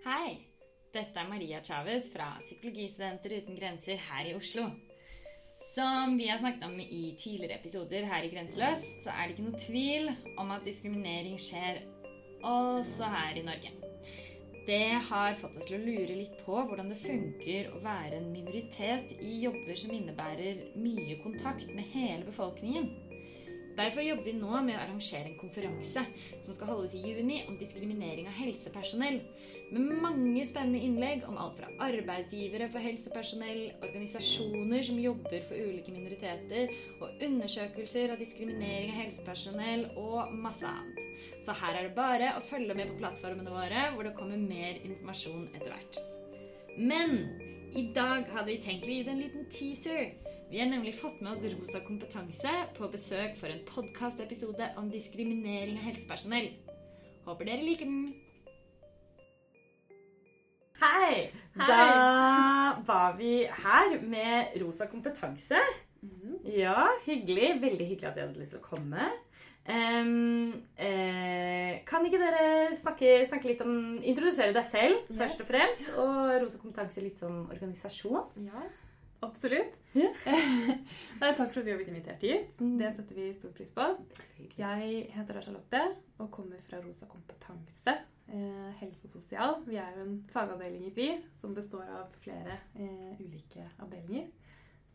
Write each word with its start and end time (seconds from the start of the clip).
Hei! 0.00 0.38
Dette 0.94 1.20
er 1.20 1.26
Maria 1.28 1.58
Chávez 1.60 2.06
fra 2.08 2.30
Psykologistudenter 2.40 3.34
uten 3.36 3.58
grenser 3.58 3.98
her 4.00 4.30
i 4.30 4.32
Oslo. 4.32 4.62
Som 5.74 6.16
vi 6.16 6.30
har 6.30 6.40
snakket 6.40 6.64
om 6.64 6.78
i 6.80 7.10
tidligere 7.20 7.58
episoder 7.58 8.06
her 8.08 8.24
i 8.24 8.30
Grenseløs, 8.32 8.80
så 9.04 9.12
er 9.12 9.28
det 9.28 9.34
ikke 9.34 9.44
noe 9.50 9.60
tvil 9.60 10.08
om 10.40 10.54
at 10.54 10.64
diskriminering 10.64 11.36
skjer 11.36 11.82
også 12.48 13.12
her 13.12 13.42
i 13.42 13.44
Norge. 13.44 13.74
Det 14.64 14.88
har 15.10 15.36
fått 15.42 15.60
oss 15.60 15.68
til 15.68 15.76
å 15.76 15.84
lure 15.84 16.16
litt 16.16 16.40
på 16.46 16.56
hvordan 16.56 16.88
det 16.94 16.98
funker 17.04 17.68
å 17.74 17.84
være 17.84 18.22
en 18.22 18.32
minoritet 18.32 19.12
i 19.20 19.36
jobber 19.44 19.76
som 19.84 19.92
innebærer 19.98 20.64
mye 20.80 21.20
kontakt 21.20 21.68
med 21.76 21.92
hele 21.92 22.24
befolkningen. 22.24 22.88
Derfor 23.76 24.02
jobber 24.02 24.26
vi 24.26 24.34
nå 24.36 24.50
med 24.66 24.76
å 24.76 24.80
arrangere 24.82 25.30
en 25.30 25.38
konferanse 25.38 26.02
som 26.42 26.56
skal 26.56 26.72
holdes 26.72 26.96
i 26.98 27.02
juni 27.04 27.42
om 27.48 27.56
diskriminering 27.60 28.26
av 28.28 28.36
helsepersonell. 28.40 29.20
Med 29.70 30.00
mange 30.02 30.42
spennende 30.50 30.82
innlegg 30.82 31.22
om 31.30 31.38
alt 31.38 31.60
fra 31.60 31.70
arbeidsgivere 31.86 32.66
for 32.72 32.82
helsepersonell, 32.82 33.60
organisasjoner 33.86 34.82
som 34.88 34.98
jobber 35.00 35.44
for 35.46 35.70
ulike 35.70 35.94
minoriteter, 35.94 36.74
og 36.98 37.22
undersøkelser 37.22 38.14
av 38.14 38.20
diskriminering 38.20 38.90
av 38.90 39.04
helsepersonell 39.04 39.86
og 40.00 40.34
masse 40.34 40.66
annet. 40.66 41.06
Så 41.44 41.54
her 41.62 41.78
er 41.78 41.86
det 41.88 41.96
bare 41.96 42.34
å 42.36 42.42
følge 42.50 42.74
med 42.76 42.90
på 42.90 42.98
plattformene 43.00 43.54
våre, 43.54 43.86
hvor 43.94 44.08
det 44.08 44.16
kommer 44.18 44.40
mer 44.40 44.80
informasjon 44.82 45.46
etter 45.54 45.70
hvert. 45.70 46.02
Men 46.80 47.16
i 47.78 47.86
dag 47.94 48.26
hadde 48.34 48.50
vi 48.50 48.60
tenkt 48.64 48.88
å 48.88 48.90
gi 48.90 49.02
deg 49.04 49.14
en 49.14 49.22
liten 49.22 49.48
teaser. 49.54 50.29
Vi 50.50 50.58
har 50.58 50.66
nemlig 50.66 50.94
fått 50.98 51.20
med 51.22 51.32
oss 51.32 51.44
Rosa 51.52 51.80
kompetanse 51.86 52.50
på 52.76 52.88
besøk 52.90 53.36
for 53.38 53.52
en 53.52 53.60
podkastepisode 53.68 54.66
om 54.80 54.88
diskriminering 54.90 55.76
av 55.78 55.84
helsepersonell. 55.86 56.48
Håper 57.26 57.46
dere 57.46 57.62
liker 57.66 57.86
den. 57.86 58.08
Hei! 60.80 61.28
Hei. 61.54 61.68
Da 61.68 62.82
var 62.88 63.14
vi 63.20 63.44
her 63.46 63.94
med 64.10 64.56
Rosa 64.62 64.88
kompetanse. 64.90 65.60
Mhm. 66.02 66.40
Ja, 66.56 66.88
hyggelig. 67.06 67.52
Veldig 67.62 67.86
hyggelig 67.92 68.08
at 68.10 68.16
dere 68.16 68.26
hadde 68.30 68.40
lyst 68.42 68.56
til 68.56 68.62
å 68.62 68.66
komme. 68.72 69.10
Um, 69.70 70.54
uh, 70.80 71.72
kan 71.86 72.06
ikke 72.08 72.18
dere 72.18 72.74
snakke, 72.74 73.10
snakke 73.28 73.52
litt 73.52 73.60
om 73.62 74.00
Introdusere 74.02 74.56
deg 74.56 74.64
selv, 74.66 75.04
Ja. 75.12 75.18
først 75.20 75.42
og 75.44 75.46
fremst, 75.46 75.90
og 76.00 76.42
Rosa 76.42 76.58
kompetanse 76.58 77.04
litt 77.04 77.18
som 77.20 77.44
organisasjon? 77.52 78.32
Ja, 78.48 78.64
absolutt. 79.26 79.78
Yeah. 79.96 80.14
Nei, 81.20 81.32
takk 81.36 81.50
for 81.52 81.60
at 81.60 81.66
vi 81.66 81.72
har 81.72 81.80
blitt 81.80 81.90
invitert 81.92 82.22
hit. 82.26 82.60
Mm. 82.60 82.76
Det 82.80 82.92
setter 82.96 83.18
vi 83.18 83.28
stor 83.36 83.54
pris 83.56 83.72
på. 83.76 83.86
Jeg 84.58 85.02
heter 85.14 85.40
Charlotte 85.40 85.82
og 86.20 86.30
kommer 86.34 86.62
fra 86.66 86.80
Rosa 86.84 87.08
kompetanse, 87.10 87.96
eh, 88.28 88.70
helse 88.82 89.08
og 89.08 89.16
sosial. 89.16 89.58
Vi 89.66 89.80
er 89.80 89.96
jo 89.96 90.06
en 90.06 90.20
fagavdeling 90.32 90.86
i 90.88 90.92
FRI 90.94 91.10
som 91.40 91.56
består 91.56 91.88
av 92.00 92.14
flere 92.22 92.60
eh, 92.74 93.20
ulike 93.20 93.66
avdelinger. 93.80 94.30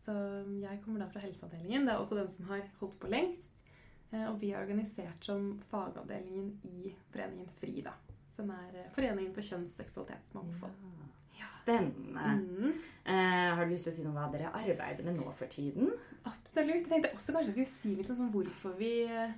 Så 0.06 0.14
jeg 0.62 0.82
kommer 0.84 1.02
da 1.02 1.10
fra 1.10 1.24
helseavdelingen. 1.24 1.88
Det 1.88 1.94
er 1.96 2.02
også 2.02 2.18
den 2.20 2.30
som 2.30 2.50
har 2.52 2.66
holdt 2.82 3.00
på 3.02 3.10
lengst. 3.10 3.64
Eh, 4.12 4.26
og 4.30 4.40
vi 4.42 4.52
er 4.54 4.62
organisert 4.62 5.26
som 5.26 5.56
fagavdelingen 5.72 6.60
i 6.70 6.94
foreningen 7.12 7.50
FRI, 7.58 7.82
da. 7.86 7.96
Som 8.32 8.52
er 8.54 8.82
eh, 8.82 8.92
Foreningen 8.96 9.34
for 9.34 9.46
kjønns- 9.46 9.74
og 9.74 9.86
seksualitetsmangfold. 9.86 10.78
Ja. 10.84 11.05
Spennende. 11.50 12.26
Mm. 12.42 12.74
Eh, 13.06 13.56
har 13.56 13.66
du 13.66 13.72
lyst 13.72 13.86
til 13.88 13.94
å 13.94 13.96
si 13.96 14.04
noe 14.06 14.12
om 14.14 14.18
hva 14.20 14.32
dere 14.34 14.52
arbeider 14.54 15.04
med 15.06 15.18
nå 15.20 15.32
for 15.38 15.46
tiden? 15.52 15.92
Absolutt. 16.26 16.74
Jeg 16.82 16.88
tenkte 16.90 17.12
også 17.14 17.34
kanskje 17.36 17.52
skulle 17.54 17.70
si 17.70 17.96
litt 17.96 18.10
om 18.10 18.18
sånn 18.18 18.32
hvorfor 18.34 18.74
vi, 18.80 18.92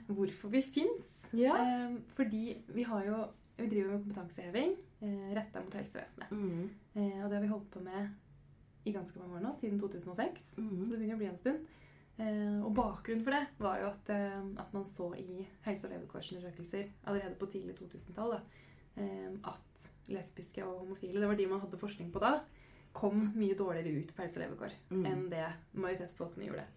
hvorfor 0.08 0.50
vi 0.54 0.62
fins. 0.64 1.26
Ja. 1.36 1.56
Eh, 1.60 1.98
fordi 2.16 2.56
vi 2.74 2.84
har 2.88 3.06
jo 3.06 3.26
Vi 3.58 3.66
driver 3.72 3.96
med 3.96 4.04
kompetanseheving 4.04 4.76
eh, 5.02 5.34
retta 5.34 5.60
mot 5.64 5.74
helsevesenet. 5.74 6.30
Mm. 6.30 6.70
Eh, 6.94 7.24
og 7.24 7.30
det 7.32 7.36
har 7.40 7.42
vi 7.42 7.48
holdt 7.50 7.72
på 7.74 7.80
med 7.82 8.12
i 8.86 8.92
ganske 8.94 9.18
mange 9.20 9.40
år 9.40 9.42
nå, 9.48 9.56
siden 9.60 9.80
2006. 9.82 10.44
Så 10.56 10.62
Mm. 10.62 10.90
det 10.92 11.00
begynner 11.00 11.16
å 11.16 11.18
bli 11.18 11.26
en 11.32 11.38
stund. 11.38 11.66
Eh, 12.20 12.62
og 12.66 12.76
bakgrunnen 12.76 13.24
for 13.24 13.32
det 13.32 13.48
var 13.60 13.80
jo 13.82 13.88
at, 13.90 14.10
eh, 14.10 14.46
at 14.62 14.74
man 14.74 14.86
så 14.86 15.10
i 15.18 15.48
helse- 15.66 15.88
og 15.88 15.92
levekårsundersøkelser 15.96 16.86
allerede 17.08 17.36
på 17.40 17.46
tidlig 17.50 17.76
2000-tall 17.80 18.32
da, 18.32 18.38
eh, 18.38 18.44
at 18.98 19.84
lesbiske 20.10 20.64
og 20.66 20.80
homofile, 20.86 21.20
det 21.22 21.28
var 21.30 21.36
de 21.38 21.48
man 21.48 21.60
hadde 21.62 21.78
forskning 21.78 22.12
på 22.12 22.22
da, 22.24 22.40
kom 22.98 23.20
mye 23.38 23.54
dårligere 23.60 24.00
ut 24.02 24.14
på 24.16 24.24
helse 24.24 24.40
og 24.40 24.46
levekår 24.48 24.74
Mm. 24.90 25.06
enn 25.06 25.30
det 25.30 25.46
majoritetsbefolkningen 25.74 26.54
gjorde. 26.54 26.68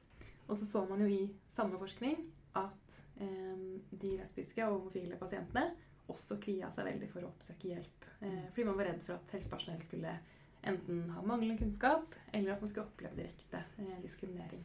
Og 0.48 0.56
så 0.56 0.66
så 0.66 0.82
man 0.88 1.00
jo 1.00 1.06
i 1.06 1.30
samme 1.48 1.78
forskning 1.78 2.19
at 2.59 2.97
eh, 3.20 3.78
de 3.92 4.16
lesbiske 4.19 4.66
og 4.66 4.80
homofile 4.80 5.16
pasientene 5.16 5.70
også 6.10 6.41
kvia 6.42 6.69
seg 6.75 6.84
veldig 6.91 7.09
for 7.12 7.22
å 7.22 7.30
oppsøke 7.30 7.70
hjelp. 7.70 8.04
Eh, 8.20 8.50
fordi 8.50 8.66
man 8.66 8.76
var 8.76 8.91
redd 8.91 9.03
for 9.03 9.14
at 9.14 9.32
helsepersonell 9.32 9.80
skulle 9.86 10.19
enten 10.62 11.09
ha 11.14 11.22
manglende 11.22 11.56
kunnskap, 11.62 12.04
eller 12.34 12.53
at 12.53 12.60
man 12.60 12.69
skulle 12.69 12.86
oppleve 12.91 13.16
direkte 13.16 13.62
eh, 13.78 13.97
diskriminering. 14.03 14.64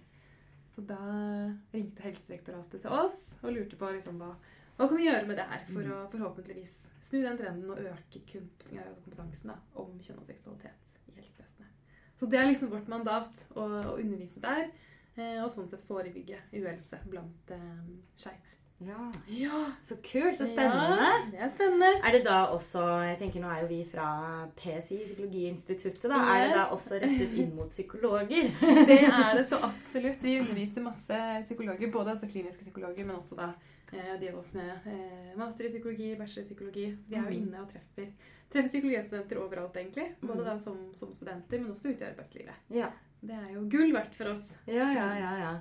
Så 0.68 0.82
da 0.82 0.98
ringte 1.72 2.04
Helsedirektoratet 2.04 2.82
til 2.82 2.92
oss 2.92 3.38
og 3.44 3.54
lurte 3.54 3.78
på 3.80 3.92
liksom, 3.96 4.18
hva, 4.20 4.34
hva 4.76 4.88
kan 4.90 4.98
vi 5.00 5.06
gjøre 5.08 5.28
med 5.30 5.38
det 5.40 5.46
her 5.48 5.62
for 5.70 5.92
å 5.96 6.00
forhåpentligvis 6.12 6.74
snu 7.08 7.22
den 7.24 7.38
trenden 7.40 7.72
og 7.72 7.80
øke 7.80 8.22
kompetansen 8.28 9.54
da, 9.54 9.60
om 9.80 9.94
kjønn 10.04 10.20
og 10.20 10.28
seksualitet 10.28 10.98
i 11.08 11.16
helsevesenet. 11.16 11.94
Så 12.20 12.28
det 12.32 12.40
er 12.40 12.50
liksom 12.50 12.74
vårt 12.74 12.92
mandat 12.92 13.46
å, 13.56 13.64
å 13.64 13.96
undervise 13.96 14.44
der, 14.44 14.68
eh, 15.16 15.40
og 15.44 15.48
sånn 15.52 15.70
sett 15.72 15.84
forebygge 15.88 16.42
uhelse 16.52 17.00
blant 17.08 17.56
eh, 17.56 17.88
skeive. 18.16 18.55
Ja. 18.80 19.12
Ja, 19.28 19.60
Så 19.82 19.96
kult 20.04 20.42
og 20.42 20.48
spennende. 20.48 20.98
Ja, 21.00 21.12
det 21.32 21.40
er 21.40 21.50
spennende. 21.54 21.92
Er 22.04 22.12
det 22.12 22.24
da 22.26 22.42
også 22.52 22.84
jeg 23.08 23.18
tenker 23.22 23.40
Nå 23.42 23.48
er 23.54 23.62
jo 23.64 23.68
vi 23.70 23.80
fra 23.88 24.08
PSI, 24.60 24.98
Psykologiinstituttet. 25.06 26.10
da, 26.12 26.20
Er 26.36 26.48
det 26.48 26.58
da 26.58 26.66
også 26.76 27.00
rettet 27.02 27.38
inn 27.40 27.56
mot 27.56 27.70
psykologer? 27.72 28.52
Det 28.92 29.00
er 29.08 29.34
det 29.38 29.46
så 29.48 29.62
absolutt. 29.64 30.20
Vi 30.22 30.40
underviser 30.42 30.84
masse 30.86 31.20
psykologer, 31.48 31.92
både 31.92 32.12
altså 32.16 32.28
kliniske 32.28 32.64
psykologer, 32.68 33.06
men 33.08 33.16
også 33.16 33.36
da 33.40 33.50
eh, 33.94 34.16
de 34.20 34.30
av 34.34 34.40
oss 34.44 34.54
med 34.60 34.88
eh, 34.92 35.34
master 35.40 35.66
i 35.66 35.72
psykologi, 35.72 36.12
bachelor 36.20 36.44
i 36.44 36.50
psykologi. 36.50 36.88
Så 37.00 37.10
vi 37.10 37.16
er 37.16 37.24
jo 37.24 37.32
Mm. 37.32 37.40
inne 37.42 37.62
og 37.64 37.70
treffer, 37.72 38.12
treffer 38.52 38.70
psykologistudenter 38.74 39.40
overalt, 39.42 39.76
egentlig. 39.80 40.10
Både 40.22 40.42
Mm. 40.44 40.46
da 40.52 40.58
som, 40.60 40.78
som 40.94 41.14
studenter, 41.14 41.60
men 41.62 41.72
også 41.72 41.94
ute 41.96 42.04
i 42.04 42.10
arbeidslivet. 42.12 42.56
Ja. 42.70 42.92
Det 43.26 43.34
er 43.34 43.54
jo 43.56 43.64
gull 43.72 43.94
verdt 43.96 44.14
for 44.14 44.28
oss. 44.36 44.52
Ja, 44.68 44.92
ja, 44.94 45.08
ja, 45.18 45.32
ja. 45.40 45.54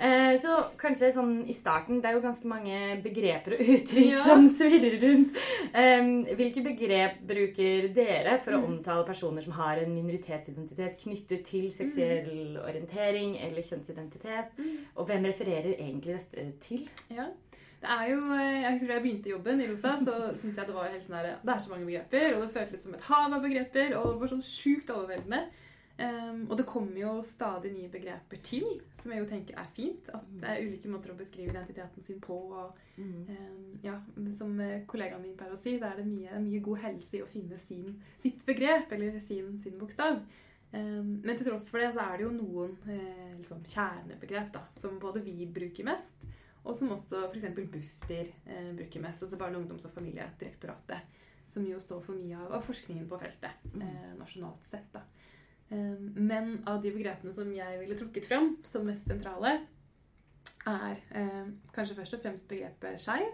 Eh, 0.00 0.38
så 0.40 0.54
kanskje 0.80 1.10
sånn 1.12 1.42
i 1.44 1.52
starten 1.52 1.98
Det 2.00 2.08
er 2.08 2.14
jo 2.16 2.22
ganske 2.24 2.48
mange 2.48 3.02
begreper 3.04 3.52
og 3.58 3.60
uttrykk 3.74 4.06
Ja. 4.14 4.22
som 4.24 4.46
svirrer 4.48 4.94
rundt. 5.02 5.34
Hvilke 6.38 6.62
begrep 6.64 7.18
bruker 7.28 7.88
dere 7.94 8.38
for 8.38 8.52
å 8.56 8.60
Mm. 8.62 8.64
omtale 8.78 9.04
personer 9.06 9.42
som 9.44 9.52
har 9.52 9.76
en 9.76 9.92
minoritetsidentitet 9.94 10.98
knyttet 11.04 11.44
til 11.44 11.70
seksuell 11.70 12.56
orientering 12.64 13.36
eller 13.44 13.60
kjønnsidentitet? 13.62 14.48
Og 14.96 15.06
hvem 15.06 15.24
refererer 15.28 15.76
egentlig 15.78 16.16
dette 16.18 16.52
til? 16.60 16.88
Ja. 17.10 17.26
Det 17.80 17.88
er 17.88 18.08
jo, 18.10 18.20
eh, 18.34 18.62
jeg 18.62 18.72
husker 18.72 18.86
Da 18.88 18.94
jeg 18.94 19.02
begynte 19.02 19.30
jobben 19.30 19.60
i 19.60 19.66
Rosa, 19.68 19.96
så 20.00 20.34
syntes 20.36 20.56
jeg 20.56 20.66
det 20.66 20.74
var 20.74 20.88
helt 20.88 21.02
sånn 21.04 21.16
her, 21.16 21.36
det 21.44 21.54
er 21.54 21.58
så 21.58 21.70
mange 21.70 21.86
begreper, 21.86 22.36
og 22.36 22.42
det 22.42 22.54
føltes 22.56 22.82
som 22.82 22.94
et 22.94 23.00
hav 23.02 23.32
av 23.32 23.42
begreper, 23.42 23.96
og 23.96 24.12
det 24.12 24.20
var 24.20 24.28
sånn 24.28 24.44
sjukt 24.44 24.88
overveldende. 24.90 25.44
Um, 26.00 26.46
og 26.50 26.56
det 26.56 26.64
kommer 26.64 26.96
jo 26.96 27.10
stadig 27.26 27.72
nye 27.74 27.88
begreper 27.92 28.38
til, 28.42 28.64
som 28.96 29.12
jeg 29.12 29.20
jo 29.20 29.26
tenker 29.28 29.58
er 29.60 29.66
fint. 29.68 30.06
At 30.16 30.24
det 30.40 30.48
er 30.48 30.62
ulike 30.64 30.88
måter 30.88 31.12
å 31.12 31.16
beskrive 31.18 31.52
identiteten 31.52 32.04
sin 32.06 32.20
på. 32.24 32.38
og 32.56 32.78
Mm. 33.00 33.26
um, 33.28 33.78
ja, 33.82 33.94
Som 34.36 34.58
eh, 34.60 34.82
kollegaen 34.86 35.22
min 35.22 35.36
pleier 35.36 35.52
å 35.54 35.58
si, 35.58 35.78
da 35.80 35.90
er 35.92 35.96
det 36.00 36.06
mye, 36.06 36.38
mye 36.40 36.60
god 36.60 36.78
helse 36.82 37.16
i 37.16 37.22
å 37.22 37.26
finne 37.28 37.58
sin, 37.58 37.94
sitt 38.18 38.44
begrep, 38.46 38.92
eller 38.92 39.18
sin, 39.20 39.58
sin 39.58 39.78
bokstav. 39.78 40.20
Um, 40.72 41.20
men 41.24 41.36
til 41.36 41.46
tross 41.48 41.68
for 41.70 41.80
det 41.80 41.92
så 41.94 42.00
er 42.04 42.18
det 42.18 42.24
jo 42.28 42.32
noen 42.36 42.76
eh, 42.88 43.32
liksom 43.38 43.64
kjernebegrep 43.66 44.52
da, 44.52 44.60
som 44.72 44.98
både 45.02 45.20
vi 45.24 45.46
bruker 45.46 45.84
mest, 45.84 46.28
og 46.64 46.76
som 46.76 46.92
også 46.92 47.24
f.eks. 47.30 47.48
Bufdir 47.56 48.28
eh, 48.46 48.72
bruker 48.76 49.00
mest. 49.00 49.22
Altså 49.24 49.36
Barne-, 49.40 49.58
ungdoms- 49.58 49.86
og 49.88 49.92
familiedirektoratet. 49.96 51.16
Som 51.50 51.64
jo 51.66 51.80
står 51.82 52.00
for 52.04 52.14
mye 52.14 52.36
av, 52.38 52.52
av 52.52 52.62
forskningen 52.62 53.08
på 53.10 53.18
feltet 53.18 53.50
Mm. 53.74 53.82
eh, 53.82 54.12
nasjonalt 54.18 54.62
sett. 54.64 54.92
da. 54.92 55.00
Um, 55.70 56.10
men 56.16 56.56
av 56.66 56.80
de 56.82 56.90
begrepene 56.90 57.32
som 57.32 57.50
jeg 57.54 57.78
ville 57.78 57.96
trukket 57.98 58.26
fram 58.26 58.56
som 58.66 58.86
mest 58.88 59.06
sentrale, 59.06 59.60
er 60.66 60.98
eh, 61.16 61.46
kanskje 61.72 61.94
først 61.96 62.14
og 62.16 62.20
fremst 62.24 62.48
begrepet 62.50 63.00
skeiv. 63.00 63.30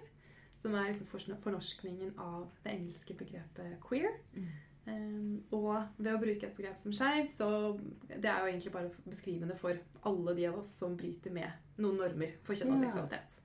Som 0.56 0.74
er 0.74 0.88
liksom 0.88 1.36
fornorskningen 1.42 2.14
av 2.22 2.46
det 2.64 2.72
engelske 2.72 3.14
begrepet 3.18 3.76
queer. 3.84 4.14
Um, 4.86 5.42
og 5.50 5.88
ved 5.98 6.12
å 6.14 6.20
bruke 6.22 6.46
et 6.46 6.54
begrep 6.56 6.78
som 6.78 6.92
skeiv, 6.94 7.26
så 7.26 7.76
Det 8.06 8.28
er 8.30 8.38
jo 8.38 8.52
egentlig 8.52 8.72
bare 8.72 8.90
beskrivende 9.04 9.56
for 9.58 9.74
alle 10.06 10.34
de 10.36 10.46
av 10.46 10.58
oss 10.60 10.70
som 10.78 10.96
bryter 10.96 11.34
med 11.34 11.50
noen 11.82 11.98
normer 11.98 12.36
for 12.46 12.54
kjønn 12.54 12.76
og 12.76 12.84
seksualitet. 12.84 13.40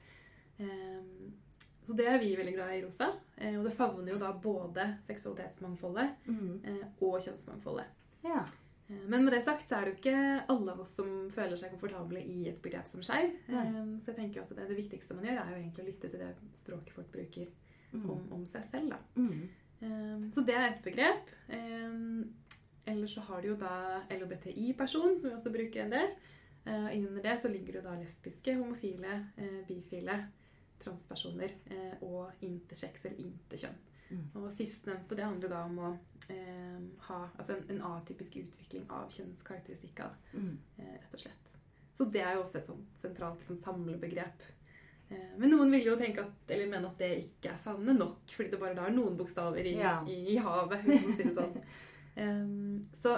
Um, 0.59 1.33
så 1.81 1.95
det 1.97 2.05
er 2.07 2.19
vi 2.21 2.35
veldig 2.37 2.53
glad 2.53 2.75
i 2.75 2.77
i 2.79 2.85
Rosa. 2.85 3.09
Uh, 3.41 3.57
og 3.57 3.65
det 3.65 3.73
favner 3.73 4.13
jo 4.13 4.19
da 4.21 4.31
både 4.37 4.87
seksualitetsmangfoldet 5.07 6.27
Mm. 6.27 6.61
uh, 6.67 6.85
og 7.01 7.21
kjønnsmangfoldet. 7.25 7.89
Ja. 8.23 8.45
Eh, 8.91 9.05
Men 9.07 9.23
med 9.25 9.33
det 9.33 9.43
sagt 9.45 9.63
så 9.67 9.77
er 9.79 9.85
det 9.85 9.93
jo 9.93 9.99
ikke 10.01 10.45
alle 10.53 10.71
av 10.75 10.79
oss 10.83 10.95
som 10.99 11.29
føler 11.31 11.55
seg 11.57 11.71
komfortable 11.71 12.19
i 12.21 12.41
et 12.51 12.61
begrep 12.61 12.87
som 12.91 13.01
skeiv. 13.01 13.33
Eh, 13.47 13.81
Så 14.03 14.11
jeg 14.11 14.15
tenker 14.19 14.41
at 14.43 14.49
det, 14.55 14.67
det 14.67 14.77
viktigste 14.77 15.15
man 15.15 15.25
gjør, 15.25 15.39
er 15.45 15.49
jo 15.55 15.61
egentlig 15.63 15.83
å 15.85 15.89
lytte 15.89 16.09
til 16.11 16.19
det 16.19 16.35
språket 16.53 16.93
folk 16.99 17.11
bruker 17.11 17.47
Mm. 17.91 18.09
om, 18.09 18.19
om 18.31 18.45
seg 18.47 18.63
selv. 18.63 18.93
Mm. 19.17 19.49
Um, 19.81 20.31
så 20.31 20.45
det 20.47 20.53
er 20.55 20.69
et 20.69 20.77
begrep. 20.85 21.27
Eller 22.85 23.07
så 23.07 23.19
har 23.27 23.41
du 23.41 23.49
jo 23.49 23.55
da 23.59 24.01
LHBTI-person, 24.09 25.19
som 25.19 25.29
vi 25.29 25.35
også 25.35 25.51
bruker 25.51 25.83
en 25.83 25.91
del. 25.91 26.13
Og 26.71 26.93
Innunder 26.95 27.21
det 27.25 27.33
så 27.41 27.49
ligger 27.51 27.73
det 27.73 27.83
da 27.83 27.95
lesbiske, 27.99 28.55
homofile, 28.55 29.17
bifile, 29.67 30.15
transpersoner 30.79 31.51
og 32.01 32.31
intersex 32.47 33.05
eller 33.09 33.25
interkjønn. 33.27 33.75
Mm. 34.11 34.23
Og 34.33 34.47
sistnevnte 34.53 35.15
det 35.15 35.23
handler 35.25 35.51
da 35.51 35.63
om 35.65 35.77
å 35.79 35.89
eh, 36.33 36.79
ha 37.07 37.19
altså 37.29 37.55
en, 37.55 37.63
en, 37.71 37.83
atypisk 37.95 38.35
utvikling 38.41 38.87
av 38.91 39.11
kjønnskarakteristikker. 39.13 40.17
Mm. 40.35 40.55
Eh, 40.77 40.95
rett 40.97 41.15
og 41.15 41.23
slett. 41.23 41.53
Så 41.97 42.07
det 42.11 42.23
er 42.25 42.35
jo 42.35 42.43
også 42.45 42.59
et 42.59 42.67
sånt 42.67 42.99
sentralt 42.99 43.39
liksom, 43.39 43.59
samlebegrep. 43.61 44.43
Eh, 45.11 45.31
men 45.37 45.53
noen 45.53 45.71
vil 45.71 45.87
jo 45.91 45.95
tenke 45.99 46.25
at, 46.25 46.43
eller 46.51 46.71
mene 46.71 46.91
at 46.91 46.99
det 47.03 47.11
ikke 47.23 47.53
er 47.53 47.63
favnende 47.63 47.95
nok, 48.01 48.35
fordi 48.35 48.51
det 48.51 48.61
bare 48.61 48.77
da 48.77 48.89
er 48.89 48.97
noen 48.97 49.15
bokstaver 49.19 49.71
i, 49.71 49.77
ja. 49.79 49.95
i, 50.07 50.19
i 50.35 50.37
havet. 50.41 50.85
det 50.91 51.31
sånn. 51.37 51.55
så 53.01 53.15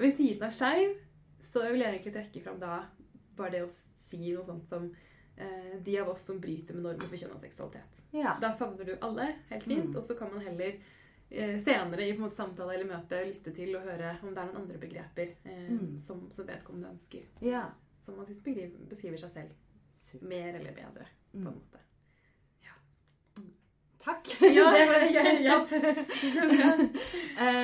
ved 0.00 0.16
siden 0.16 0.48
av 0.48 0.54
skeiv 0.56 0.98
så 1.42 1.62
vil 1.68 1.84
jeg 1.84 1.94
egentlig 1.94 2.14
trekke 2.16 2.42
fram 2.42 2.58
da 2.62 2.82
bare 3.38 3.54
det 3.54 3.64
å 3.64 3.70
si 3.70 4.24
noe 4.24 4.44
sånt 4.46 4.66
som 4.70 4.90
Eh, 4.90 5.11
de 5.82 5.98
av 6.00 6.08
oss 6.08 6.24
som 6.24 6.40
bryter 6.40 6.74
med 6.74 6.82
normer 6.86 7.08
for 7.08 7.18
kjønn 7.18 7.34
og 7.36 7.40
seksualitet. 7.42 8.02
Ja. 8.16 8.36
Da 8.40 8.52
favner 8.56 8.84
du 8.84 8.96
alle 9.00 9.28
helt 9.48 9.64
fint, 9.64 9.90
mm. 9.90 9.96
og 9.96 10.04
så 10.04 10.16
kan 10.18 10.30
man 10.32 10.44
heller 10.44 10.76
eh, 11.30 11.56
senere 11.62 12.06
i 12.06 12.16
måte, 12.18 12.36
samtale 12.36 12.76
eller 12.76 12.90
møte 12.90 13.22
lytte 13.28 13.54
til 13.56 13.74
og 13.78 13.86
høre 13.86 14.16
om 14.22 14.32
det 14.32 14.42
er 14.42 14.50
noen 14.50 14.62
andre 14.62 14.80
begreper 14.82 15.34
eh, 15.42 15.70
mm. 15.72 15.94
som, 15.98 16.26
som, 16.32 16.48
vedkommende 16.48 16.92
ønsker. 16.94 17.28
Ja. 17.44 17.66
Som 18.02 18.18
man 18.18 18.28
syns 18.28 18.44
beskriver 18.44 19.20
seg 19.20 19.30
selv 19.30 19.54
Super. 19.92 20.26
mer 20.28 20.60
eller 20.60 20.76
bedre, 20.76 21.08
på 21.30 21.38
en 21.38 21.46
mm. 21.46 21.54
måte. 21.54 21.78
Ja. 22.66 22.76
Takk. 24.02 24.34
Ja, 24.48 24.68
det 24.76 24.86
var 24.90 25.08
gøy. 25.18 25.32
Ja. 25.48 25.56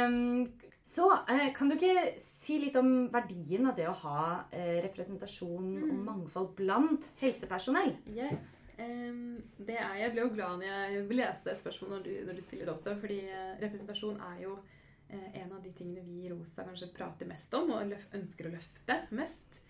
um, 0.06 0.48
Så 0.88 1.18
eh, 1.28 1.52
kan 1.54 1.68
du 1.68 1.74
ikke 1.76 2.14
si 2.22 2.56
litt 2.62 2.76
om 2.80 3.10
verdien 3.12 3.66
av 3.68 3.76
det 3.76 3.84
å 3.90 3.96
ha 4.06 4.22
eh, 4.48 4.78
representasjon 4.86 5.66
mm. 5.74 5.82
og 5.84 5.98
mangfold 6.06 6.54
blant 6.56 7.10
helsepersonell? 7.20 7.92
Yes. 8.14 8.54
Det 8.78 9.74
er, 9.74 9.94
jeg 9.98 10.12
ble 10.14 10.22
jo 10.22 10.32
glad 10.36 10.60
når 10.60 10.68
jeg 10.68 11.04
leste 11.18 11.56
spørsmålet 11.58 11.96
når 11.96 12.02
du, 12.06 12.10
når 12.28 12.38
du 12.38 12.42
stiller 12.46 12.68
det 12.70 12.72
også, 12.72 12.96
fordi 13.02 13.20
eh, 13.26 13.52
representasjon 13.60 14.20
er 14.30 14.42
jo 14.46 14.56
en 15.08 15.52
av 15.56 15.62
de 15.64 15.70
tingene 15.72 16.02
vi 16.04 16.26
i 16.26 16.28
ROSA 16.28 16.66
kanskje 16.66 16.90
prater 16.92 17.28
mest 17.30 17.54
om 17.56 17.70
og 17.72 17.94
ønsker 18.16 18.44
å 18.44 18.52
løfte 18.52 18.98
mest. 19.16 19.62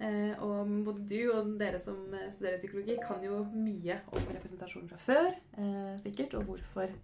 Eh, 0.00 0.32
og 0.44 0.70
både 0.86 1.04
du 1.08 1.18
og 1.34 1.50
dere 1.60 1.80
som 1.80 1.98
studerer 2.32 2.56
psykologi, 2.60 2.96
kan 3.04 3.20
jo 3.24 3.42
mye 3.52 4.00
om 4.08 4.32
representasjon 4.32 4.88
fra 4.88 5.00
før, 5.00 5.28
sikkert, 6.00 6.36
og 6.40 6.48
hvorfor 6.48 6.96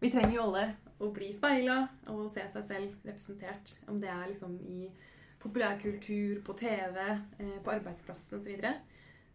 vi 0.00 0.12
trenger 0.14 0.38
jo 0.38 0.46
alle 0.46 0.64
å 1.00 1.08
bli 1.14 1.30
speila 1.34 1.82
og 2.12 2.28
se 2.32 2.44
seg 2.52 2.66
selv 2.66 3.08
representert. 3.08 3.78
Om 3.88 4.00
det 4.02 4.10
er 4.12 4.28
liksom 4.28 4.58
i 4.68 4.90
populærkultur, 5.40 6.42
på 6.44 6.52
TV, 6.52 6.98
eh, 7.38 7.58
på 7.64 7.72
arbeidsplassen 7.72 8.38
osv. 8.38 8.44
Så, 8.44 8.50
videre. 8.50 8.74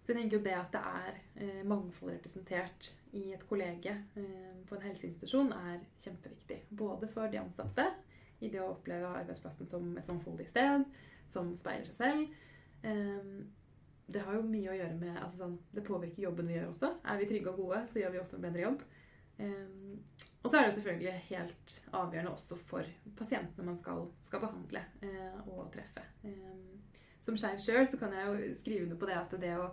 så 0.01 0.11
jeg 0.11 0.21
tenker 0.21 0.37
jo 0.37 0.45
det 0.45 0.53
at 0.57 0.75
det 0.75 0.81
er 0.81 1.17
eh, 1.41 1.63
mangfold 1.65 2.13
representert 2.13 2.91
i 3.17 3.31
et 3.33 3.45
kollege 3.49 3.95
eh, 4.19 4.53
på 4.67 4.77
en 4.77 4.85
helseinstitusjon, 4.85 5.51
er 5.71 5.81
kjempeviktig. 5.97 6.61
Både 6.69 7.09
for 7.09 7.31
de 7.31 7.41
ansatte 7.41 7.87
i 8.43 8.51
det 8.53 8.61
å 8.61 8.75
oppleve 8.75 9.15
arbeidsplassen 9.23 9.67
som 9.67 9.89
et 9.97 10.07
mangfoldig 10.11 10.47
sted, 10.49 10.85
som 11.25 11.53
speiler 11.57 11.87
seg 11.87 11.95
selv. 11.95 12.41
Det 14.05 14.21
har 14.21 14.35
jo 14.35 14.43
mye 14.45 14.69
å 14.69 14.75
gjøre 14.75 14.97
med 14.99 15.15
altså 15.15 15.39
sånn, 15.39 15.55
Det 15.73 15.81
påvirker 15.87 16.27
jobben 16.27 16.45
vi 16.51 16.59
gjør 16.59 16.67
også. 16.69 16.91
Er 17.09 17.17
vi 17.17 17.29
trygge 17.31 17.49
og 17.49 17.63
gode, 17.63 17.79
så 17.89 18.03
gjør 18.03 18.11
vi 18.13 18.19
også 18.21 18.37
en 18.37 18.43
bedre 18.43 18.65
jobb. 18.67 18.83
Og 20.45 20.51
så 20.51 20.59
er 20.59 20.67
det 20.67 20.75
selvfølgelig 20.77 21.13
helt 21.31 21.75
avgjørende 21.97 22.35
også 22.35 22.57
for 22.61 22.85
pasientene 23.17 23.65
man 23.65 23.79
skal, 23.79 24.05
skal 24.21 24.43
behandle 24.43 24.83
eh, 25.01 25.39
og 25.49 25.71
treffe. 25.73 26.03
Eh, 26.23 27.01
som 27.25 27.37
skeiv 27.39 27.57
sjøl 27.63 27.89
kan 27.97 28.13
jeg 28.13 28.29
jo 28.29 28.53
skrive 28.59 28.85
under 28.85 28.99
på 29.01 29.09
det 29.09 29.17
at 29.17 29.35
det 29.41 29.55
å 29.57 29.65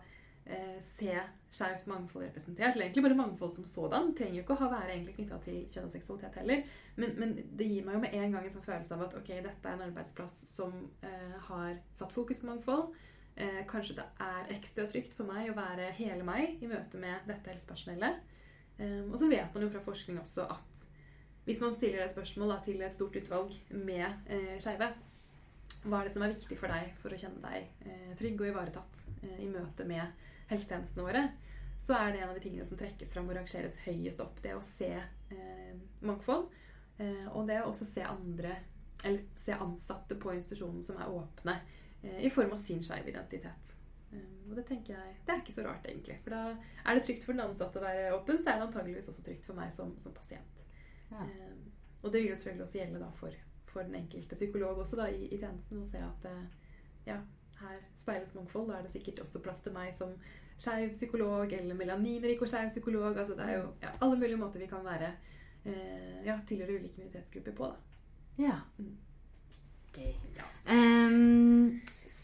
eh, 0.47 0.79
se 0.81 1.13
skeivt 1.53 1.85
mangfold 1.91 2.25
representert, 2.25 2.73
eller 2.73 2.87
egentlig 2.87 3.05
bare 3.05 3.19
mangfold 3.19 3.53
som 3.53 3.69
sådan, 3.69 4.15
trenger 4.17 4.39
jo 4.39 4.45
ikke 4.47 4.57
å 4.57 4.71
være 4.73 4.95
egentlig 4.95 5.19
knytta 5.19 5.39
til 5.45 5.59
kjønn 5.69 5.91
og 5.91 5.93
seksualitet 5.93 6.41
heller. 6.41 6.63
Men, 6.97 7.15
men, 7.21 7.35
det 7.53 7.69
gir 7.69 7.85
meg 7.85 7.99
jo 7.99 8.05
med 8.07 8.17
en 8.17 8.37
gang 8.37 8.49
en 8.49 8.55
sånn 8.55 8.65
følelse 8.65 8.97
av 8.97 9.05
at 9.11 9.17
ok, 9.21 9.33
dette 9.45 9.69
er 9.69 9.77
en 9.77 9.87
arbeidsplass 9.91 10.39
som 10.55 10.79
eh, 11.05 11.37
har 11.51 11.77
satt 11.93 12.17
fokus 12.17 12.41
på 12.41 12.49
mangfold. 12.49 12.97
Eh, 13.37 13.61
kanskje 13.69 13.99
det 14.01 14.09
er 14.25 14.57
ekstra 14.57 14.89
trygt 14.89 15.13
for 15.17 15.29
meg 15.29 15.53
å 15.53 15.57
være 15.61 15.93
hele 16.01 16.25
meg 16.25 16.65
i 16.65 16.73
møte 16.73 17.01
med 17.01 17.29
dette 17.29 17.53
helsepersonellet. 17.53 18.32
Ehm, 18.83 19.13
og 19.13 19.19
så 19.21 19.31
vet 19.31 19.55
man 19.55 19.65
jo 19.67 19.71
fra 19.73 19.85
forskning 19.85 20.21
også 20.23 20.49
at 20.51 20.83
hvis 21.45 21.63
man 21.63 21.75
stiller 21.75 22.05
et 22.05 22.13
spørsmål 22.13 22.53
da, 22.55 22.59
til 22.63 22.83
et 22.83 22.95
stort 22.95 23.17
utvalg 23.19 23.55
med 23.75 24.05
eh, 24.31 24.59
skeive 24.63 24.93
Hva 25.83 25.99
er 25.99 26.07
det 26.07 26.13
som 26.15 26.23
er 26.23 26.31
viktig 26.31 26.59
for 26.59 26.71
deg 26.71 26.93
for 27.01 27.15
å 27.15 27.19
kjenne 27.19 27.43
deg 27.43 27.89
eh, 27.89 28.13
trygg 28.19 28.45
og 28.45 28.53
ivaretatt 28.53 29.01
eh, 29.25 29.41
i 29.43 29.49
møte 29.51 29.87
med 29.89 30.29
helsetjenestene 30.53 31.07
våre? 31.09 31.25
Så 31.83 31.97
er 31.99 32.13
det 32.13 32.21
en 32.23 32.31
av 32.31 32.37
de 32.39 32.45
tingene 32.45 32.67
som 32.69 32.79
trekkes 32.79 33.11
fram 33.11 33.27
og 33.27 33.35
rangeres 33.35 33.81
høyest 33.83 34.21
opp. 34.23 34.37
Det 34.39 34.55
å 34.55 34.63
se 34.63 34.93
eh, 34.95 35.73
mangfold. 36.07 36.47
Eh, 37.03 37.27
og 37.33 37.49
det 37.49 37.59
å 37.59 37.73
også 37.73 37.89
se 37.89 38.05
andre 38.07 38.53
Eller 39.03 39.25
se 39.35 39.57
ansatte 39.57 40.15
på 40.21 40.31
institusjonen 40.37 40.85
som 40.87 41.01
er 41.03 41.11
åpne 41.11 41.57
eh, 42.05 42.21
i 42.23 42.31
form 42.31 42.53
av 42.55 42.61
sin 42.63 42.85
skeive 42.87 43.11
identitet. 43.11 43.73
Og 44.53 44.59
det 44.59 44.67
tenker 44.69 44.93
jeg, 44.93 45.13
det 45.25 45.33
er 45.33 45.39
ikke 45.41 45.55
så 45.55 45.63
rart, 45.65 45.87
egentlig. 45.89 46.19
For 46.21 46.35
da 46.35 46.41
er 46.53 46.99
det 46.99 47.05
trygt 47.07 47.25
for 47.25 47.33
den 47.33 47.41
ansatte 47.47 47.81
å 47.81 47.85
være 47.87 48.11
åpen, 48.19 48.37
så 48.37 48.53
er 48.53 48.59
det 48.59 48.67
antageligvis 48.67 49.09
også 49.09 49.25
trygt 49.25 49.47
for 49.49 49.57
meg 49.57 49.71
som, 49.73 49.95
som 50.03 50.13
pasient. 50.13 50.65
Ja. 51.09 51.25
Um, 51.25 51.71
og 52.03 52.13
det 52.13 52.21
vil 52.21 52.29
jo 52.29 52.37
selvfølgelig 52.37 52.67
også 52.67 52.79
gjelde 52.83 53.01
da 53.01 53.09
for, 53.17 53.39
for 53.71 53.89
den 53.89 53.97
enkelte 54.03 54.37
psykolog 54.37 54.83
også 54.83 54.99
da, 55.01 55.07
i, 55.09 55.31
i, 55.31 55.39
tjenesten 55.41 55.81
å 55.81 55.87
se 55.89 56.03
at 56.05 56.27
eh, 56.29 56.43
ja, 57.07 57.17
her 57.63 57.79
speiles 57.97 58.35
mangfold. 58.37 58.69
Da 58.69 58.77
er 58.77 58.85
det 58.85 58.93
sikkert 58.93 59.23
også 59.25 59.41
plass 59.45 59.65
til 59.65 59.73
meg 59.77 59.95
som 59.97 60.13
skeiv 60.61 60.93
psykolog 60.93 61.55
eller 61.57 61.79
melaninrik 61.79 62.45
og 62.45 62.51
skeiv 62.53 62.69
psykolog. 62.75 63.17
Altså, 63.17 63.39
det 63.39 63.47
er 63.47 63.63
jo 63.63 63.71
ja, 63.81 63.95
alle 64.05 64.19
mulige 64.19 64.41
måter 64.43 64.61
vi 64.61 64.69
kan 64.69 64.85
være 64.85 65.15
eh, 65.65 66.21
ja, 66.27 66.37
tilhøre 66.45 66.77
ulike 66.77 67.01
minoritetsgrupper 67.01 67.57
på. 67.57 67.71
da. 67.73 68.05
Ja. 68.43 68.59
Mm. 68.77 68.99
Okay. 69.93 70.15
ja. 70.37 70.45
Um, 70.75 71.81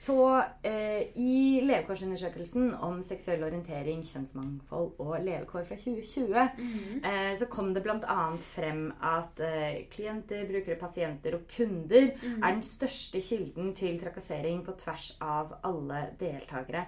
så 0.08 0.38
uh, 0.64 1.00
i 1.20 1.60
levekårsundersøkelsen 1.68 2.70
om 2.80 3.02
seksuell 3.04 3.42
orientering, 3.44 4.00
kjønnsmangfold 4.08 5.02
og 5.04 5.18
levekår 5.26 5.66
fra 5.68 5.76
2020, 5.76 6.28
mm 6.28 6.64
-hmm. 6.64 7.02
uh, 7.04 7.38
så 7.38 7.46
kom 7.50 7.74
det 7.74 7.82
bl.a. 7.82 8.36
frem 8.36 8.92
at 9.02 9.42
uh, 9.44 9.84
klienter, 9.90 10.46
brukere, 10.48 10.80
pasienter 10.80 11.34
og 11.34 11.40
kunder 11.56 12.04
mm 12.04 12.32
-hmm. 12.32 12.48
er 12.48 12.54
den 12.54 12.62
største 12.62 13.20
kilden 13.20 13.74
til 13.74 14.00
trakassering 14.00 14.64
på 14.64 14.72
tvers 14.72 15.16
av 15.20 15.54
alle 15.64 16.06
deltakere. 16.20 16.86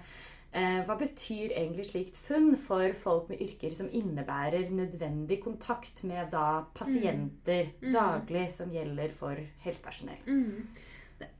Eh, 0.53 0.81
hva 0.83 0.97
betyr 0.99 1.53
egentlig 1.55 1.85
slikt 1.87 2.17
funn 2.19 2.57
for 2.59 2.91
folk 2.99 3.29
med 3.31 3.39
yrker 3.41 3.71
som 3.71 3.87
innebærer 3.87 4.67
nødvendig 4.75 5.37
kontakt 5.43 6.03
med 6.03 6.27
da 6.33 6.65
pasienter 6.75 7.69
mm 7.81 7.87
Mm. 7.87 7.93
daglig, 7.93 8.51
som 8.51 8.71
gjelder 8.71 9.11
for 9.15 9.37
helsepersonell? 9.63 10.19
Mm. 10.27 10.67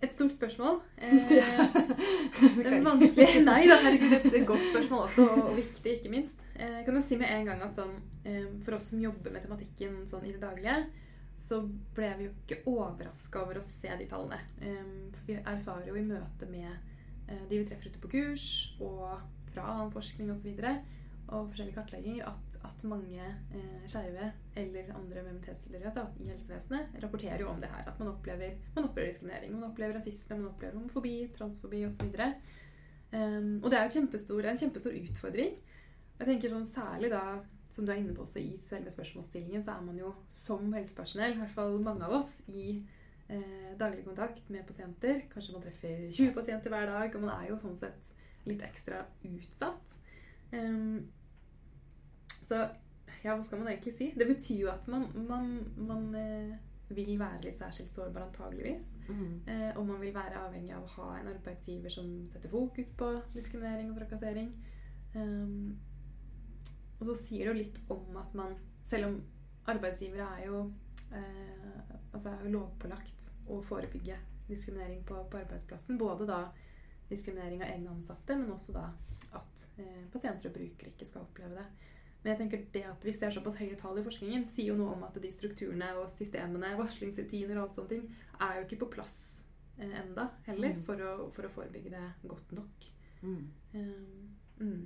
Et 0.01 0.13
stort 0.13 0.31
spørsmål. 0.33 0.79
Eh, 1.01 2.83
vanskelig 2.85 3.43
Nei 3.49 3.67
da, 3.67 3.75
herregud, 3.83 4.09
det 4.23 4.31
er 4.33 4.41
et 4.41 4.47
godt 4.47 4.63
spørsmål 4.71 5.03
også, 5.05 5.25
og 5.41 5.55
viktig, 5.57 5.97
ikke 5.97 6.09
minst. 6.13 6.41
Eh, 6.55 6.69
jeg 6.77 6.85
kan 6.85 6.95
jo 6.95 7.01
si 7.01 7.17
med 7.17 7.29
en 7.35 7.45
gang 7.51 7.61
at 7.65 7.75
sånn, 7.77 7.93
eh, 8.25 8.45
for 8.63 8.77
oss 8.77 8.91
som 8.93 9.01
jobber 9.03 9.33
med 9.33 9.43
tematikken 9.43 10.01
sånn 10.09 10.25
i 10.25 10.31
det 10.31 10.41
daglige, 10.41 10.77
så 11.37 11.61
ble 11.95 12.13
vi 12.17 12.25
jo 12.29 12.31
ikke 12.45 12.61
overraska 12.69 13.41
over 13.43 13.59
å 13.59 13.65
se 13.65 13.89
de 13.97 14.05
tallene. 14.05 14.37
For 15.15 15.27
vi 15.27 15.37
erfarer 15.39 15.87
jo 15.87 15.95
i 15.97 16.03
møte 16.05 16.49
med 16.51 16.90
de 17.49 17.59
vi 17.59 17.67
treffer 17.67 17.91
ute 17.91 18.01
på 18.03 18.11
kurs, 18.15 18.47
og 18.83 19.19
fra 19.51 19.67
annen 19.73 19.93
forskning 19.93 20.31
osv., 20.33 20.57
og 21.31 21.47
forskjellige 21.47 21.77
kartlegginger 21.77 22.27
at, 22.27 22.55
at 22.67 22.81
mange 22.91 23.23
eh, 23.23 23.83
skeive 23.87 24.25
eller 24.59 24.89
andre 24.97 25.21
med 25.23 25.29
minoritetstilhørighet 25.29 26.17
i 26.19 26.27
helsevesenet 26.27 26.97
rapporterer 27.03 27.39
jo 27.39 27.47
om 27.47 27.61
det 27.61 27.69
her. 27.71 27.85
At 27.87 27.99
man 27.99 28.09
opplever, 28.11 28.57
man 28.75 28.89
opplever 28.89 29.07
diskriminering, 29.13 29.53
man 29.55 29.69
opplever 29.69 29.95
rasisme, 29.95 30.37
man 30.41 30.49
opplever 30.51 30.75
homofobi, 30.75 31.15
transfobi 31.37 31.85
osv. 31.87 32.09
Um, 32.09 32.35
ehm, 33.19 33.53
og 33.63 33.71
det 33.71 33.79
er 33.79 33.87
jo 33.87 33.95
kjempestor, 33.95 34.49
en 34.49 34.59
kjempestor 34.59 34.97
utfordring. 34.99 35.55
Jeg 36.19 36.27
tenker 36.27 36.51
sånn 36.51 36.67
Særlig 36.67 37.13
da, 37.15 37.23
som 37.71 37.87
du 37.87 37.93
er 37.93 38.01
inne 38.01 38.15
på 38.17 38.25
også 38.25 38.43
i 38.43 38.57
selve 38.59 38.91
spørsmålsstillingen, 38.91 39.63
så 39.63 39.77
er 39.77 39.85
man 39.87 40.03
jo 40.03 40.11
som 40.27 40.67
helsepersonell, 40.75 41.37
i 41.37 41.39
hvert 41.45 41.55
fall 41.55 41.79
mange 41.85 42.09
av 42.09 42.17
oss, 42.19 42.41
i 42.51 42.81
eh, 43.31 43.71
daglig 43.79 44.05
kontakt 44.05 44.49
med 44.53 44.67
pasienter. 44.67 45.23
Kanskje 45.31 45.55
man 45.55 45.63
treffer 45.65 46.05
20 46.09 46.35
pasienter 46.37 46.73
hver 46.73 46.89
dag, 46.91 47.15
og 47.15 47.25
man 47.25 47.33
er 47.37 47.49
jo 47.51 47.59
sånn 47.61 47.77
sett 47.79 48.13
litt 48.49 48.63
ekstra 48.65 49.03
utsatt. 49.29 49.99
Um, 50.51 51.07
så 52.27 52.65
ja, 53.21 53.35
hva 53.35 53.43
skal 53.45 53.61
man 53.61 53.69
egentlig 53.71 53.93
si? 53.95 54.09
Det 54.17 54.27
betyr 54.27 54.65
jo 54.65 54.69
at 54.71 54.87
man, 54.91 55.05
man, 55.29 55.51
man 55.77 56.07
eh, 56.17 56.55
vil 56.95 57.13
være 57.19 57.45
litt 57.45 57.59
særskilt 57.59 57.93
sårbar, 57.93 58.27
antageligvis. 58.27 58.89
Mm. 59.09 59.35
Eh, 59.45 59.69
og 59.75 59.85
man 59.87 60.01
vil 60.01 60.13
være 60.15 60.41
avhengig 60.41 60.73
av 60.75 60.87
å 60.87 60.93
ha 60.97 61.09
en 61.19 61.29
arbeidsgiver 61.31 61.93
som 61.93 62.09
setter 62.29 62.51
fokus 62.51 62.93
på 62.97 63.11
diskriminering 63.31 63.91
og 63.91 63.99
trakassering. 64.01 64.51
Um, 65.15 65.77
og 66.99 67.07
så 67.09 67.17
sier 67.19 67.45
det 67.45 67.51
jo 67.51 67.59
litt 67.59 67.79
om 67.91 68.13
at 68.21 68.29
man 68.37 68.53
Selv 68.87 69.09
om 69.09 69.17
arbeidsgivere 69.69 70.25
er 70.39 70.45
jo 70.47 70.61
altså 72.11 72.31
er 72.31 72.43
jo 72.45 72.55
lovpålagt 72.57 73.29
å 73.51 73.61
forebygge 73.65 74.17
diskriminering 74.47 75.03
på, 75.07 75.17
på 75.31 75.39
arbeidsplassen. 75.41 75.97
Både 75.99 76.27
da 76.29 76.41
diskriminering 77.11 77.63
av 77.63 77.69
egne 77.69 77.91
ansatte, 77.91 78.35
men 78.39 78.51
også 78.53 78.75
da 78.75 78.85
at 79.35 79.65
eh, 79.81 80.03
pasienter 80.11 80.49
og 80.49 80.55
brukere 80.55 80.93
ikke 80.93 81.07
skal 81.07 81.25
oppleve 81.25 81.57
det. 81.59 81.65
Men 82.21 82.31
jeg 82.33 82.39
tenker 82.43 82.65
det 82.75 82.83
at 82.85 83.05
vi 83.07 83.13
ser 83.17 83.33
såpass 83.33 83.57
høye 83.59 83.75
tall 83.79 83.97
i 83.97 84.05
forskningen, 84.05 84.45
sier 84.45 84.71
jo 84.71 84.77
noe 84.79 84.93
om 84.93 85.03
at 85.07 85.17
de 85.23 85.31
strukturene 85.33 85.89
og 85.97 86.09
systemene, 86.13 86.75
varslingsrutiner 86.79 87.57
og 87.57 87.63
alt 87.65 87.79
sånne 87.79 87.93
ting, 87.95 88.05
er 88.45 88.59
jo 88.59 88.67
ikke 88.67 88.81
på 88.83 88.91
plass 88.97 89.17
eh, 89.77 89.91
enda 90.03 90.29
heller 90.47 90.75
Mm. 90.75 90.83
for, 90.85 91.03
å, 91.03 91.29
for 91.33 91.47
å 91.47 91.51
forebygge 91.51 91.93
det 91.95 92.07
godt 92.29 92.55
nok. 92.55 92.89
Mm. 93.21 93.41
Um, 93.73 94.35
mm. 94.59 94.83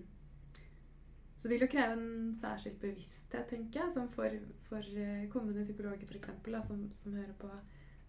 Så 1.36 1.48
det 1.48 1.56
vil 1.56 1.66
jo 1.66 1.72
kreve 1.72 1.96
en 1.98 2.36
særskilt 2.38 2.80
bevissthet, 2.82 3.48
tenker 3.50 3.82
jeg, 3.82 3.94
som 3.94 4.08
for, 4.12 4.38
for 4.64 5.00
eh, 5.02 5.26
kommende 5.32 5.66
psykologer 5.66 6.08
f.eks., 6.08 6.32
som, 6.68 6.86
som 6.92 7.18
hører 7.18 7.34
på, 7.40 7.50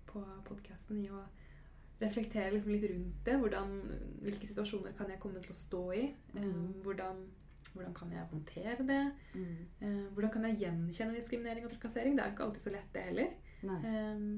på 0.06 0.22
podkasten, 0.46 1.00
i 1.02 1.10
å 1.10 1.24
reflektere 2.00 2.52
liksom 2.54 2.76
litt 2.76 2.86
rundt 2.92 3.24
det. 3.26 3.34
Hvordan, 3.42 3.74
hvilke 4.22 4.46
situasjoner 4.46 4.94
kan 4.98 5.10
jeg 5.10 5.20
komme 5.22 5.42
til 5.42 5.54
å 5.54 5.58
stå 5.58 5.82
i? 5.96 6.04
Mm. 6.36 6.82
hvordan, 6.84 7.22
hvordan 7.72 7.96
kan 7.96 8.12
jeg 8.14 8.28
håndtere 8.30 8.86
det? 8.92 9.04
Mm. 9.34 9.56
Uh, 9.80 10.04
hvordan 10.14 10.34
kan 10.36 10.46
jeg 10.46 10.60
gjenkjenne 10.62 11.18
diskriminering 11.18 11.66
og 11.66 11.74
trakassering? 11.74 12.14
Det 12.14 12.22
er 12.22 12.30
jo 12.30 12.36
ikke 12.36 12.46
alltid 12.46 12.66
så 12.66 12.74
lett, 12.76 12.92
det 12.94 13.08
heller. 13.08 13.34
Um, 13.66 14.28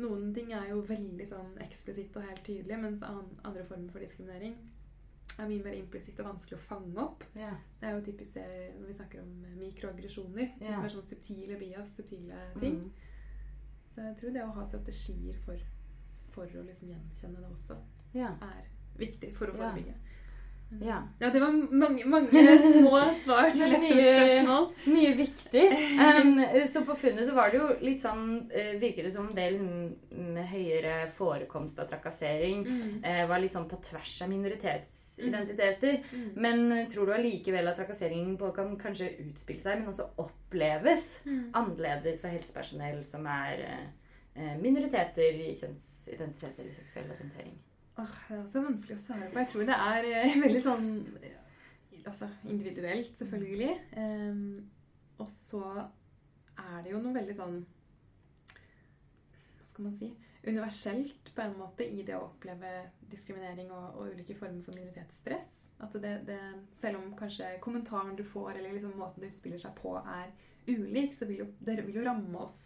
noen 0.00 0.32
ting 0.32 0.54
er 0.56 0.70
jo 0.70 0.80
veldig 0.88 1.28
sånn 1.28 1.52
eksplisitt 1.64 2.16
og 2.16 2.24
helt 2.24 2.44
tydelig, 2.46 2.80
mens 2.80 3.04
andre 3.04 3.64
former 3.66 3.92
for 3.92 4.04
diskriminering 4.04 4.56
er 5.44 5.48
mye 5.50 5.64
mer 5.64 5.74
implisitt 5.76 6.20
og 6.22 6.28
vanskelig 6.30 6.56
å 6.58 6.62
fange 6.64 7.02
opp. 7.02 7.24
Ja. 7.36 7.50
Det 7.80 7.88
er 7.88 7.96
jo 7.98 8.04
typisk 8.06 8.34
det 8.38 8.46
når 8.78 8.86
vi 8.88 8.94
snakker 8.98 9.22
om 9.22 9.32
mikroaggresjoner. 9.60 10.54
Ja. 10.62 10.80
Mer 10.80 10.92
sånn 10.94 11.04
subtile 11.04 11.58
bias, 11.60 11.96
subtile 11.98 12.38
ting. 12.60 12.78
Mm. 12.86 12.92
Så 13.94 14.06
jeg 14.06 14.16
tror 14.20 14.32
det 14.36 14.44
å 14.44 14.54
ha 14.56 14.64
strategier 14.68 15.36
for, 15.44 15.60
for 16.32 16.46
å 16.56 16.64
liksom 16.66 16.90
gjenkjenne 16.92 17.40
det 17.42 17.50
også, 17.52 17.76
Ja. 18.14 18.32
er 18.42 18.68
viktig 18.96 19.34
for 19.36 19.52
å 19.52 19.56
forebygge. 19.56 19.94
Ja. 20.82 20.96
Ja, 21.20 21.28
det 21.30 21.40
var 21.40 21.52
mange, 21.70 22.04
mange 22.10 22.42
små 22.58 22.98
svar 23.22 23.50
til 23.54 23.70
et 23.76 23.84
stort 23.86 24.04
spørsmål. 24.04 24.64
Mye 24.92 25.12
viktig. 25.16 25.66
Um, 26.06 26.40
så 26.68 26.82
på 26.84 26.94
funnet 26.98 27.26
så 27.28 27.34
var 27.36 27.50
det 27.52 27.58
jo 27.60 27.66
litt 27.86 28.02
sånn 28.02 28.24
uh, 28.50 28.72
Virket 28.82 29.06
det 29.06 29.12
som 29.14 29.28
det 29.34 29.46
liksom 29.54 30.26
med 30.34 30.48
høyere 30.50 30.96
forekomst 31.12 31.78
av 31.82 31.88
trakassering 31.90 32.64
Mm. 32.66 32.98
uh, 33.04 33.22
var 33.30 33.40
litt 33.42 33.54
sånn 33.54 33.68
på 33.70 33.78
tvers 33.82 34.16
av 34.26 34.30
minoritetsidentiteter. 34.32 36.00
Mm. 36.12 36.26
Men 36.36 36.72
eh, 36.72 36.88
tror 36.92 37.06
du 37.06 37.12
allikevel 37.16 37.68
at 37.70 37.78
trakassering 37.80 38.34
på 38.40 38.50
kan 38.56 38.74
kanskje 38.80 39.12
utspille 39.26 39.62
seg, 39.62 39.80
men 39.80 39.92
også 39.94 40.08
oppleves 40.22 41.06
Mm. 41.26 41.50
annerledes 41.54 42.20
for 42.20 42.28
helsepersonell 42.32 43.00
som 43.04 43.26
er 43.26 43.62
uh, 44.36 44.56
minoriteter 44.62 45.40
i 45.46 45.54
kjønnsidentitet 45.54 46.58
eller 46.60 46.72
seksuell 46.76 47.10
orientering? 47.14 47.54
Åh, 47.96 48.16
det 48.28 48.34
er 48.36 48.42
også 48.42 48.62
vanskelig 48.64 48.98
å 48.98 49.00
svare 49.00 49.30
på. 49.32 49.40
Jeg 49.40 49.50
tror 49.52 49.68
det 49.68 49.76
er 49.86 50.08
eh, 50.10 50.38
veldig 50.44 50.62
sånn 50.64 50.88
altså, 52.06 52.28
individuelt, 52.52 53.12
selvfølgelig. 53.16 53.72
Um, 53.96 54.68
og 55.22 55.28
så 55.32 55.64
er 56.56 56.84
det 56.84 56.92
jo 56.92 57.00
noe 57.00 57.16
veldig 57.16 57.34
sånn 57.36 57.56
Hva 59.56 59.64
skal 59.64 59.86
man 59.86 59.96
si? 59.96 60.10
Universelt 60.46 61.32
på 61.34 61.42
en 61.42 61.56
måte 61.58 61.86
i 61.88 62.04
det 62.06 62.14
å 62.14 62.28
oppleve 62.28 62.72
diskriminering 63.10 63.72
og, 63.74 63.96
og 63.96 64.12
ulike 64.14 64.36
former 64.38 64.62
for 64.62 64.76
minoritetsstress. 64.76 65.48
At 65.82 65.96
det, 66.02 66.12
det, 66.28 66.38
selv 66.76 67.00
om 67.00 67.16
kanskje 67.18 67.56
kommentaren 67.64 68.14
du 68.16 68.22
får, 68.24 68.54
eller 68.54 68.76
liksom 68.76 68.94
måten 69.00 69.24
det 69.24 69.32
utspiller 69.32 69.60
seg 69.60 69.74
på, 69.80 69.96
er 69.98 70.30
ulik, 70.68 71.16
så 71.16 71.26
vil 71.26 71.42
jo, 71.42 71.48
det 71.58 71.80
vil 71.80 71.98
jo 71.98 72.06
ramme 72.06 72.44
oss 72.44 72.60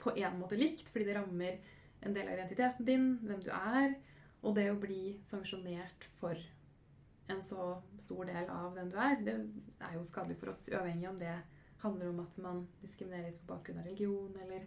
på 0.00 0.12
en 0.18 0.40
måte 0.40 0.58
likt, 0.58 0.90
fordi 0.92 1.06
det 1.08 1.16
rammer 1.16 1.60
en 2.06 2.14
del 2.14 2.28
av 2.28 2.36
identiteten 2.36 2.86
din, 2.86 3.06
hvem 3.22 3.40
du 3.44 3.52
er, 3.54 3.94
og 4.46 4.54
det 4.54 4.68
å 4.70 4.78
bli 4.78 5.16
sanksjonert 5.26 6.06
for 6.06 6.38
en 7.32 7.42
så 7.42 7.72
stor 7.98 8.28
del 8.28 8.50
av 8.52 8.74
hvem 8.76 8.90
du 8.92 8.98
er, 9.02 9.16
det 9.26 9.36
er 9.82 9.96
jo 9.96 10.04
skadelig 10.06 10.38
for 10.38 10.52
oss, 10.52 10.68
uavhengig 10.70 11.08
om 11.10 11.18
det 11.18 11.34
handler 11.82 12.10
om 12.12 12.20
at 12.22 12.36
man 12.42 12.62
diskrimineres 12.82 13.40
på 13.42 13.50
bakgrunn 13.50 13.80
av 13.82 13.88
religion, 13.88 14.34
eller 14.44 14.66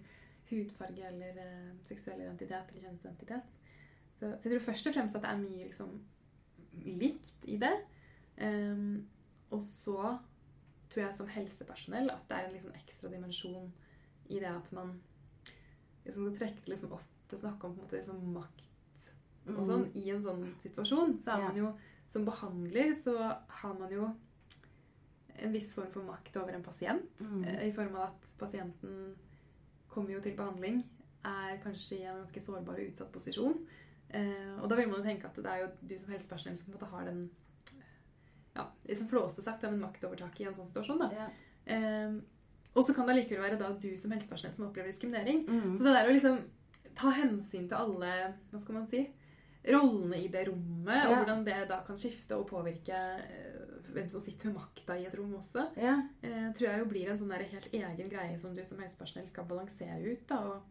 hudfarge, 0.49 1.05
eller 1.07 1.39
eh, 1.43 1.69
seksuell 1.87 2.21
identitet, 2.25 2.73
eller 2.73 2.89
kjønnsidentitet. 2.89 3.55
Så, 4.11 4.25
så 4.25 4.49
jeg 4.49 4.53
tror 4.53 4.65
først 4.67 4.89
og 4.89 4.97
fremst 4.97 5.19
at 5.19 5.23
det 5.23 5.31
er 5.31 5.43
mye 5.43 5.67
liksom, 5.69 5.93
likt 6.99 7.47
i 7.47 7.55
det. 7.61 7.75
Um, 8.39 9.07
og 9.51 9.61
så 9.63 10.17
tror 10.89 11.03
jeg 11.05 11.15
som 11.15 11.31
helsepersonell 11.31 12.11
at 12.11 12.25
det 12.29 12.37
er 12.37 12.47
en 12.47 12.55
liksom 12.55 12.75
ekstra 12.77 13.11
dimensjon 13.11 13.71
i 14.29 14.39
det 14.41 14.49
at 14.49 14.71
man 14.75 14.93
liksom 16.05 16.29
det 16.33 16.51
liksom 16.69 16.93
opp 16.95 17.17
til 17.27 17.37
å 17.37 17.41
snakke 17.41 17.67
om 17.67 17.75
på 17.75 17.81
en 17.81 17.85
måte 17.85 17.99
liksom 17.99 18.21
makt 18.33 18.78
og 19.55 19.65
sånn 19.67 19.85
i 19.97 20.09
en 20.13 20.23
sånn 20.23 20.43
situasjon. 20.61 21.17
Så 21.23 21.35
er 21.35 21.47
man 21.47 21.57
jo 21.59 21.71
som 22.09 22.25
behandler 22.25 22.93
så 22.97 23.13
har 23.61 23.73
man 23.77 23.91
jo 23.93 24.07
en 25.39 25.51
viss 25.53 25.73
form 25.75 25.91
for 25.93 26.07
makt 26.07 26.39
over 26.41 26.55
en 26.57 26.63
pasient. 26.65 27.21
Mm. 27.21 27.43
eh, 27.43 27.67
I 27.69 27.73
form 27.73 27.95
av 27.95 28.09
at 28.09 28.31
pasienten 28.39 29.13
kommer 29.89 30.15
jo 30.15 30.23
til 30.23 30.35
behandling, 30.37 30.81
er 31.25 31.59
kanskje 31.63 31.99
i 31.99 32.07
en 32.07 32.23
ganske 32.23 32.41
sårbar 32.43 32.79
og 32.79 32.89
utsatt 32.91 33.13
posisjon. 33.13 33.61
Eh, 34.09 34.55
og 34.57 34.65
da 34.71 34.79
vil 34.79 34.89
man 34.89 34.99
jo 34.99 35.05
tenke 35.05 35.29
at 35.29 35.37
det 35.37 35.51
er 35.51 35.63
jo 35.63 35.69
du 35.91 35.95
som 36.01 36.11
helsepersonell 36.15 36.57
som 36.57 36.73
måte 36.73 36.89
har 36.89 37.05
den 37.05 37.27
ja, 38.55 38.65
liksom 38.87 39.07
flåste 39.11 39.45
sagt 39.45 39.63
av 39.63 39.73
en 39.73 39.83
maktovertak 39.83 40.41
i 40.41 40.49
en 40.49 40.57
sånn 40.57 40.67
situasjon. 40.67 41.03
da. 41.03 41.11
Ja. 41.13 41.29
Eh, 41.75 42.19
og 42.73 42.85
så 42.85 42.95
kan 42.95 43.07
det 43.07 43.15
allikevel 43.15 43.45
være 43.45 43.61
da 43.61 43.69
du 43.77 43.91
som 43.97 44.13
helsepersonell 44.15 44.55
som 44.55 44.67
opplever 44.69 44.91
diskriminering. 44.91 45.45
Mm. 45.45 45.77
Så 45.77 45.85
det 45.85 45.93
der 45.93 46.09
å 46.09 46.15
liksom 46.15 46.41
ta 46.97 47.13
hensyn 47.15 47.69
til 47.69 47.77
alle 47.77 48.13
hva 48.49 48.59
skal 48.61 48.79
man 48.81 48.89
si, 48.89 49.05
rollene 49.67 50.15
i 50.23 50.27
det 50.31 50.47
rommet, 50.47 51.05
og 51.09 51.15
hvordan 51.17 51.43
det 51.43 51.67
da 51.67 51.81
kan 51.85 51.97
skifte 51.97 52.37
og 52.37 52.47
påvirke 52.47 52.95
eh, 52.95 53.65
hvem 53.91 54.09
som 54.09 54.21
sitter 54.21 54.45
med 54.51 54.55
makta 54.61 54.95
i 54.97 55.05
et 55.05 55.15
rom 55.17 55.33
også, 55.35 55.65
Ja. 55.77 55.97
eh, 56.21 56.51
tror 56.53 56.69
jeg 56.69 56.79
jo 56.79 56.85
blir 56.85 57.09
en 57.09 57.17
sånn 57.17 57.29
der 57.29 57.43
helt 57.43 57.73
egen 57.73 58.09
greie 58.09 58.37
som 58.39 58.55
du 58.55 58.63
som 58.63 58.79
helsepersonell 58.79 59.27
skal 59.27 59.45
balansere 59.45 60.11
ut. 60.11 60.27
da, 60.27 60.37
og, 60.37 60.61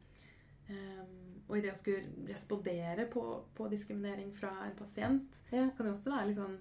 um, 0.71 1.43
og 1.49 1.57
i 1.57 1.61
det 1.61 1.73
å 1.73 1.77
skulle 1.77 2.29
respondere 2.29 3.07
på, 3.11 3.45
på 3.55 3.69
diskriminering 3.71 4.33
fra 4.35 4.65
en 4.67 4.77
pasient, 4.77 5.41
Ja. 5.53 5.69
kan 5.77 5.87
det 5.87 5.93
også 5.95 6.11
være 6.17 6.35
sånn 6.35 6.59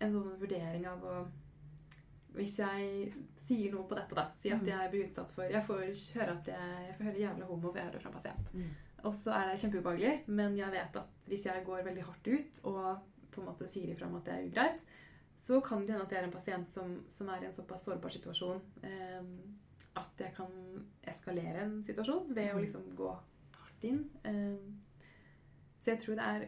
en 0.00 0.12
sånn 0.12 0.38
vurdering 0.40 0.86
av 0.86 1.02
å 1.04 1.26
Hvis 2.36 2.58
jeg 2.58 3.14
sier 3.34 3.70
noe 3.72 3.86
på 3.88 3.94
dette, 3.96 4.14
da, 4.14 4.26
si 4.36 4.50
at 4.52 4.60
Mhm. 4.60 4.66
jeg 4.68 4.90
blir 4.90 5.06
utsatt 5.06 5.30
for 5.30 5.44
Jeg 5.44 5.62
får 5.64 5.78
høre 6.20 6.32
at 6.36 6.44
jeg, 6.46 6.86
jeg 6.86 6.94
får 6.98 7.04
høre 7.04 7.18
jævla 7.22 7.46
homo, 7.46 7.70
for 7.72 7.78
jeg 7.78 7.86
hører 7.88 8.00
fra 8.02 8.10
en 8.10 8.14
pasient. 8.14 8.52
Mm. 8.52 8.70
Og 9.06 9.14
så 9.14 9.32
er 9.36 9.50
det 9.50 9.58
kjempeubehagelig, 9.62 10.14
men 10.34 10.56
jeg 10.58 10.72
vet 10.74 10.96
at 11.02 11.28
hvis 11.30 11.44
jeg 11.46 11.64
går 11.66 11.84
veldig 11.86 12.04
hardt 12.08 12.30
ut 12.32 12.60
og 12.70 12.80
på 13.34 13.42
en 13.42 13.48
måte 13.50 13.68
sier 13.70 13.92
ifra 13.92 14.08
om 14.08 14.16
at 14.18 14.26
det 14.26 14.34
er 14.34 14.46
ugreit, 14.48 14.82
så 15.36 15.60
kan 15.60 15.82
det 15.84 15.92
hende 15.92 16.06
at 16.06 16.12
jeg 16.14 16.22
er 16.22 16.26
en 16.30 16.32
pasient 16.34 16.70
som, 16.72 16.94
som 17.12 17.28
er 17.28 17.42
i 17.44 17.48
en 17.50 17.52
såpass 17.54 17.84
sårbar 17.86 18.14
situasjon 18.14 18.62
eh, 18.88 19.26
at 20.00 20.22
jeg 20.24 20.32
kan 20.36 20.52
eskalere 21.08 21.64
en 21.66 21.74
situasjon 21.84 22.30
ved 22.34 22.52
å 22.54 22.56
Mm. 22.56 22.62
liksom 22.64 22.86
gå 22.96 23.10
hardt 23.60 23.84
inn. 23.84 24.00
Eh, 24.24 24.56
så 25.78 25.92
jeg 25.92 26.00
tror 26.02 26.16
det 26.18 26.24
er 26.24 26.46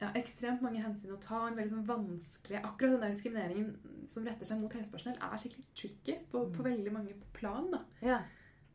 ja, 0.00 0.12
ekstremt 0.20 0.62
mange 0.62 0.80
hensyn 0.82 1.10
å 1.16 1.18
ta. 1.20 1.40
En 1.48 1.56
veldig 1.58 1.72
sånn 1.74 1.88
vanskelig 1.88 2.60
Akkurat 2.62 2.94
den 2.94 3.00
der 3.02 3.14
diskrimineringen 3.16 4.06
som 4.06 4.24
retter 4.26 4.46
seg 4.46 4.62
mot 4.62 4.72
helsepersonell, 4.78 5.18
er 5.18 5.42
skikkelig 5.42 5.66
tricky 5.74 6.14
på, 6.30 6.44
på 6.54 6.62
veldig 6.66 6.92
mange 6.94 7.18
plan. 7.34 7.66
da. 7.74 7.82
ja. 8.00 8.20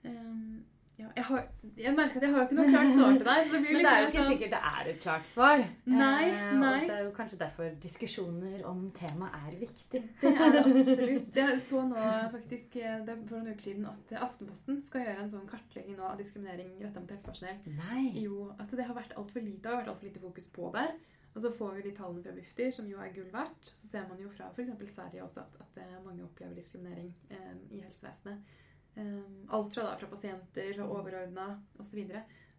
Um, 0.04 0.66
ja, 0.98 1.08
jeg, 1.18 1.24
har, 1.26 1.46
jeg 1.78 1.94
merker 1.98 2.20
at 2.20 2.24
jeg 2.28 2.34
har 2.36 2.44
ikke 2.46 2.56
noe 2.60 2.68
klart 2.70 2.92
svar 2.94 3.14
til 3.18 3.26
deg. 3.28 3.48
Men 3.54 3.64
det 3.80 3.92
er 3.92 4.00
jo 4.04 4.08
ikke 4.10 4.18
sånn- 4.20 4.32
sikkert 4.34 4.52
det 4.54 4.60
er 4.70 4.90
et 4.92 5.00
klart 5.02 5.30
svar. 5.32 5.64
Nei, 5.90 6.26
Eh, 6.30 6.52
nei. 6.62 6.74
Og 6.82 6.88
det 6.92 6.96
er 6.98 7.04
jo 7.08 7.14
kanskje 7.18 7.40
derfor 7.42 7.72
diskusjoner 7.88 8.66
om 8.70 8.84
temaet 8.98 9.40
er 9.48 9.56
viktig. 9.64 10.02
Det 10.22 10.34
er 10.34 10.52
det 10.54 10.62
absolutt. 10.66 11.40
Jeg 11.42 11.62
så 11.66 11.82
nå 11.90 12.04
faktisk 12.36 12.78
eh, 12.82 13.00
det 13.08 13.16
for 13.30 13.40
noen 13.40 13.54
uker 13.56 13.66
siden 13.70 13.88
at 13.90 14.14
Aftenposten 14.28 14.82
skal 14.86 15.08
gjøre 15.08 15.26
en 15.26 15.34
sånn 15.34 15.48
kartlegging 15.50 15.98
nå 15.98 16.06
av 16.12 16.18
diskriminering 16.22 16.76
retta 16.84 17.02
mot 17.04 17.16
helsepersonell. 17.16 17.58
Nei. 17.80 18.04
Jo, 18.26 18.52
altså 18.60 18.78
Det 18.80 18.86
har 18.92 18.98
vært 19.02 19.18
altfor 19.18 19.42
lite, 19.46 19.64
det 19.66 19.72
har 19.74 19.82
vært 19.82 19.92
alt 19.96 20.02
for 20.04 20.10
lite 20.12 20.24
fokus 20.28 20.52
på 20.54 20.70
det. 20.78 20.88
Og 21.34 21.42
så 21.42 21.50
får 21.50 21.72
vi 21.80 21.82
de 21.88 21.92
tallene 21.98 22.22
fra 22.22 22.32
Bufdir, 22.38 22.70
som 22.70 22.86
jo 22.86 23.00
er 23.02 23.10
gull 23.16 23.32
verdt. 23.34 23.66
Så 23.66 23.88
ser 23.90 24.04
man 24.06 24.20
jo 24.22 24.30
fra 24.30 24.52
f.eks. 24.54 24.70
Sverige 24.92 25.24
også 25.26 25.42
at, 25.42 25.56
at 25.66 25.80
eh, 25.82 25.96
mange 26.06 26.22
opplever 26.28 26.54
diskriminering 26.54 27.10
eh, 27.34 27.56
i 27.74 27.80
helsevesenet. 27.82 28.60
Eh, 28.96 29.20
alt 29.50 29.74
fra, 29.74 29.84
da, 29.90 29.96
fra 29.98 30.08
pasienter, 30.12 30.74
fra 30.76 30.86
overordna 30.86 31.48
osv. 31.82 32.04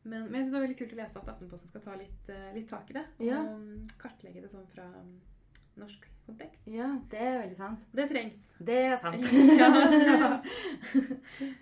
Men, 0.04 0.26
men 0.26 0.34
jeg 0.34 0.42
synes 0.42 0.50
det 0.50 0.56
var 0.58 0.64
veldig 0.66 0.78
kult 0.80 0.92
å 0.96 0.98
lese 0.98 1.20
at 1.20 1.28
Aftenposten 1.32 1.70
skal 1.70 1.84
ta 1.86 1.94
litt, 1.96 2.28
eh, 2.34 2.48
litt 2.56 2.68
tak 2.68 2.90
i 2.90 2.96
det. 2.98 3.04
Og 3.20 3.26
Ja. 3.28 3.38
kartlegge 4.02 4.42
det 4.44 4.50
sånn 4.52 4.66
fra 4.74 4.84
mm, 4.90 5.14
norsk 5.80 6.08
kontekst. 6.26 6.66
Ja, 6.72 6.90
det 7.10 7.20
er 7.20 7.38
veldig 7.44 7.56
sant. 7.56 7.86
Det 7.92 8.08
trengs. 8.10 8.36
Det 8.58 8.78
er 8.90 8.96
sant. 9.00 9.24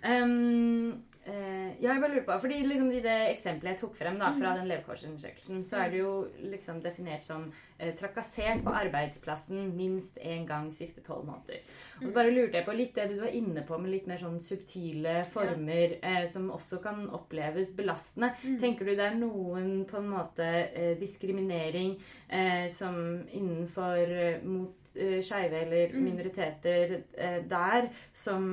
Ja. 0.03 0.23
um, 0.23 1.03
Eh, 1.25 1.67
ja, 1.79 1.93
jeg 1.93 2.01
bare 2.01 2.11
lurer 2.11 2.25
på, 2.27 2.35
fordi 2.43 2.57
liksom 2.67 2.89
I 2.91 2.99
det 3.03 3.15
eksempelet 3.31 3.77
jeg 3.77 3.79
tok 3.79 3.93
frem 3.95 4.17
da, 4.19 4.33
fra 4.35 4.57
den 4.57 4.67
levekårsundersøkelsen, 4.67 5.61
så 5.63 5.79
er 5.79 5.93
det 5.93 6.01
jo 6.01 6.11
liksom 6.51 6.81
definert 6.83 7.23
som 7.23 7.45
uh, 7.47 7.91
trakassert 7.99 8.65
på 8.65 8.73
arbeidsplassen 8.75 9.69
minst 9.77 10.19
én 10.19 10.43
gang 10.49 10.67
siste 10.75 10.99
tolv 11.05 11.23
måneder. 11.29 11.63
Og 12.01 12.09
så 12.09 12.11
bare 12.17 12.33
lurte 12.35 12.59
jeg 12.59 12.67
på 12.67 12.75
litt 12.75 12.99
det 12.99 13.07
du 13.13 13.15
var 13.21 13.39
inne 13.39 13.63
på 13.63 13.79
med 13.79 13.93
litt 13.93 14.11
mer 14.11 14.19
sånn 14.19 14.41
subtile 14.43 15.15
former 15.29 15.95
uh, 16.03 16.25
som 16.27 16.51
også 16.51 16.81
kan 16.83 17.05
oppleves 17.15 17.71
belastende. 17.77 18.33
Tenker 18.59 18.91
du 18.91 18.91
det 18.91 19.07
er 19.07 19.15
noen 19.15 19.87
på 19.87 20.01
en 20.01 20.11
måte 20.11 20.51
diskriminering 20.99 21.95
som 22.71 22.95
innenfor 23.31 24.11
mot 24.43 24.93
skeive 24.93 25.59
eller 25.63 25.93
minoriteter 25.97 26.95
der 27.49 27.87
som 28.13 28.49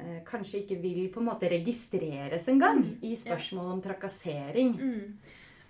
eh, 0.00 0.18
kanskje 0.26 0.64
ikke 0.64 0.80
vil 0.82 1.06
på 1.12 1.22
en 1.22 1.28
måte 1.28 1.50
registreres 1.52 2.48
engang 2.52 2.82
i 3.06 3.14
spørsmål 3.18 3.72
om 3.76 3.82
trakassering. 3.84 4.74
Mm. 4.76 5.18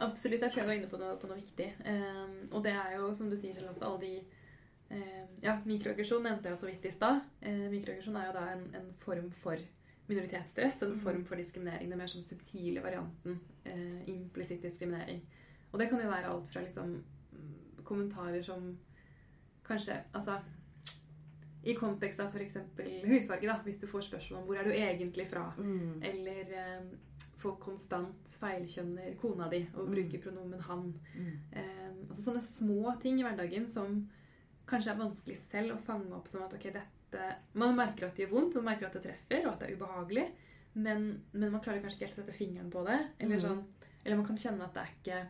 Absolutt. 0.01 0.41
Jeg 0.41 0.53
tror 0.53 0.63
jeg 0.63 0.69
var 0.71 0.79
inne 0.79 0.91
på 0.91 1.01
noe, 1.01 1.17
på 1.21 1.29
noe 1.29 1.39
viktig. 1.39 1.67
Um, 1.85 2.37
og 2.55 2.63
det 2.65 2.73
er 2.73 2.95
jo, 2.97 3.11
som 3.17 3.29
du 3.29 3.37
sier 3.37 3.57
selv 3.57 3.73
også, 3.73 3.91
alle 3.91 4.01
de 4.07 4.15
um, 4.95 5.35
Ja, 5.45 5.59
mikroaggresjon 5.65 6.25
nevnte 6.25 6.49
jeg 6.51 6.61
så 6.61 6.71
vidt 6.71 6.89
i 6.89 6.95
stad. 6.95 7.21
Uh, 7.45 7.67
mikroaggresjon 7.73 8.17
er 8.17 8.31
jo 8.31 8.37
da 8.39 8.47
en, 8.55 8.65
en 8.81 8.89
form 8.97 9.29
for 9.37 9.61
minoritetsstress 10.11 10.81
en 10.83 10.97
form 10.99 11.25
for 11.29 11.39
diskriminering. 11.39 11.91
Den 11.93 12.01
mer 12.01 12.11
sånn 12.11 12.25
subtile 12.25 12.83
varianten. 12.85 13.37
Uh, 13.67 14.01
implisitt 14.11 14.65
diskriminering. 14.65 15.21
Og 15.71 15.79
det 15.79 15.91
kan 15.91 16.01
jo 16.03 16.11
være 16.11 16.33
alt 16.33 16.49
fra 16.51 16.65
liksom 16.65 16.97
mm, 16.97 17.83
kommentarer 17.87 18.43
som 18.43 18.73
kanskje 19.67 20.01
Altså 20.17 20.41
i 21.65 21.75
kontekst 21.75 22.21
av 22.21 22.31
f.eks. 22.35 22.57
hudfarge, 23.05 23.47
da, 23.47 23.59
hvis 23.65 23.81
du 23.83 23.87
får 23.87 24.03
spørsmål 24.09 24.41
om 24.41 24.47
hvor 24.47 24.57
er 24.61 24.65
du 24.65 24.71
egentlig 24.73 25.27
fra, 25.29 25.53
Mm. 25.59 26.03
eller 26.03 26.53
eh, 26.57 26.83
folk 27.37 27.61
konstant 27.61 28.25
feilkjønner 28.41 29.17
kona 29.21 29.49
di 29.49 29.67
og 29.75 29.91
bruker 29.91 30.19
pronomen 30.23 30.61
'han'. 30.61 30.95
Mm. 31.17 31.37
Eh, 31.53 31.91
altså 32.09 32.23
sånne 32.31 32.43
små 32.43 32.95
ting 33.01 33.21
i 33.21 33.23
hverdagen 33.23 33.69
som 33.69 34.09
kanskje 34.67 34.91
er 34.93 34.99
vanskelig 35.05 35.37
selv 35.37 35.73
å 35.77 35.81
fange 35.81 36.13
opp 36.15 36.29
som 36.29 36.43
at 36.43 36.55
ok, 36.55 36.63
dette 36.73 36.87
Man 37.55 37.75
merker 37.75 38.07
at 38.07 38.15
det 38.17 38.29
gjør 38.29 38.31
vondt, 38.37 38.55
man 38.55 38.65
merker 38.65 38.87
at 38.87 38.93
det 38.93 39.03
treffer, 39.03 39.45
og 39.47 39.53
at 39.55 39.61
det 39.61 39.71
er 39.71 39.77
ubehagelig, 39.77 40.29
men, 40.77 41.21
men 41.33 41.51
man 41.51 41.61
klarer 41.61 41.81
kanskje 41.83 41.97
ikke 41.99 42.07
helt 42.07 42.19
å 42.19 42.23
sette 42.23 42.33
fingeren 42.39 42.71
på 42.71 42.85
det. 42.87 43.01
Eller, 43.19 43.37
Mm. 43.37 43.43
sånn, 43.43 43.65
eller 44.05 44.17
man 44.17 44.27
kan 44.27 44.37
kjenne 44.37 44.63
at 44.63 44.75
det 44.75 44.83
er 44.83 44.93
ikke 45.03 45.29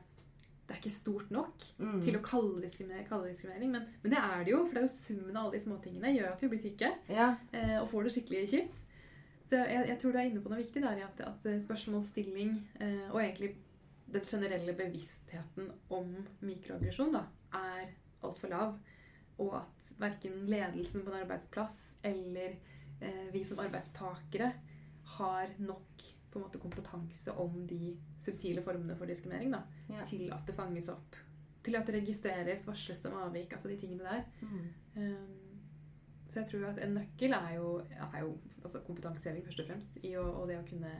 det 0.70 0.76
er 0.76 0.80
ikke 0.84 0.92
stort 0.94 1.30
nok 1.34 1.64
Mm. 1.82 1.96
til 2.06 2.14
å 2.14 2.22
kalle 2.22 2.60
diskriminering, 2.62 3.08
kalle 3.08 3.26
det 3.26 3.32
diskriminering. 3.34 3.72
Men, 3.74 3.86
men 4.04 4.12
det 4.12 4.18
er 4.22 4.44
det 4.46 4.52
jo, 4.52 4.60
for 4.66 4.76
det 4.76 4.82
er 4.84 4.86
jo 4.86 4.92
summen 4.94 5.36
av 5.36 5.48
alle 5.48 5.56
de 5.58 5.64
småtingene 5.64 6.12
gjør 6.14 6.28
at 6.36 6.44
vi 6.44 6.50
blir 6.52 6.60
syke 6.62 6.90
Ja. 7.10 7.26
eh, 7.52 7.74
og 7.80 7.88
får 7.90 8.04
det 8.06 8.12
skikkelig 8.14 8.44
kjipt. 8.52 8.78
Så 9.50 9.58
jeg, 9.66 9.88
jeg 9.88 9.98
tror 9.98 10.12
du 10.14 10.18
er 10.20 10.28
inne 10.30 10.40
på 10.44 10.52
noe 10.52 10.60
viktig 10.62 10.82
der 10.84 11.00
i 11.00 11.02
at, 11.02 11.20
at 11.26 11.48
spørsmålsstilling 11.64 12.52
eh, 12.80 13.08
og 13.10 13.18
egentlig 13.24 13.56
den 14.14 14.22
generelle 14.26 14.72
bevisstheten 14.78 15.72
om 15.90 16.12
mikroaggresjon 16.46 17.12
da, 17.18 17.24
er 17.54 17.90
altfor 18.22 18.50
lav. 18.54 18.78
Og 19.42 19.54
at 19.58 19.90
verken 19.98 20.44
ledelsen 20.46 21.02
på 21.02 21.10
en 21.10 21.22
arbeidsplass 21.24 21.80
eller 22.04 22.54
eh, 23.00 23.26
vi 23.34 23.42
som 23.48 23.58
arbeidstakere 23.64 24.52
har 25.16 25.50
nok 25.58 26.06
på 26.30 26.38
en 26.38 26.44
måte 26.46 26.58
kompetanse 26.62 27.32
om 27.42 27.66
de 27.66 27.96
subtile 28.18 28.62
formene 28.62 28.96
for 28.96 29.06
diskriminering 29.10 29.52
da, 29.52 29.62
Ja. 29.90 30.04
til 30.04 30.30
at 30.32 30.46
det 30.46 30.54
fanges 30.54 30.88
opp. 30.88 31.16
Til 31.62 31.76
at 31.76 31.86
det 31.86 31.94
registreres, 32.00 32.66
varsles 32.66 33.04
om 33.06 33.16
avvik, 33.24 33.52
altså 33.52 33.68
de 33.68 33.76
tingene 33.76 34.04
der. 34.04 34.22
Mm. 34.40 34.68
Um, 34.96 35.36
så 36.30 36.40
jeg 36.40 36.48
tror 36.48 36.68
at 36.70 36.78
en 36.84 36.92
nøkkel 36.94 37.32
er 37.34 37.54
jo, 37.56 37.78
er 38.14 38.20
jo 38.20 38.38
altså 38.62 38.80
kompetanseheving 38.86 39.44
først 39.44 39.60
og 39.60 39.66
fremst. 39.66 39.98
I 40.04 40.14
å, 40.16 40.22
og 40.40 40.46
det 40.48 40.58
å 40.60 40.66
kunne 40.70 40.92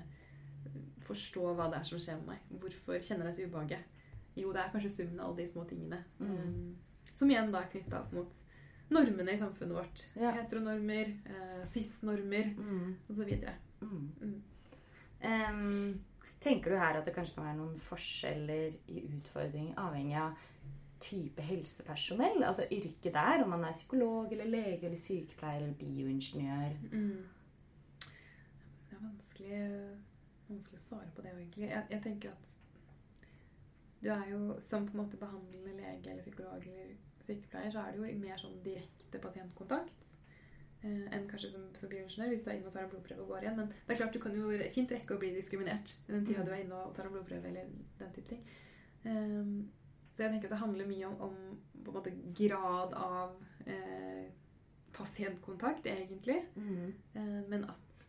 forstå 1.06 1.54
hva 1.56 1.68
det 1.70 1.78
er 1.80 1.87
som 1.88 1.99
skjer 2.02 2.18
med 2.20 2.32
meg. 2.34 2.60
Hvorfor 2.60 2.99
kjenner 3.00 3.30
jeg 3.30 3.37
dette 3.37 3.49
ubehaget? 3.50 3.99
Jo, 4.37 4.52
det 4.52 4.60
er 4.62 4.72
kanskje 4.75 4.90
summen 4.94 5.20
av 5.20 5.30
alle 5.30 5.42
de 5.44 5.49
små 5.52 5.64
tingene. 5.70 6.02
Mm. 6.18 6.37
Um, 6.37 6.76
som 7.14 7.30
igjen 7.30 7.50
da 7.52 7.62
er 7.62 7.70
knytta 7.72 8.02
opp 8.04 8.12
mot 8.16 8.42
normene 8.90 9.32
i 9.34 9.38
samfunnet 9.40 9.76
vårt. 9.78 10.04
Ja. 10.18 10.30
Heteronormer, 10.37 11.10
uh, 11.30 11.64
cis-normer 11.66 12.52
Mm. 12.58 12.96
osv. 13.08 13.32
Mm. 13.80 14.12
Mm. 14.20 14.42
Em, 15.21 16.00
tenker 16.41 16.73
du 16.73 16.79
her 16.81 16.99
at 16.99 17.07
det 17.07 17.15
kanskje 17.15 17.37
kan 17.37 17.49
være 17.50 17.59
noen 17.59 17.81
forskjeller 17.81 18.79
i 18.89 19.03
utfordring 19.11 19.75
avhengig 19.81 20.17
av 20.21 20.47
type 21.00 21.45
helsepersonell? 21.45 22.45
Altså 22.45 22.69
yrket 22.71 23.13
der, 23.15 23.45
om 23.45 23.52
man 23.54 23.67
er 23.69 23.76
psykolog 23.76 24.33
eller 24.33 24.49
lege 24.49 24.89
eller 24.89 25.00
sykepleier 25.00 25.61
eller 25.61 25.76
bioingeniør? 25.80 26.78
Mm. 26.93 27.28
Det 28.00 28.97
er 28.97 29.04
vanskelig, 29.04 29.61
vanskelig 30.49 30.80
å 30.80 30.87
svare 30.87 31.13
på 31.17 31.25
det, 31.25 31.37
egentlig. 31.37 31.71
Jeg, 31.71 31.87
jeg 31.95 32.04
tenker 32.09 32.35
at 32.35 32.56
du 34.00 34.09
er 34.09 34.26
jo 34.30 34.56
som 34.65 34.87
på 34.89 34.97
en 34.97 35.02
måte 35.02 35.21
behandlende 35.21 35.76
lege 35.76 36.09
eller 36.09 36.25
psykolog 36.25 36.65
eller 36.65 36.97
sykepleier, 37.21 37.73
så 37.73 37.85
er 37.85 37.93
det 37.93 38.00
jo 38.00 38.19
mer 38.23 38.41
sånn 38.41 38.61
direkte 38.65 39.21
pasientkontakt 39.21 40.15
enn 40.82 41.26
kanskje 41.28 41.50
som, 41.52 41.66
som 41.76 41.90
bioingeniør 41.93 42.30
hvis 42.32 42.45
du 42.47 42.50
er 42.50 42.56
inne 42.58 42.71
og 42.71 42.73
tar 42.73 42.86
en 42.86 42.90
blodprøve 42.93 43.25
og 43.26 43.34
går 43.34 43.45
igjen. 43.45 43.58
Men 43.60 43.69
det 43.73 43.93
er 43.95 43.99
klart 44.00 44.14
du 44.16 44.23
kan 44.23 44.36
jo 44.36 44.52
fint 44.73 44.95
rekke 44.95 45.16
å 45.16 45.21
bli 45.21 45.32
diskriminert 45.34 45.97
i 46.08 46.14
den 46.14 46.25
tida 46.26 46.45
du 46.47 46.52
er 46.54 46.62
inne 46.64 46.78
og 46.80 46.95
tar 46.97 47.08
en 47.10 47.14
blodprøve 47.19 47.50
eller 47.50 47.69
den 48.00 48.14
type 48.16 48.28
ting. 48.30 48.40
Um, 49.04 49.71
så 50.10 50.25
jeg 50.25 50.32
tenker 50.34 50.49
at 50.50 50.54
det 50.56 50.62
handler 50.64 50.88
mye 50.88 51.10
om, 51.10 51.21
om 51.28 51.84
på 51.84 51.93
en 51.93 51.97
måte 51.97 52.12
grad 52.36 52.97
av 52.99 53.36
eh, 53.66 54.26
pasientkontakt, 54.93 55.86
egentlig. 55.86 56.40
Eh, 57.14 57.43
Men 57.49 57.64
at 57.71 58.06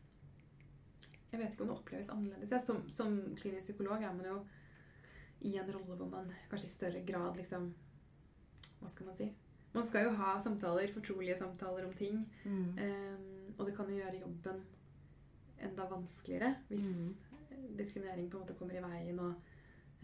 Jeg 1.32 1.40
vet 1.40 1.54
ikke 1.54 1.64
om 1.64 1.70
det 1.70 1.78
oppleves 1.78 2.10
annerledes. 2.12 2.66
Som, 2.66 2.82
som 2.90 3.14
klinisk 3.40 3.70
psykolog 3.70 4.02
er 4.04 4.14
man 4.18 4.26
jo 4.28 4.40
i 5.48 5.54
en 5.58 5.72
rolle 5.74 5.96
hvor 5.96 6.10
man 6.12 6.28
kanskje 6.50 6.68
i 6.68 6.74
større 6.74 7.04
grad 7.08 7.38
liksom 7.40 7.70
Hva 8.82 8.90
skal 8.90 9.08
man 9.08 9.16
si? 9.18 9.30
Man 9.74 9.84
skal 9.88 10.04
jo 10.10 10.12
ha 10.20 10.34
samtaler, 10.44 10.88
fortrolige 10.92 11.38
samtaler 11.40 11.86
om 11.88 11.94
ting. 11.96 12.18
Mm. 12.44 12.78
Um, 12.78 13.54
og 13.58 13.66
det 13.68 13.76
kan 13.78 13.90
jo 13.90 13.96
gjøre 14.02 14.20
jobben 14.20 14.64
enda 15.62 15.86
vanskeligere 15.92 16.56
hvis 16.72 16.88
diskriminering 17.78 18.30
på 18.32 18.38
en 18.40 18.44
måte 18.44 18.56
kommer 18.58 18.76
i 18.76 18.82
veien 18.84 19.20
og 19.22 19.36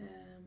um, 0.00 0.46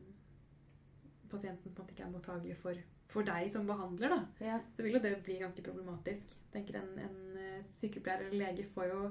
pasienten 1.30 1.70
på 1.72 1.82
en 1.82 1.84
måte 1.84 1.94
ikke 1.94 2.06
er 2.06 2.12
mottagelig 2.14 2.56
for, 2.58 2.80
for 3.12 3.26
deg 3.28 3.50
som 3.52 3.68
behandler. 3.68 4.08
da 4.16 4.46
Ja. 4.46 4.58
så 4.74 4.82
vil 4.82 4.96
jo 4.98 5.02
det 5.04 5.14
bli 5.24 5.38
ganske 5.40 5.62
problematisk. 5.64 6.34
Tenker 6.52 6.80
En, 6.82 6.90
en 6.98 7.36
eh, 7.38 7.62
sykepleier 7.76 8.26
eller 8.26 8.46
lege 8.46 8.64
får 8.68 8.88
jo 8.90 9.04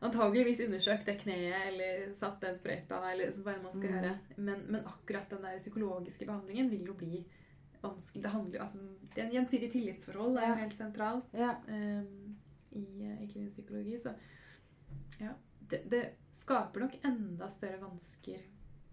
antageligvis 0.00 0.62
undersøkt 0.64 1.04
det 1.10 1.18
kneet 1.20 1.66
eller 1.72 2.14
satt 2.16 2.38
den 2.40 2.56
sprøyta, 2.56 3.02
eller 3.10 3.32
hva 3.44 3.52
enn 3.56 3.62
man 3.66 3.72
skal 3.74 3.90
Mm. 3.90 3.96
gjøre. 3.98 4.14
Men, 4.36 4.62
men 4.72 4.86
akkurat 4.88 5.28
den 5.30 5.42
der 5.44 5.58
psykologiske 5.60 6.24
behandlingen 6.26 6.70
vil 6.70 6.86
jo 6.86 6.94
bli 6.94 7.24
vanskelig. 7.82 8.22
Det 8.22 8.32
handler 8.34 8.58
jo, 8.58 8.62
altså, 8.64 8.78
det 9.14 9.22
er 9.22 9.26
en 9.26 9.34
gjensidig 9.38 9.70
tillitsforhold 9.72 10.36
det 10.36 10.44
er 10.44 10.52
jo 10.52 10.60
helt 10.62 10.76
sentralt 10.78 11.34
Ja. 11.38 11.54
um, 11.68 12.36
i, 12.72 12.84
i 13.24 13.28
klinisk 13.30 13.56
psykologi. 13.58 13.98
Så 13.98 14.12
ja, 15.20 15.32
det, 15.70 15.82
det 15.90 16.02
skaper 16.34 16.84
nok 16.86 16.98
enda 17.04 17.48
større 17.50 17.80
vansker, 17.82 18.42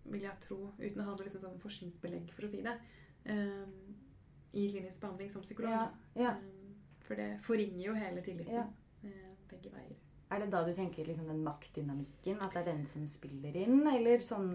vil 0.08 0.24
jeg 0.24 0.40
tro, 0.44 0.60
uten 0.80 1.04
å 1.04 1.08
ha 1.10 1.16
noe 1.16 1.28
liksom 1.28 1.44
sånn 1.44 1.62
forskningsbelegg 1.62 2.32
for 2.34 2.48
å 2.48 2.52
si 2.52 2.64
det, 2.66 2.74
um, 3.30 3.96
i 4.58 4.70
klinisk 4.72 5.04
behandling 5.04 5.30
som 5.30 5.46
psykolog. 5.46 5.76
Ja. 5.76 5.88
ja. 6.16 6.36
Um, 6.42 6.76
For 7.08 7.20
det 7.20 7.38
forringer 7.44 7.86
jo 7.86 7.94
hele 7.96 8.22
tilliten 8.26 8.66
eh, 9.04 9.34
begge 9.48 9.70
veier. 9.72 9.96
Er 10.28 10.42
det 10.44 10.50
da 10.52 10.60
du 10.68 10.74
tenker 10.76 11.06
liksom 11.08 11.30
den 11.30 11.40
maktdynamikken, 11.46 12.42
at 12.44 12.52
det 12.52 12.60
er 12.60 12.66
den 12.74 12.82
som 12.86 13.06
spiller 13.08 13.56
inn, 13.62 13.78
eller 13.88 14.20
sånn 14.20 14.50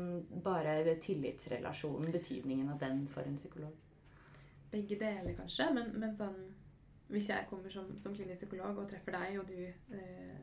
bare 0.45 0.99
tillitsrelasjonen, 1.01 2.11
betydningen 2.13 2.69
av 2.75 2.83
den 2.83 3.07
for 3.09 3.25
en 3.25 3.39
psykolog? 3.41 3.73
Begge 4.73 4.97
deler, 5.01 5.35
kanskje, 5.37 5.69
men, 5.77 5.91
men 6.01 6.17
sånn 6.17 6.39
Hvis 7.13 7.29
jeg 7.29 7.49
kommer 7.51 7.73
som, 7.73 7.91
som 8.01 8.15
klinisk 8.17 8.47
psykolog 8.47 8.79
og 8.81 8.89
treffer 8.89 9.13
deg, 9.19 9.35
og 9.41 9.51
du 9.51 9.99
eh, 9.99 10.39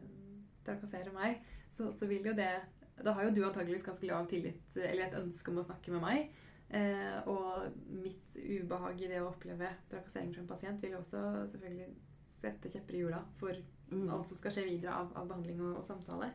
trakasserer 0.65 1.12
meg, 1.15 1.39
så, 1.70 1.89
så 1.96 2.06
vil 2.10 2.30
jo 2.30 2.36
det 2.38 2.52
Da 3.00 3.15
har 3.18 3.26
jo 3.26 3.34
du 3.34 3.42
antageligvis 3.48 3.88
ganske 3.88 4.06
lav 4.06 4.28
tillit, 4.30 4.62
eller 4.76 5.08
et 5.08 5.18
ønske 5.18 5.50
om 5.50 5.62
å 5.62 5.65
snakke 5.65 5.96
med 5.96 6.04
meg. 6.04 6.30
Eh, 6.70 7.18
og 7.32 7.74
mitt 7.89 8.38
ubehag 8.38 9.02
i 9.02 9.10
det 9.10 9.24
å 9.24 9.32
oppleve 9.32 9.72
trakassering 9.89 10.36
fra 10.36 10.44
en 10.44 10.50
pasient 10.52 10.84
vil 10.84 10.94
jo 10.94 11.02
også 11.02 11.24
selvfølgelig 11.56 11.89
sette 12.30 12.70
kjepper 12.70 12.98
i 13.00 13.04
hjula 13.04 13.24
for 13.39 13.58
Mm. 13.89 14.10
alt 14.13 14.28
som 14.28 14.38
skal 14.38 14.54
skje 14.54 14.68
videre 14.68 14.94
av, 14.94 15.08
av 15.18 15.28
behandling 15.30 15.62
og, 15.65 15.80
og 15.80 15.86
samtale. 15.86 16.28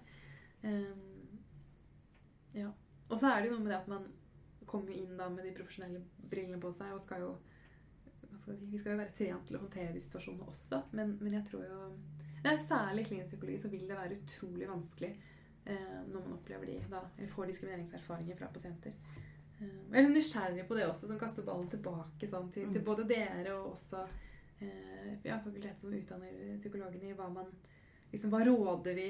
Eh, 0.66 0.94
ja. 2.58 2.70
Og 3.10 3.18
så 3.18 3.30
er 3.30 3.42
det 3.42 3.50
jo 3.50 3.56
noe 3.56 3.62
med 3.66 3.70
det 3.70 3.78
at 3.78 3.90
man 3.92 4.08
kommer 4.66 4.96
inn 4.96 5.16
da 5.18 5.28
med 5.30 5.44
de 5.46 5.52
profesjonelle 5.54 6.00
brillene 6.30 6.58
på 6.58 6.72
seg 6.74 6.94
og 6.94 7.02
skal 7.02 7.22
jo 7.22 7.28
skal 8.40 8.58
si, 8.58 8.68
Vi 8.70 8.80
skal 8.80 8.94
jo 8.94 9.00
være 9.02 9.14
trent 9.16 9.46
til 9.48 9.58
å 9.58 9.62
håndtere 9.62 9.94
de 9.94 10.02
situasjonene 10.04 10.50
også, 10.50 10.80
men, 10.98 11.16
men 11.20 11.38
jeg 11.38 11.48
tror 11.50 11.64
jo 11.68 11.80
det 12.44 12.52
er 12.52 12.60
Særlig 12.60 13.06
i 13.06 13.08
klinisk 13.08 13.30
psykologi 13.32 13.58
så 13.62 13.68
vil 13.72 13.86
det 13.88 13.96
være 13.96 14.16
utrolig 14.18 14.66
vanskelig 14.68 15.08
eh, 15.64 16.00
når 16.12 16.26
man 16.26 16.34
opplever 16.36 16.68
de 16.68 16.74
da, 16.90 17.00
eller 17.16 17.30
får 17.32 17.46
diskrimineringserfaringer 17.48 18.36
fra 18.36 18.50
pasienter. 18.52 18.92
Eh, 19.56 19.70
jeg 19.70 19.96
er 19.96 20.04
litt 20.04 20.18
nysgjerrig 20.18 20.66
på 20.68 20.76
det 20.76 20.84
også, 20.90 21.08
som 21.08 21.20
kaster 21.20 21.46
ballen 21.46 21.70
tilbake 21.72 22.28
sånn, 22.28 22.50
til, 22.52 22.68
til 22.74 22.84
både 22.84 23.06
dere 23.08 23.54
og 23.56 23.70
også 23.70 24.02
eh, 24.60 25.14
ja, 25.24 25.38
fakultetet 25.38 25.80
som 25.80 25.96
utdanner 25.96 26.58
psykologene 26.60 27.14
i 27.14 27.16
hva 27.16 27.30
man 27.32 27.48
liksom, 28.12 28.28
Hva 28.34 28.44
råder 28.44 28.98
vi 29.00 29.08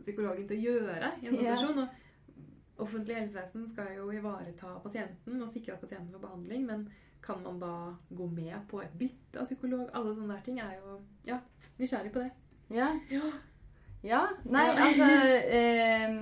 psykologen 0.00 0.48
til 0.48 0.56
å 0.56 0.64
gjøre 0.70 1.12
i 1.20 1.28
en 1.28 1.34
sånn 1.34 1.42
situasjon. 1.42 1.84
Og 1.84 2.86
offentlig 2.86 3.18
helsevesen 3.18 3.68
skal 3.68 3.92
jo 3.98 4.08
ivareta 4.16 4.78
pasienten 4.80 5.42
og 5.42 5.52
sikre 5.52 5.76
at 5.76 5.84
pasienten 5.84 6.14
får 6.14 6.24
behandling, 6.24 6.64
men 6.68 6.86
kan 7.22 7.42
man 7.44 7.58
da 7.60 7.72
gå 8.10 8.26
med 8.26 8.56
på 8.70 8.80
et 8.82 8.92
bytte 8.98 9.40
av 9.40 9.44
psykolog? 9.48 9.88
Alle 9.94 10.14
sånne 10.14 10.34
der 10.36 10.42
ting 10.46 10.58
er 10.60 10.76
jo 10.78 10.98
ja, 11.26 11.38
nysgjerrig 11.78 12.12
på 12.14 12.22
det. 12.24 12.30
Ja. 12.70 12.88
Ja. 13.10 13.30
Ja. 14.02 14.20
Nei, 14.48 14.64
altså 14.80 15.04
eh, 15.04 16.14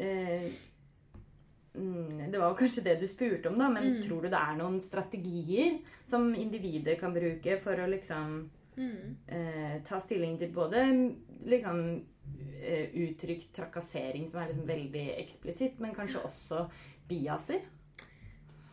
eh, 0.00 0.46
mm, 1.74 2.30
Det 2.32 2.38
var 2.40 2.48
jo 2.48 2.56
kanskje 2.62 2.84
det 2.86 2.94
du 3.00 3.06
spurte 3.08 3.48
om, 3.50 3.58
da. 3.58 3.68
Men 3.68 3.90
Mm. 3.96 4.02
tror 4.02 4.22
du 4.22 4.28
det 4.28 4.38
er 4.40 4.56
noen 4.56 4.80
strategier 4.80 5.78
som 6.04 6.34
individer 6.34 6.94
kan 6.96 7.12
bruke 7.14 7.58
for 7.60 7.72
å 7.76 7.86
liksom 7.90 8.50
Mm. 8.76 9.16
eh, 9.28 9.82
ta 9.84 9.98
stilling 10.00 10.38
til 10.38 10.52
både 10.52 11.14
liksom 11.44 12.04
eh, 12.62 12.90
uttrykt 12.94 13.52
trakassering, 13.54 14.26
som 14.28 14.40
er 14.42 14.46
liksom 14.48 14.66
veldig 14.66 15.18
eksplisitt, 15.20 15.78
men 15.80 15.94
kanskje 15.94 16.24
også 16.24 16.70
biaser? 17.08 17.60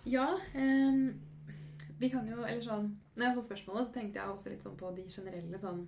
Ja, 0.06 0.38
ehm, 0.56 1.14
vi 2.04 2.10
kan 2.12 2.28
jo 2.28 2.42
Eller 2.44 2.62
sånn 2.66 2.92
Når 3.16 3.26
jeg 3.26 3.36
fått 3.40 3.50
spørsmålet, 3.50 3.88
så 3.90 3.96
tenkte 3.98 4.20
jeg 4.22 4.36
også 4.36 4.52
litt 4.54 4.66
sånn 4.66 4.78
på 4.80 4.92
de 4.98 5.08
generelle 5.10 5.60
sånn 5.62 5.82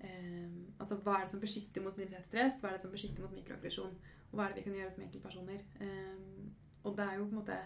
eh, 0.00 0.56
Altså 0.80 0.98
hva 1.02 1.18
er 1.18 1.26
det 1.26 1.34
som 1.34 1.42
beskytter 1.42 1.84
mot 1.84 1.98
minoritetsstress? 1.98 2.58
Hva 2.62 2.70
er 2.70 2.78
det 2.78 2.82
som 2.86 2.94
beskytter 2.94 3.22
mot 3.26 3.34
mikroaggresjon? 3.36 3.92
Og 4.30 4.34
hva 4.38 4.46
er 4.46 4.52
det 4.54 4.62
vi 4.62 4.66
kan 4.70 4.78
gjøre 4.80 4.94
som 4.94 5.04
enkeltpersoner? 5.04 5.60
Eh, 5.84 6.48
og 6.82 6.96
det 6.98 7.04
er 7.06 7.18
jo 7.20 7.28
på 7.28 7.34
en 7.36 7.40
måte 7.42 7.58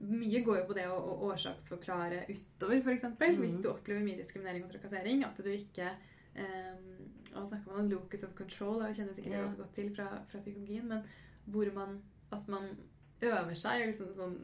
Mye 0.00 0.40
går 0.46 0.62
jo 0.62 0.66
på 0.70 0.74
det 0.78 0.86
å, 0.88 0.94
å 0.96 1.16
årsaksforklare 1.28 2.22
utover, 2.30 2.78
f.eks. 2.80 3.02
Mm. 3.10 3.40
Hvis 3.42 3.58
du 3.60 3.66
opplever 3.68 4.00
mye 4.06 4.16
diskriminering 4.16 4.62
og 4.64 4.70
trakassering. 4.72 5.26
At 5.26 5.36
du 5.44 5.50
ikke 5.52 5.90
eh, 5.90 6.78
Og 7.34 7.48
snakker 7.50 7.68
man 7.68 7.82
om 7.82 7.90
locus 7.90 8.24
of 8.24 8.32
control, 8.38 8.78
og 8.78 8.86
jeg 8.88 9.00
kjenner 9.02 9.18
sikkert 9.18 9.34
det 9.34 9.40
Ja. 9.40 9.42
ganske 9.44 9.60
godt 9.60 9.74
til 9.76 9.90
fra, 9.98 10.06
fra 10.30 10.40
psykologien, 10.40 10.88
men 10.88 11.04
hvor 11.44 11.68
man 11.76 11.98
At 12.32 12.48
man 12.48 12.70
øver 13.22 13.54
seg, 13.54 13.86
liksom 13.86 14.14
sånn, 14.16 14.36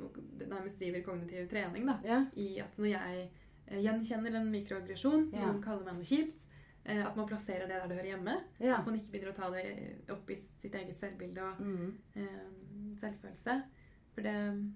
nærmest 0.48 0.78
driver 0.78 1.02
kognitiv 1.02 1.48
trening, 1.48 1.86
da, 1.86 1.98
Ja. 2.04 2.26
i 2.36 2.58
at 2.60 2.76
når 2.78 2.90
jeg 2.90 3.30
eh, 3.68 3.80
gjenkjenner 3.82 4.34
en 4.36 4.50
mikroaggresjon, 4.52 5.30
Ja. 5.32 5.46
noen 5.46 5.62
kaller 5.62 5.84
meg 5.84 5.94
noe 5.94 6.04
kjipt, 6.04 6.44
eh, 6.84 7.04
at 7.06 7.16
man 7.16 7.26
plasserer 7.26 7.66
det 7.66 7.68
der 7.80 7.88
det 7.88 7.96
hører 7.96 8.10
hjemme. 8.16 8.44
ja. 8.60 8.76
At 8.78 8.86
man 8.86 8.94
ikke 8.94 9.10
begynner 9.12 9.32
å 9.32 9.34
ta 9.34 9.50
det 9.50 10.10
opp 10.10 10.30
i 10.30 10.34
sitt 10.36 10.72
eget 10.74 10.96
selvbilde 10.98 11.42
og 11.42 11.60
Mm. 11.60 11.98
eh, 12.16 13.00
selvfølelse. 13.00 13.62
For 14.14 14.22
det, 14.22 14.72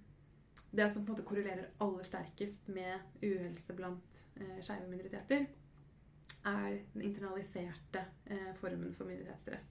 det 0.75 0.91
som 0.93 1.05
på 1.07 1.11
en 1.13 1.17
måte 1.17 1.25
korrelerer 1.25 1.67
aller 1.81 2.03
sterkest 2.03 2.69
med 2.69 3.01
uhelse 3.23 3.77
blant 3.77 4.25
eh, 4.41 4.61
skeive 4.61 4.89
minoriteter, 4.89 5.47
er 6.45 6.79
den 6.95 7.03
internaliserte 7.03 8.05
eh, 8.27 8.53
formen 8.55 8.95
for 8.95 9.05
minoritetsstress. 9.05 9.67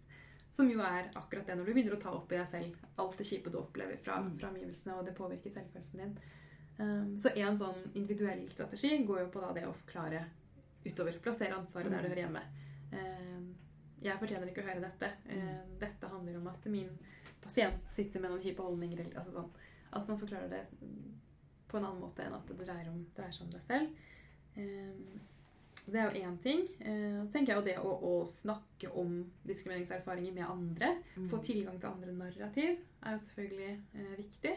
Som 0.52 0.70
jo 0.72 0.80
er 0.82 1.12
akkurat 1.16 1.46
det 1.46 1.56
når 1.60 1.66
du 1.66 1.74
begynner 1.74 1.96
å 1.96 2.02
ta 2.02 2.12
opp 2.18 2.32
i 2.32 2.38
deg 2.40 2.48
selv 2.50 2.76
alt 2.98 3.18
det 3.18 3.28
kjipe 3.30 3.52
du 3.54 3.60
opplever 3.60 3.98
fra, 4.02 4.18
Mm. 4.20 4.40
fra 4.40 4.50
omgivelsene, 4.50 4.96
og 4.98 5.06
det 5.06 5.16
påvirker 5.18 5.52
selvfølelsen 5.54 6.00
din. 6.04 6.18
Um, 6.80 7.18
så 7.18 7.30
en 7.36 7.58
sånn 7.58 7.80
individuell 7.96 8.50
strategi 8.50 8.98
går 9.06 9.20
jo 9.20 9.28
på 9.34 9.42
da 9.42 9.52
det 9.54 9.66
å 9.68 9.74
forklare 9.76 10.24
utover. 10.86 11.20
Plassere 11.20 11.56
ansvaret 11.58 11.92
der 11.92 12.02
det 12.02 12.10
hører 12.10 12.24
hjemme. 12.24 12.44
Um, 12.94 13.56
jeg 14.02 14.18
fortjener 14.18 14.48
ikke 14.48 14.64
å 14.64 14.70
høre 14.70 14.82
dette. 14.86 15.10
Um, 15.30 15.74
dette 15.80 16.08
handler 16.08 16.38
om 16.40 16.48
at 16.48 16.66
min 16.72 16.90
pasient 17.44 17.84
sitter 17.92 18.20
med 18.24 18.32
noen 18.32 18.42
kjipe 18.42 18.64
holdninger. 18.64 19.12
Altså 19.16 19.32
sånn, 19.36 19.50
at 19.92 20.08
man 20.08 20.18
forklarer 20.18 20.50
det 20.50 20.64
på 21.68 21.78
en 21.78 21.84
annen 21.86 22.02
måte 22.02 22.24
enn 22.26 22.34
at 22.34 22.48
det 22.48 22.58
dreier, 22.66 22.88
om, 22.90 23.06
dreier 23.16 23.32
seg 23.36 23.46
om 23.46 23.52
deg 23.52 23.62
selv. 23.62 23.90
Um, 24.58 25.20
det 25.92 26.00
er 26.02 26.10
jo 26.14 26.24
én 26.30 26.38
ting. 26.42 26.62
Eh, 26.80 27.20
Så 27.26 27.32
tenker 27.34 27.54
jeg 27.54 27.60
jo 27.60 27.66
det 27.66 27.78
å, 27.80 27.94
å 28.02 28.26
snakke 28.28 28.92
om 28.98 29.32
diskrimineringserfaringer 29.46 30.34
med 30.34 30.46
andre, 30.50 30.90
Mm. 31.18 31.30
få 31.30 31.38
tilgang 31.44 31.80
til 31.80 31.90
andre 31.90 32.12
narrativ, 32.14 32.80
er 33.04 33.12
jo 33.16 33.22
selvfølgelig 33.26 33.72
eh, 33.94 34.16
viktig. 34.18 34.54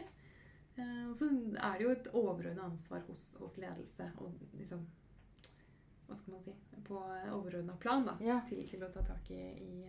Eh, 0.77 1.07
og 1.09 1.15
så 1.15 1.27
er 1.53 1.77
det 1.77 1.83
jo 1.85 1.91
et 1.91 2.07
overordna 2.13 2.63
ansvar 2.65 3.01
hos, 3.07 3.35
hos 3.39 3.57
ledelse 3.57 4.11
og 4.17 4.33
liksom 4.57 4.85
Hva 6.07 6.15
skal 6.17 6.33
man 6.33 6.43
si 6.43 6.51
På 6.83 6.97
overordna 7.31 7.75
plan, 7.79 8.03
da. 8.05 8.17
Ja. 8.21 8.41
Til, 8.47 8.63
til 8.67 8.81
å 8.83 8.89
ta 8.91 9.01
tak 9.07 9.29
i, 9.31 9.39
i 9.39 9.85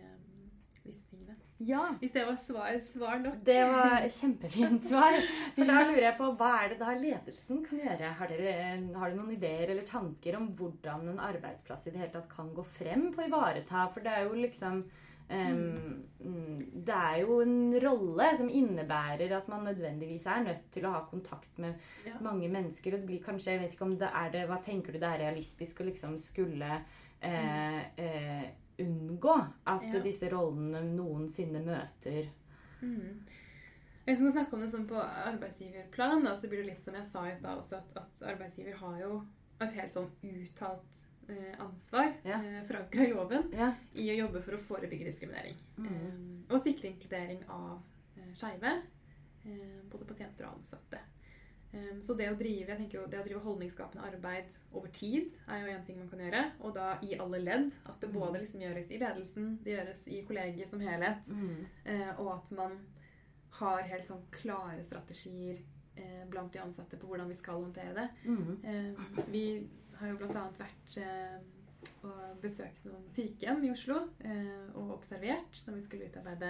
eh, 0.85 1.35
ja. 1.57 1.85
Hvis 1.99 2.11
det 2.11 2.25
var 2.27 2.35
svar, 2.35 2.79
svar 2.83 3.19
nok. 3.23 3.37
Det 3.47 3.61
var 3.71 4.03
kjempefint 4.11 4.87
svar. 4.91 5.15
For 5.55 5.69
da 5.69 5.79
lurer 5.87 6.03
jeg 6.09 6.17
på 6.19 6.27
hva 6.35 6.51
er 6.63 6.73
det 6.73 6.79
da 6.81 6.91
ledelsen 6.99 7.61
kan 7.63 7.79
gjøre? 7.79 8.09
Har 8.19 8.31
dere, 8.33 8.55
har 8.99 9.09
dere 9.09 9.15
noen 9.15 9.31
ideer 9.37 9.71
eller 9.71 9.87
tanker 9.87 10.35
om 10.35 10.49
hvordan 10.57 11.07
en 11.13 11.21
arbeidsplass 11.23 11.87
i 11.87 11.93
det 11.95 12.01
hele 12.03 12.13
tatt 12.17 12.27
kan 12.31 12.51
gå 12.53 12.65
frem 12.67 13.07
på 13.15 13.23
å 13.23 13.27
ivareta? 13.29 13.85
For 13.93 14.03
det 14.03 14.17
er 14.17 14.27
jo 14.27 14.35
liksom 14.35 14.81
um, 15.29 16.03
mm, 16.19 16.59
Det 16.89 16.99
er 16.99 17.21
jo 17.23 17.39
en 17.45 17.79
rolle 17.85 18.27
som 18.35 18.51
innebærer 18.51 19.37
at 19.39 19.47
man 19.47 19.63
nødvendigvis 19.69 20.27
er 20.35 20.43
nødt 20.49 20.67
til 20.75 20.89
å 20.89 20.93
ha 20.97 21.05
kontakt 21.07 21.63
med 21.63 21.79
Ja. 22.05 22.19
mange 22.19 22.51
mennesker. 22.51 22.93
Og 22.93 23.05
det 23.05 23.11
blir 23.13 23.23
kanskje, 23.23 23.55
jeg 23.55 23.63
vet 23.63 23.79
ikke 23.79 23.87
om 23.87 23.95
det 24.03 24.11
er 24.11 24.35
det 24.35 24.43
Hva 24.51 24.59
tenker 24.59 24.91
du 24.91 24.99
det 24.99 25.07
er 25.07 25.23
realistisk 25.23 25.79
å 25.79 25.87
liksom 25.87 26.19
skulle 26.19 26.83
eh, 27.23 27.81
eh, 27.95 28.45
unngå 28.79 29.35
at 29.65 29.83
Ja. 29.93 29.99
disse 30.03 30.29
rollene 30.29 30.81
noensinne 30.95 31.61
møter 31.65 32.29
Mm. 32.81 33.21
Hvis 34.05 34.19
man 34.21 34.31
snakker 34.31 34.53
om 34.53 34.61
det 34.61 34.69
sånn 34.69 34.87
på 34.87 34.99
arbeidsgiverplan, 34.99 36.23
da, 36.23 36.35
så 36.37 36.47
blir 36.49 36.57
det 36.61 36.65
litt 36.73 36.81
som 36.83 36.93
jeg 36.93 37.05
sa 37.07 37.23
i 37.27 37.35
stad 37.35 37.57
også, 37.57 37.77
at, 37.79 37.95
at 37.97 38.21
arbeidsgiver 38.35 38.75
har 38.77 38.99
jo 38.99 39.25
et 39.61 39.71
helt 39.73 39.93
sånn 39.95 40.09
uttalt 40.21 40.99
eh, 41.29 41.55
ansvar, 41.59 42.11
Ja. 42.23 42.37
eh, 42.43 42.61
forankra 42.67 43.01
i 43.07 43.13
loven, 43.13 43.49
Ja. 43.55 43.71
i 43.95 44.09
å 44.11 44.17
jobbe 44.27 44.43
for 44.43 44.51
å 44.53 44.59
forebygge 44.61 45.05
diskriminering. 45.09 45.55
Mm. 45.79 45.87
Eh, 45.87 46.53
og 46.53 46.61
sikre 46.61 46.91
inkludering 46.91 47.41
av 47.49 47.81
eh, 48.17 48.29
skeive, 48.33 48.83
eh, 49.45 49.81
både 49.89 50.05
pasienter 50.05 50.45
og 50.45 50.59
ansatte. 50.59 50.99
Eh, 51.75 51.99
så 52.01 52.15
det 52.17 52.29
å 52.31 52.37
drive 52.39 52.71
jeg 52.71 52.77
tenker 52.79 52.99
jo, 53.01 53.05
det 53.11 53.19
å 53.19 53.25
drive 53.27 53.43
holdningsskapende 53.43 54.05
arbeid 54.07 54.53
over 54.73 54.87
tid 54.95 55.35
er 55.51 55.65
jo 55.65 55.73
en 55.75 55.85
ting 55.87 55.97
man 55.99 56.09
kan 56.11 56.23
gjøre. 56.25 56.43
Og 56.63 56.73
da 56.77 56.89
i 57.03 57.15
alle 57.19 57.41
ledd. 57.43 57.71
At 57.85 57.99
det 58.01 58.09
Mm. 58.09 58.19
både 58.19 58.39
liksom 58.43 58.61
gjøres 58.63 58.91
i 58.91 58.99
ledelsen, 59.01 59.49
det 59.63 59.75
gjøres 59.77 60.07
i 60.07 60.21
kollegiet 60.27 60.67
som 60.69 60.79
helhet. 60.79 61.27
Mm. 61.29 61.65
Eh, 61.85 62.19
og 62.19 62.33
at 62.37 62.51
man 62.51 62.77
har 63.59 63.81
helt 63.87 64.03
sånn 64.03 64.23
klare 64.31 64.83
strategier 64.83 65.59
eh, 65.97 66.25
blant 66.29 66.51
de 66.51 66.59
ansatte 66.59 66.97
på 66.99 67.07
hvordan 67.07 67.29
vi 67.29 67.35
skal 67.35 67.61
håndtere 67.61 67.93
det. 67.93 68.09
Mm. 68.25 68.57
Eh, 68.63 69.21
vi 69.31 69.43
har 69.99 70.09
jo 70.09 70.17
bl.a. 70.17 70.49
vært 70.59 70.97
eh, 70.97 71.37
og 72.03 72.41
besøkt 72.41 72.83
noen 72.85 73.05
sykehjem 73.09 73.63
i 73.63 73.69
Oslo 73.71 73.95
og 74.75 74.91
observert 74.95 75.59
når 75.67 75.75
vi 75.77 75.81
skulle 75.85 76.07
utarbeide 76.09 76.49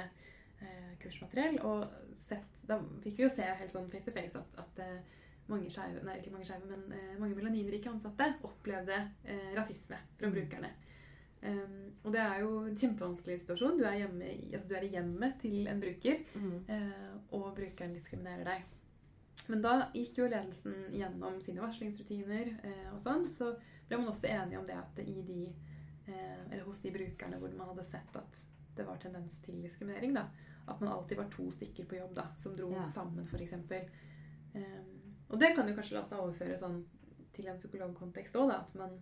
kursmateriell. 1.04 1.60
Og 1.68 1.86
sett, 2.16 2.64
da 2.68 2.80
fikk 3.04 3.18
vi 3.20 3.24
jo 3.26 3.30
se 3.30 3.44
helt 3.44 3.72
sånn 3.72 3.90
face 3.92 4.06
to 4.10 4.14
face 4.16 4.40
at, 4.40 4.58
at 4.64 4.80
mange 5.48 5.70
skjeve, 5.70 6.04
nei 6.04 6.18
mange 6.32 6.46
skjeve, 6.46 6.66
men 6.70 6.92
eh, 6.94 7.18
mange 7.20 7.36
melaninrike 7.36 7.90
ansatte 7.92 8.32
opplevde 8.44 8.98
eh, 9.26 9.54
rasisme 9.56 9.98
fra 10.18 10.28
Mm. 10.28 10.34
brukerne. 10.34 10.72
Um, 11.46 11.92
og 12.04 12.12
det 12.14 12.22
er 12.22 12.40
jo 12.42 12.60
en 12.66 12.76
kjempevanskelig 12.76 13.40
situasjon. 13.44 13.78
Du 13.78 13.84
er, 13.86 13.98
hjemme, 14.00 14.26
i- 14.26 14.54
altså 14.56 14.68
du 14.70 14.76
er 14.76 14.84
i 14.88 14.90
hjemmet 14.96 15.36
til 15.40 15.68
en 15.68 15.80
bruker, 15.82 16.24
Mm. 16.34 16.66
eh, 16.70 17.12
og 17.32 17.56
brukeren 17.56 17.94
diskriminerer 17.94 18.44
deg. 18.46 18.64
Men 19.50 19.62
da 19.62 19.92
gikk 19.94 20.18
jo 20.18 20.28
ledelsen 20.28 20.74
gjennom 20.92 21.42
sine 21.42 21.62
varslingsrutiner 21.62 22.48
eh, 22.64 22.94
og 22.94 23.00
sånn, 23.00 23.28
så 23.30 23.52
ble 23.88 23.98
man 23.98 24.08
også 24.08 24.28
enige 24.32 24.58
om 24.60 24.66
det 24.66 24.76
at 24.76 25.00
i 25.06 25.22
de, 25.22 25.54
eh, 26.08 26.38
eller 26.52 26.64
hos 26.66 26.80
de 26.82 26.90
brukerne 26.92 27.38
hvor 27.38 27.54
man 27.56 27.68
hadde 27.68 27.86
sett 27.86 28.16
at 28.16 28.48
det 28.76 28.86
var 28.88 28.98
tendens 28.98 29.38
til 29.46 29.62
diskriminering, 29.62 30.14
da, 30.16 30.26
at 30.68 30.82
man 30.82 30.90
alltid 30.90 31.18
var 31.18 31.30
to 31.30 31.52
stykker 31.52 31.86
på 31.86 31.96
jobb 32.00 32.16
da, 32.16 32.26
som 32.38 32.56
dro 32.56 32.72
Ja. 32.72 32.86
sammen, 32.88 33.28
f.eks. 33.28 33.54
Um, 34.56 34.95
og 35.30 35.42
det 35.42 35.52
kan 35.56 35.68
jo 35.68 35.76
kanskje 35.78 35.98
la 35.98 36.06
seg 36.08 36.22
overføre 36.24 36.58
sånn 36.60 36.82
til 37.36 37.50
en 37.52 37.60
psykologkontekst 37.60 38.38
òg, 38.40 38.54
at 38.56 38.74
man 38.80 38.96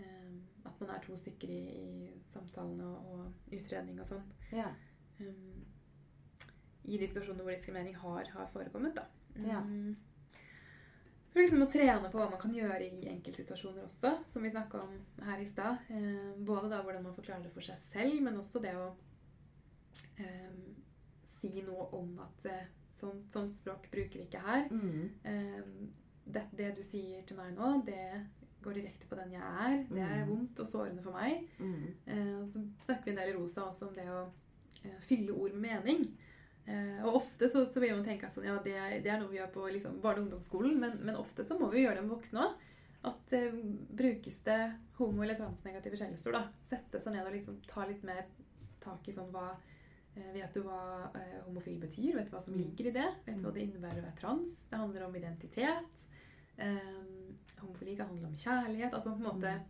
um, 0.00 0.36
at 0.64 0.80
man 0.82 0.92
er 0.94 1.02
to 1.04 1.16
stykker 1.16 1.48
i, 1.48 1.62
i 1.70 2.10
samtalene 2.30 2.86
og, 2.86 3.14
og 3.14 3.56
utredning 3.56 4.00
og 4.00 4.08
sånn. 4.08 4.26
Ja. 4.52 4.68
Um, 5.20 5.64
I 6.84 7.00
de 7.00 7.08
situasjonene 7.08 7.46
hvor 7.46 7.54
diskriminering 7.54 7.96
har, 8.02 8.30
har 8.34 8.52
forekommet, 8.52 8.98
da. 8.98 9.06
Ja. 9.46 9.62
Um, 9.64 9.96
så 11.30 11.38
liksom 11.38 11.62
å 11.62 11.70
trene 11.70 12.08
på 12.10 12.18
hva 12.18 12.26
man 12.26 12.40
kan 12.42 12.54
gjøre 12.54 12.82
i 12.82 13.04
enkeltsituasjoner 13.12 13.84
også, 13.86 14.16
som 14.26 14.42
vi 14.42 14.50
snakka 14.50 14.80
om 14.82 14.96
her 15.28 15.38
i 15.38 15.46
stad. 15.46 15.84
Eh, 15.94 16.32
både 16.42 16.72
da 16.72 16.80
hvordan 16.82 17.04
man 17.06 17.14
forklarer 17.14 17.44
det 17.44 17.52
for 17.54 17.62
seg 17.62 17.78
selv, 17.78 18.16
men 18.24 18.40
også 18.40 18.58
det 18.64 18.72
å 18.74 18.88
eh, 20.18 20.56
si 21.22 21.52
noe 21.62 21.86
om 22.00 22.16
at 22.24 22.48
eh, 22.50 22.66
sånn, 23.00 23.24
sånn 23.32 23.48
språk 23.52 23.88
bruker 23.92 24.20
vi 24.20 24.26
ikke 24.28 24.42
her. 24.44 24.68
Mm. 24.70 25.10
Eh, 25.24 25.62
det, 26.30 26.44
det 26.56 26.70
du 26.78 26.82
sier 26.86 27.24
til 27.26 27.36
meg 27.40 27.56
nå, 27.56 27.72
det 27.86 28.26
går 28.62 28.76
direkte 28.76 29.08
på 29.08 29.16
den 29.16 29.32
jeg 29.32 29.42
er. 29.42 29.76
Det 29.88 30.02
er 30.04 30.24
Mm. 30.24 30.28
vondt 30.34 30.60
og 30.60 30.66
sårende 30.68 31.02
for 31.02 31.16
meg. 31.16 31.46
Mm. 31.58 31.86
Eh, 32.06 32.40
så 32.46 32.60
snakker 32.84 33.04
vi 33.08 33.10
en 33.14 33.20
del 33.22 33.32
i 33.32 33.38
Rosa 33.38 33.64
også 33.70 33.88
om 33.88 33.94
det 33.96 34.04
å 34.12 34.20
eh, 34.84 34.98
fylle 35.00 35.32
ord 35.32 35.54
med 35.56 35.84
mening. 35.84 36.04
Eh, 36.70 37.00
og 37.08 37.16
ofte 37.22 37.48
så, 37.48 37.64
så 37.66 37.80
vil 37.82 37.94
man 37.96 38.04
tenke 38.04 38.28
at 38.28 38.34
sånn, 38.34 38.44
ja, 38.46 38.58
det, 38.62 38.74
er, 38.76 38.98
det 39.02 39.10
er 39.10 39.18
noe 39.22 39.30
vi 39.32 39.38
gjør 39.40 39.48
på 39.54 39.64
liksom, 39.72 39.96
barne- 40.04 40.20
og 40.20 40.26
ungdomsskolen, 40.28 40.76
men, 40.78 40.92
men 41.08 41.16
ofte 41.18 41.42
så 41.44 41.56
må 41.58 41.70
vi 41.72 41.86
gjøre 41.86 41.96
det 41.98 42.04
med 42.04 42.12
voksne 42.14 42.44
òg. 42.44 42.66
At 43.10 43.32
eh, 43.32 43.56
brukes 43.96 44.42
det 44.44 44.58
homo- 45.00 45.24
eller 45.24 45.38
transnegative 45.40 45.96
skjellsord, 45.96 46.36
da, 46.36 46.44
sette 46.68 47.00
seg 47.00 47.16
ned 47.16 47.24
og 47.26 47.32
liksom 47.32 47.62
ta 47.66 47.86
litt 47.88 48.04
mer 48.04 48.22
tak 48.84 49.08
i 49.08 49.12
sånn 49.16 49.32
hva 49.32 49.48
vet 50.34 50.54
du 50.54 50.62
hva 50.62 51.10
eh, 51.14 51.40
homofil 51.46 51.78
betyr? 51.80 52.14
Vet 52.16 52.26
du 52.30 52.34
hva 52.36 52.40
som 52.42 52.54
Mm. 52.54 52.62
ligger 52.64 52.86
i 52.86 52.90
det? 52.96 53.08
Vet 53.26 53.38
du 53.38 53.44
hva 53.46 53.52
det 53.54 53.62
innebærer 53.66 54.00
å 54.02 54.06
være 54.06 54.16
trans? 54.20 54.64
Det 54.70 54.76
handler 54.78 55.02
om 55.06 55.16
identitet. 55.16 56.06
Um, 56.60 57.36
homofili 57.60 57.96
kan 57.96 58.06
handle 58.10 58.26
om 58.28 58.34
kjærlighet. 58.36 58.94
At 58.94 59.04
man 59.06 59.18
på 59.20 59.24
en 59.24 59.34
måte 59.34 59.52
Mm. 59.54 59.64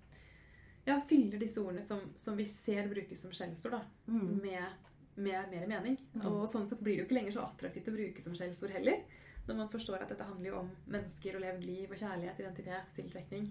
ja, 0.86 1.00
fyller 1.00 1.38
disse 1.38 1.58
ordene 1.60 1.82
som, 1.82 2.00
som 2.14 2.36
vi 2.36 2.44
ser 2.44 2.88
brukes 2.88 3.20
som 3.22 3.30
skjellsord, 3.32 3.80
Mm. 4.08 4.40
med, 4.42 4.64
med 5.16 5.50
mer 5.50 5.66
mening. 5.66 5.98
Mm. 6.14 6.26
Og 6.26 6.48
sånn 6.48 6.68
sett 6.68 6.80
blir 6.80 6.96
det 6.96 7.02
jo 7.02 7.06
ikke 7.06 7.18
lenger 7.20 7.32
så 7.32 7.44
attraktivt 7.46 7.88
å 7.88 7.96
bruke 7.96 8.20
som 8.22 8.34
skjellsord 8.34 8.70
heller. 8.70 9.02
Når 9.46 9.56
man 9.56 9.68
forstår 9.68 10.02
at 10.02 10.08
dette 10.08 10.24
handler 10.24 10.50
jo 10.50 10.56
om 10.58 10.70
mennesker 10.86 11.34
og 11.36 11.40
levd 11.42 11.64
liv 11.64 11.90
og 11.90 11.96
kjærlighet, 11.98 12.40
identitet, 12.40 12.94
tiltrekning. 12.94 13.46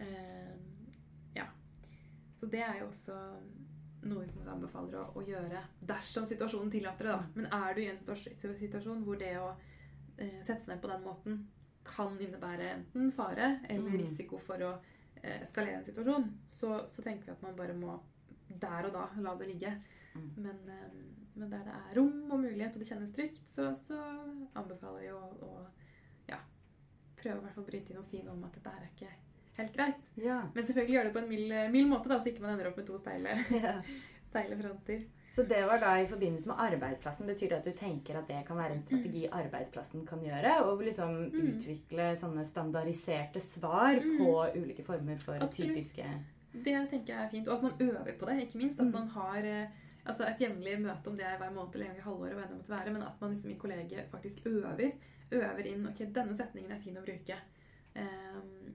Um, 0.00 0.88
ja. 1.34 1.46
Så 2.36 2.46
det 2.50 2.60
er 2.60 2.80
jo 2.80 2.86
også 2.88 3.16
noe 4.02 4.24
vi 4.26 4.48
anbefaler 4.48 4.98
å, 5.00 5.04
å 5.18 5.22
gjøre 5.26 5.62
dersom 5.86 6.26
situasjonen 6.26 6.70
tillater 6.70 7.08
det. 7.08 7.12
da. 7.12 7.26
Men 7.34 7.46
er 7.52 7.74
du 7.74 7.80
i 7.82 7.88
en 7.90 7.96
situa- 7.98 8.56
situasjon 8.58 9.02
hvor 9.04 9.18
det 9.18 9.32
å 9.40 9.48
eh, 10.18 10.38
sette 10.44 10.60
seg 10.60 10.74
ned 10.76 10.82
på 10.82 10.88
den 10.92 11.02
måten 11.02 11.40
kan 11.88 12.18
innebære 12.20 12.68
enten 12.76 13.10
fare 13.12 13.60
eller 13.68 13.90
Mm. 13.90 13.98
risiko 14.02 14.38
for 14.38 14.58
å 14.62 14.72
eh, 15.22 15.40
eskalere 15.42 15.78
en 15.80 15.84
situasjon, 15.84 16.26
så, 16.46 16.84
så 16.86 17.02
tenker 17.02 17.24
vi 17.26 17.32
at 17.32 17.42
man 17.42 17.56
bare 17.56 17.74
må 17.74 17.98
der 18.48 18.86
og 18.86 18.92
da 18.92 19.08
la 19.20 19.34
det 19.36 19.48
ligge. 19.48 19.72
Mm. 20.14 20.28
Men, 20.36 20.58
eh, 20.68 20.90
men 21.38 21.50
der 21.50 21.64
det 21.64 21.74
er 21.74 21.94
rom 21.96 22.30
og 22.32 22.40
mulighet, 22.40 22.74
og 22.76 22.82
det 22.82 22.88
kjennes 22.88 23.12
trygt, 23.14 23.48
så, 23.48 23.70
så 23.76 23.98
anbefaler 24.54 25.00
vi 25.00 25.10
å, 25.12 25.22
å 25.46 25.66
ja, 26.28 26.38
prøve 27.16 27.38
å 27.38 27.40
i 27.40 27.44
hvert 27.46 27.54
fall 27.58 27.66
bryte 27.68 27.92
inn 27.92 27.98
og 28.02 28.04
si 28.06 28.22
noe 28.22 28.34
om 28.36 28.44
at 28.44 28.54
dette 28.58 28.70
er 28.76 28.86
ikke 28.92 29.10
helt 29.58 29.74
greit. 29.76 30.10
Ja. 30.16 30.40
Men 30.54 30.64
selvfølgelig 30.64 30.94
gjør 30.96 31.04
det 31.08 31.12
på 31.12 31.22
en 31.24 31.28
mild, 31.28 31.52
mild 31.74 31.88
måte, 31.90 32.08
da, 32.08 32.18
så 32.22 32.30
ikke 32.32 32.42
man 32.46 32.54
ender 32.56 32.70
opp 32.70 32.76
med 32.80 32.86
to 32.86 32.98
steile, 32.98 33.34
ja. 33.64 33.74
steile 34.28 34.56
fronter. 34.62 35.04
Så 35.30 35.42
det 35.44 35.58
var 35.68 35.78
da 35.82 35.90
i 36.00 36.06
forbindelse 36.08 36.48
med 36.48 36.56
arbeidsplassen. 36.64 37.26
Betyr 37.28 37.50
det 37.52 37.56
at 37.58 37.66
du 37.68 37.72
tenker 37.76 38.16
at 38.16 38.28
det 38.30 38.38
kan 38.48 38.56
være 38.56 38.78
en 38.78 38.82
strategi 38.82 39.26
arbeidsplassen 39.28 40.06
kan 40.08 40.22
gjøre? 40.24 40.54
Og 40.64 40.80
liksom 40.86 41.10
Mm. 41.28 41.42
utvikle 41.58 42.06
sånne 42.16 42.44
standardiserte 42.48 43.40
svar 43.44 43.98
Mm. 44.00 44.14
på 44.22 44.30
ulike 44.56 44.82
former 44.86 45.18
for 45.20 45.34
Absolutt. 45.36 45.74
typiske 45.74 46.06
Det 46.64 46.72
tenker 46.90 47.12
jeg 47.12 47.24
er 47.26 47.28
fint. 47.30 47.48
Og 47.48 47.54
at 47.58 47.62
man 47.62 47.76
øver 47.90 48.14
på 48.18 48.26
det, 48.30 48.38
ikke 48.46 48.58
minst. 48.58 48.80
At 48.80 48.86
Mm. 48.86 48.92
man 48.92 49.08
har 49.08 49.36
eh, 49.44 49.68
altså 50.06 50.24
et 50.30 50.40
jevnlig 50.40 50.78
møte, 50.80 51.08
om 51.08 51.16
det 51.16 51.26
er 51.26 51.36
hver 51.38 51.52
måned 51.52 51.74
eller 51.74 51.86
en 51.86 51.92
gang 51.92 51.98
i 51.98 52.08
halvåret, 52.08 52.34
hva 52.34 52.42
enn 52.42 52.48
det 52.48 52.58
måtte 52.62 52.78
være, 52.78 52.92
men 52.92 53.02
at 53.02 53.20
man 53.20 53.30
liksom 53.34 53.50
i 53.50 53.58
kollegiet 53.60 54.10
faktisk 54.10 54.46
øver. 54.46 54.92
Øver 55.32 55.66
inn 55.66 55.86
ok, 55.88 55.98
denne 56.14 56.36
setningen 56.36 56.72
er 56.72 56.80
fin 56.80 56.96
å 56.96 57.04
bruke. 57.04 57.36
Ehm, 57.96 58.72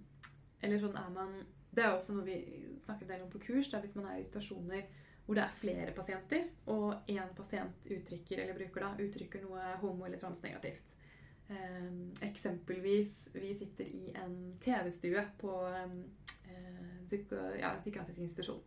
eller 0.63 0.82
sånn 0.82 0.97
er 0.99 1.13
man 1.13 1.36
Det 1.73 1.84
er 1.84 1.95
også 1.95 2.13
noe 2.13 2.28
vi 2.28 2.36
snakker 2.84 3.08
en 3.08 3.13
del 3.13 3.23
om 3.26 3.32
på 3.34 3.41
kurs. 3.41 3.69
Da, 3.71 3.80
hvis 3.82 3.95
man 3.97 4.06
er 4.12 4.19
i 4.19 4.28
situasjoner 4.28 4.84
hvor 5.23 5.38
det 5.38 5.43
er 5.45 5.56
flere 5.56 5.93
pasienter, 5.95 6.49
og 6.67 7.08
én 7.08 7.30
pasient 7.36 7.88
uttrykker 7.95 8.41
eller 8.43 8.58
bruker 8.58 8.84
da, 8.84 8.89
uttrykker 9.06 9.45
noe 9.45 9.69
homo- 9.80 10.06
eller 10.06 10.19
transnegativt. 10.19 10.91
Ehm, 11.47 12.12
eksempelvis 12.21 13.30
vi 13.34 13.54
sitter 13.56 13.86
i 13.86 14.12
en 14.15 14.58
TV-stue 14.60 15.23
på 15.39 15.54
ehm, 15.67 16.04
eh, 16.49 17.06
psyko, 17.06 17.39
ja, 17.60 17.73
psykiatrisk 17.80 18.19
institusjon. 18.19 18.62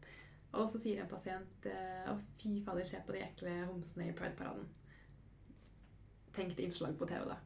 Og 0.56 0.68
så 0.70 0.80
sier 0.80 1.02
en 1.02 1.10
pasient 1.10 1.68
eh, 1.68 2.08
Å, 2.08 2.16
fy 2.40 2.60
fader, 2.64 2.84
se 2.88 3.02
på 3.04 3.12
de 3.16 3.24
ekle 3.26 3.54
homsene 3.68 4.08
i 4.10 4.16
Pride-paraden. 4.16 4.68
Tenk 6.36 6.58
innslag 6.60 6.96
på 6.98 7.08
TV, 7.08 7.24
da. 7.28 7.36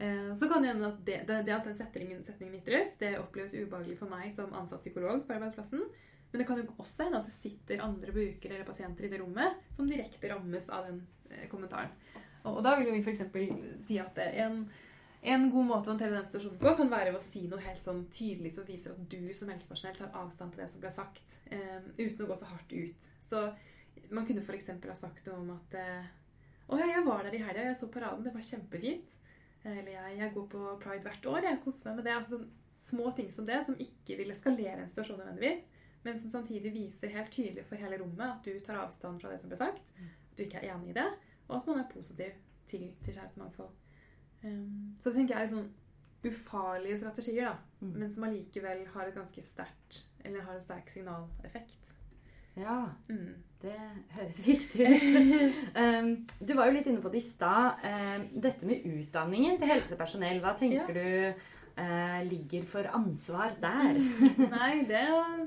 Eh, 0.00 0.34
Så 0.36 0.48
kan 0.48 0.62
det 0.62 0.68
hende 0.72 0.88
at 0.88 1.00
det, 1.04 1.18
det, 1.28 1.52
at 1.52 1.66
den 1.66 1.76
setningen, 1.76 2.22
setningen 2.24 2.56
ytres, 2.62 2.94
det 3.00 3.18
oppleves 3.20 3.52
ubehagelig 3.58 3.98
for 3.98 4.08
meg 4.08 4.30
som 4.32 4.52
ansatt 4.56 4.80
psykolog 4.80 5.26
på 5.26 5.34
arbeidsplassen. 5.36 5.82
Men 6.30 6.40
det 6.40 6.46
kan 6.48 6.60
jo 6.62 6.68
også 6.78 7.04
hende 7.08 7.18
at 7.20 7.26
det 7.28 7.34
sitter 7.34 7.82
andre 7.84 8.14
brukere 8.14 8.54
eller 8.54 8.68
pasienter 8.68 9.04
i 9.04 9.10
det 9.12 9.18
rommet 9.20 9.58
som 9.76 9.88
direkte 9.90 10.30
rammes 10.32 10.70
av 10.72 10.86
den 10.88 11.02
eh, 11.28 11.48
kommentaren. 11.52 11.92
Og, 12.48 12.62
da 12.64 12.78
vil 12.78 12.88
vi 12.94 13.02
f.eks. 13.04 13.26
si 13.84 13.98
at 14.00 14.16
en, 14.24 14.62
en 15.34 15.48
god 15.52 15.68
måte 15.68 15.90
å 15.90 15.92
håndtere 15.92 16.16
den 16.16 16.24
situasjonen 16.30 16.62
på 16.62 16.72
kan 16.78 16.92
være 16.94 17.12
å 17.12 17.20
si 17.20 17.42
noe 17.50 17.60
helt 17.60 17.82
sånn 17.84 18.06
tydelig 18.08 18.54
som 18.54 18.64
viser 18.64 18.94
at 18.94 19.02
du 19.12 19.34
som 19.36 19.52
helsepersonell 19.52 19.98
tar 19.98 20.16
avstand 20.22 20.54
til 20.54 20.62
det 20.62 20.70
som 20.72 20.80
ble 20.80 20.94
sagt, 20.94 21.36
eh, 21.52 21.76
uten 21.98 22.24
å 22.24 22.30
gå 22.30 22.38
så 22.40 22.48
hardt 22.54 22.72
ut. 22.72 23.10
Så 23.20 23.42
man 24.08 24.24
kunne 24.24 24.40
f.eks. 24.46 24.72
ha 24.80 24.96
sagt 24.96 25.28
noe 25.28 25.42
om 25.42 25.52
at 25.58 25.76
Å 26.70 26.78
ja, 26.78 26.86
jeg 26.86 27.02
var 27.04 27.26
der 27.26 27.34
i 27.34 27.42
helga, 27.42 27.66
jeg 27.66 27.76
så 27.76 27.90
paraden, 27.92 28.22
det 28.24 28.32
var 28.32 28.46
kjempefint. 28.46 29.18
Eller 29.64 29.92
jeg, 29.92 30.16
jeg 30.18 30.32
går 30.34 30.46
på 30.54 30.60
pride 30.80 31.02
hvert 31.04 31.26
år, 31.26 31.42
jeg 31.44 31.60
koser 31.64 31.90
meg 31.90 31.96
med 32.00 32.04
det. 32.08 32.14
Altså 32.16 32.38
små 32.80 33.10
ting 33.16 33.28
som 33.32 33.46
det, 33.46 33.58
som 33.66 33.76
ikke 33.76 34.16
vil 34.16 34.30
eskalere 34.32 34.78
en 34.80 34.88
situasjon 34.88 35.18
nødvendigvis, 35.20 35.66
men 36.02 36.16
som 36.18 36.30
samtidig 36.32 36.72
viser 36.72 37.12
helt 37.12 37.30
tydelig 37.34 37.64
for 37.68 37.76
hele 37.76 37.98
rommet 38.00 38.24
at 38.30 38.44
du 38.46 38.54
tar 38.64 38.78
avstand 38.80 39.20
fra 39.20 39.28
det 39.32 39.40
som 39.42 39.50
ble 39.52 39.58
sagt, 39.60 39.90
at 40.00 40.38
du 40.38 40.42
ikke 40.46 40.62
er 40.62 40.72
enig 40.72 40.94
i 40.94 40.96
det, 40.96 41.04
og 41.48 41.56
at 41.58 41.66
man 41.68 41.82
er 41.82 41.90
positiv 41.92 42.32
til, 42.70 42.86
til 43.04 43.12
skjevt 43.18 43.36
mangfold. 43.36 43.68
Um, 44.44 44.96
så 44.98 45.10
det 45.10 45.18
tenker 45.18 45.36
jeg 45.36 45.44
er 45.44 45.52
sånn 45.52 45.68
ufarlige 46.24 46.98
strategier, 47.02 47.50
da, 47.50 47.58
Mm. 47.80 47.92
men 47.96 48.10
som 48.12 48.24
allikevel 48.26 48.82
har 48.92 49.06
et 49.08 49.14
ganske 49.16 49.40
sterkt 49.40 50.02
Eller 50.24 50.42
har 50.44 50.52
en 50.54 50.60
sterk 50.60 50.88
signaleffekt. 50.92 51.94
Ja, 52.56 52.90
Mm. 53.08 53.42
Det 53.60 53.76
høres 54.16 54.40
viktig 54.46 54.86
ut. 54.88 56.34
Du 56.40 56.52
var 56.56 56.68
jo 56.68 56.76
litt 56.76 56.88
inne 56.88 57.02
på 57.04 57.12
det 57.12 57.20
i 57.20 57.24
stad. 57.26 57.82
Dette 58.40 58.68
med 58.68 58.86
utdanningen 58.88 59.58
til 59.60 59.72
helsepersonell, 59.74 60.40
hva 60.44 60.54
tenker 60.58 60.96
du 60.96 61.08
uh, 61.80 62.20
ligger 62.28 62.64
for 62.68 62.88
ansvar 62.96 63.56
der? 63.60 64.00
Nei, 64.56 64.72
det 64.88 65.04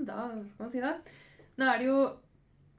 Da 0.08 0.28
kan 0.30 0.46
man 0.60 0.72
si 0.74 0.84
det. 0.84 0.94
Nå 1.58 1.70
er 1.70 1.82
det 1.82 1.90
jo 1.90 2.04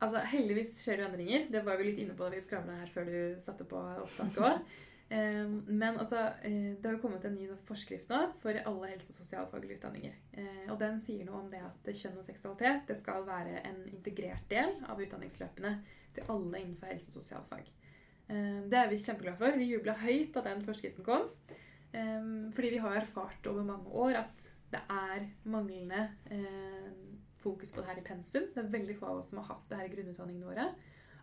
Altså, 0.05 0.20
Heldigvis 0.35 0.73
skjer 0.83 0.99
det 1.01 1.05
endringer. 1.07 1.44
Det 1.49 1.62
var 1.64 1.79
vi 1.81 1.87
litt 1.87 2.01
inne 2.03 2.16
på 2.16 2.27
da 2.27 2.35
vi 2.35 2.42
skravla 2.44 2.75
her 2.77 2.90
før 2.92 3.07
du 3.09 3.14
satte 3.40 3.64
på 3.68 3.79
opptaket 3.79 4.42
òg. 4.42 4.83
Men 5.14 5.98
altså, 5.98 6.16
eh, 6.42 6.74
det 6.74 6.85
har 6.88 6.96
jo 6.96 7.03
kommet 7.03 7.24
en 7.24 7.35
ny 7.37 7.46
forskrift 7.68 8.09
nå 8.11 8.20
for 8.40 8.57
alle 8.57 8.88
helse- 8.90 9.12
og 9.12 9.18
sosialfaglige 9.20 9.77
utdanninger. 9.79 10.14
Eh, 10.33 10.70
Og 10.72 10.79
den 10.81 10.98
sier 11.00 11.24
noe 11.24 11.42
om 11.42 11.50
det 11.50 11.61
at 11.62 11.90
kjønn 11.94 12.18
og 12.18 12.24
seksualitet 12.27 12.87
det 12.88 12.96
skal 12.98 13.27
være 13.27 13.61
en 13.68 13.83
integrert 13.92 14.48
del 14.48 14.72
av 14.88 14.98
utdanningsløpene 15.00 15.74
til 16.14 16.24
alle 16.29 16.62
innenfor 16.62 16.87
helse- 16.90 17.12
og 17.14 17.22
sosialfag. 17.22 17.68
Eh, 18.29 18.61
Det 18.68 18.79
er 18.81 18.88
vi 18.90 18.96
kjempeglade 18.96 19.38
for. 19.38 19.53
Vi 19.59 19.70
jubla 19.70 19.94
høyt 19.94 20.33
da 20.33 20.40
den 20.40 20.64
forskriften 20.64 21.05
kom. 21.05 21.29
Eh, 21.92 22.50
Fordi 22.50 22.70
vi 22.70 22.79
har 22.79 22.96
erfart 22.96 23.46
over 23.46 23.62
mange 23.62 23.87
år 23.92 24.16
at 24.16 24.53
det 24.72 24.81
er 24.90 25.29
manglende 25.44 26.09
fokus 27.38 27.72
på 27.72 27.81
det 27.83 27.87
her 27.87 27.98
i 27.98 28.00
pensum. 28.00 28.42
Det 28.55 28.64
er 28.64 28.72
veldig 28.72 28.98
få 28.98 29.07
av 29.07 29.18
oss 29.18 29.29
som 29.31 29.38
har 29.38 29.55
hatt 29.55 29.68
det 29.68 29.79
her 29.79 29.85
i 29.85 29.94
grunnutdanningene 29.94 30.46
våre. 30.46 30.74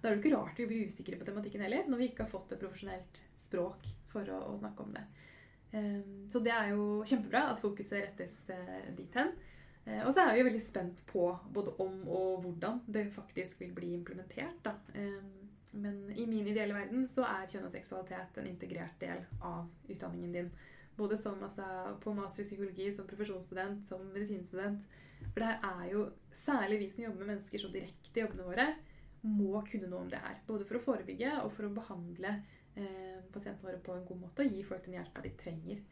Da 0.02 0.10
er 0.10 0.16
det 0.16 0.24
ikke 0.24 0.36
rart 0.36 0.58
vi 0.58 0.66
blir 0.66 0.88
usikre 0.90 1.18
på 1.20 1.26
tematikken 1.28 1.62
heller, 1.62 1.86
når 1.88 1.98
vi 2.02 2.08
ikke 2.10 2.24
har 2.26 2.32
fått 2.32 2.56
et 2.56 2.62
profesjonelt 2.64 3.22
språk 3.38 3.86
for 4.10 4.26
å, 4.34 4.40
å 4.50 4.58
snakke 4.58 4.84
om 4.84 4.96
det. 4.96 5.04
Eh, 5.78 6.02
Så 6.34 6.42
det 6.44 6.54
er 6.56 6.72
jo 6.74 7.04
kjempebra 7.06 7.44
at 7.52 7.62
fokuset 7.62 8.02
rettes 8.08 8.50
eh, 8.50 8.90
dit 8.98 9.14
hen. 9.20 9.30
Eh, 9.86 10.02
Og 10.08 10.14
så 10.16 10.26
er 10.26 10.36
vi 10.40 10.48
veldig 10.50 10.64
spent 10.66 11.06
på 11.12 11.28
både 11.54 11.76
om 11.86 12.02
og 12.10 12.42
hvordan 12.48 12.82
det 12.88 13.06
faktisk 13.14 13.62
vil 13.62 13.72
bli 13.78 13.94
implementert. 14.00 14.58
Da. 14.66 14.74
Eh, 14.96 15.22
Men 15.74 16.10
i 16.12 16.26
min 16.28 16.48
ideelle 16.52 16.76
verden 16.76 17.06
så 17.08 17.24
er 17.24 17.46
kjønn 17.48 17.70
og 17.70 17.72
seksualitet 17.72 18.42
en 18.42 18.48
integrert 18.50 18.98
del 19.00 19.22
av 19.48 19.70
utdanningen 19.88 20.34
din. 20.36 20.50
Både 20.98 21.16
som 21.18 21.40
altså, 21.44 21.64
på 22.04 22.12
master 22.14 22.44
i 22.44 22.46
psykologi, 22.50 22.90
som 22.92 23.08
profesjonsstudent, 23.08 23.86
som 23.88 24.04
medisinstudent. 24.12 24.82
For 25.32 25.40
det 25.40 25.48
her 25.48 25.62
er 25.70 25.86
jo 25.94 26.02
særlig 26.36 26.82
vi 26.82 26.90
som 26.92 27.06
jobber 27.06 27.22
med 27.24 27.30
mennesker 27.36 27.62
så 27.62 27.70
direkte 27.72 28.20
i 28.20 28.24
jobbene 28.26 28.50
våre, 28.50 28.66
må 29.22 29.62
kunne 29.68 29.88
noe 29.92 30.02
om 30.06 30.10
det 30.10 30.22
her. 30.24 30.40
Både 30.48 30.66
for 30.66 30.80
å 30.80 30.84
forebygge 30.84 31.34
og 31.44 31.52
for 31.54 31.68
å 31.68 31.74
behandle 31.76 32.32
eh, 32.76 33.20
pasientene 33.34 33.68
våre 33.70 33.82
på 33.86 33.94
en 33.96 34.06
god 34.08 34.22
måte 34.24 34.46
og 34.46 34.56
gi 34.56 34.64
folk 34.66 34.86
den 34.86 34.98
hjelpa 34.98 35.22
de 35.26 35.34
trenger. 35.38 35.84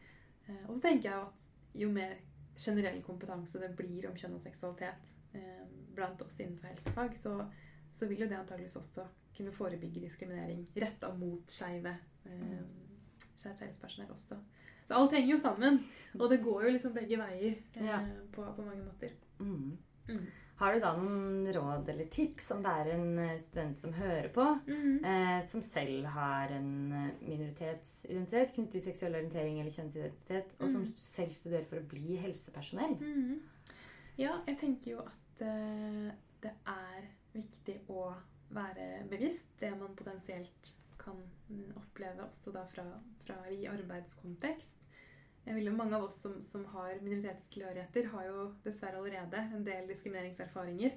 Eh, 0.46 0.64
og 0.66 0.74
så 0.74 0.80
tenker 0.88 1.10
jeg 1.10 1.28
at 1.28 1.78
jo 1.78 1.90
mer 1.94 2.16
generell 2.60 2.98
kompetanse 3.06 3.60
det 3.62 3.70
blir 3.78 4.08
om 4.10 4.16
kjønn 4.18 4.34
og 4.36 4.42
seksualitet 4.42 5.14
eh, 5.38 5.62
blant 5.94 6.22
oss 6.26 6.40
innenfor 6.42 6.68
helsefag, 6.72 7.14
så, 7.16 7.36
så 7.94 8.08
vil 8.10 8.24
jo 8.24 8.28
det 8.30 8.38
antageligvis 8.40 8.76
også 8.82 9.06
kunne 9.36 9.54
forebygge 9.54 10.02
diskriminering 10.02 10.66
retta 10.82 11.12
mot 11.16 11.46
skeive 11.50 11.92
eh, 12.26 12.64
skjevt 13.38 13.62
helsepersonell 13.64 14.10
også. 14.12 14.36
Så 14.90 14.98
alt 14.98 15.12
henger 15.14 15.36
jo 15.36 15.38
sammen, 15.38 15.78
og 16.18 16.26
det 16.32 16.40
går 16.42 16.64
jo 16.66 16.72
liksom 16.74 16.92
begge 16.96 17.16
veier 17.20 17.54
eh, 17.78 17.86
Ja. 17.86 18.00
på, 18.34 18.42
på 18.56 18.64
mange 18.66 18.82
måter. 18.82 19.14
Mm. 19.38 19.78
Mm. 20.10 20.26
Har 20.60 20.74
du 20.76 20.80
da 20.82 20.90
noen 20.96 21.46
råd 21.56 21.88
eller 21.88 22.08
tips 22.12 22.50
om 22.52 22.58
det 22.64 22.72
er 22.82 22.90
en 22.92 23.18
eh, 23.22 23.38
student 23.40 23.80
som 23.80 23.94
hører 23.96 24.26
på, 24.34 24.44
eh, 24.68 25.38
som 25.48 25.62
selv 25.64 26.04
har 26.12 26.52
en 26.52 26.92
eh, 26.92 27.06
minoritetsidentitet 27.24 28.52
knyttet 28.54 28.74
til 28.76 28.84
seksuell 28.84 29.16
orientering 29.16 29.60
eller 29.62 29.72
kjønnsidentitet, 29.72 30.52
og 30.60 30.68
som 30.68 30.84
Mm. 30.84 30.92
selv 30.98 31.32
studerer 31.38 31.64
for 31.64 31.80
å 31.80 31.88
bli 31.88 32.16
helsepersonell? 32.20 32.98
Mhm. 33.00 33.40
Ja, 34.20 34.34
jeg 34.46 34.58
tenker 34.60 34.90
jo 34.92 34.98
at 35.00 35.42
eh, 35.46 36.12
det 36.44 36.52
er 36.68 37.08
viktig 37.32 37.78
å 37.88 38.10
være 38.50 39.06
bevisst 39.08 39.56
det 39.60 39.70
man 39.80 39.96
potensielt 39.96 40.74
kan 41.00 41.16
mm, 41.48 41.72
oppleve 41.80 42.26
også 42.28 42.52
da 42.52 42.66
fra, 42.68 42.84
fra 43.24 43.38
i 43.48 43.64
arbeidskontekst. 43.70 44.89
Jeg 45.46 45.56
vil 45.56 45.70
jo 45.70 45.76
Mange 45.76 45.96
av 45.96 46.04
oss 46.06 46.20
som, 46.22 46.36
som 46.44 46.64
har 46.74 47.00
minoritetstilhørigheter, 47.00 48.10
har 48.12 48.26
jo 48.28 48.48
dessverre 48.64 49.00
allerede 49.00 49.44
en 49.56 49.64
del 49.66 49.88
diskrimineringserfaringer 49.88 50.96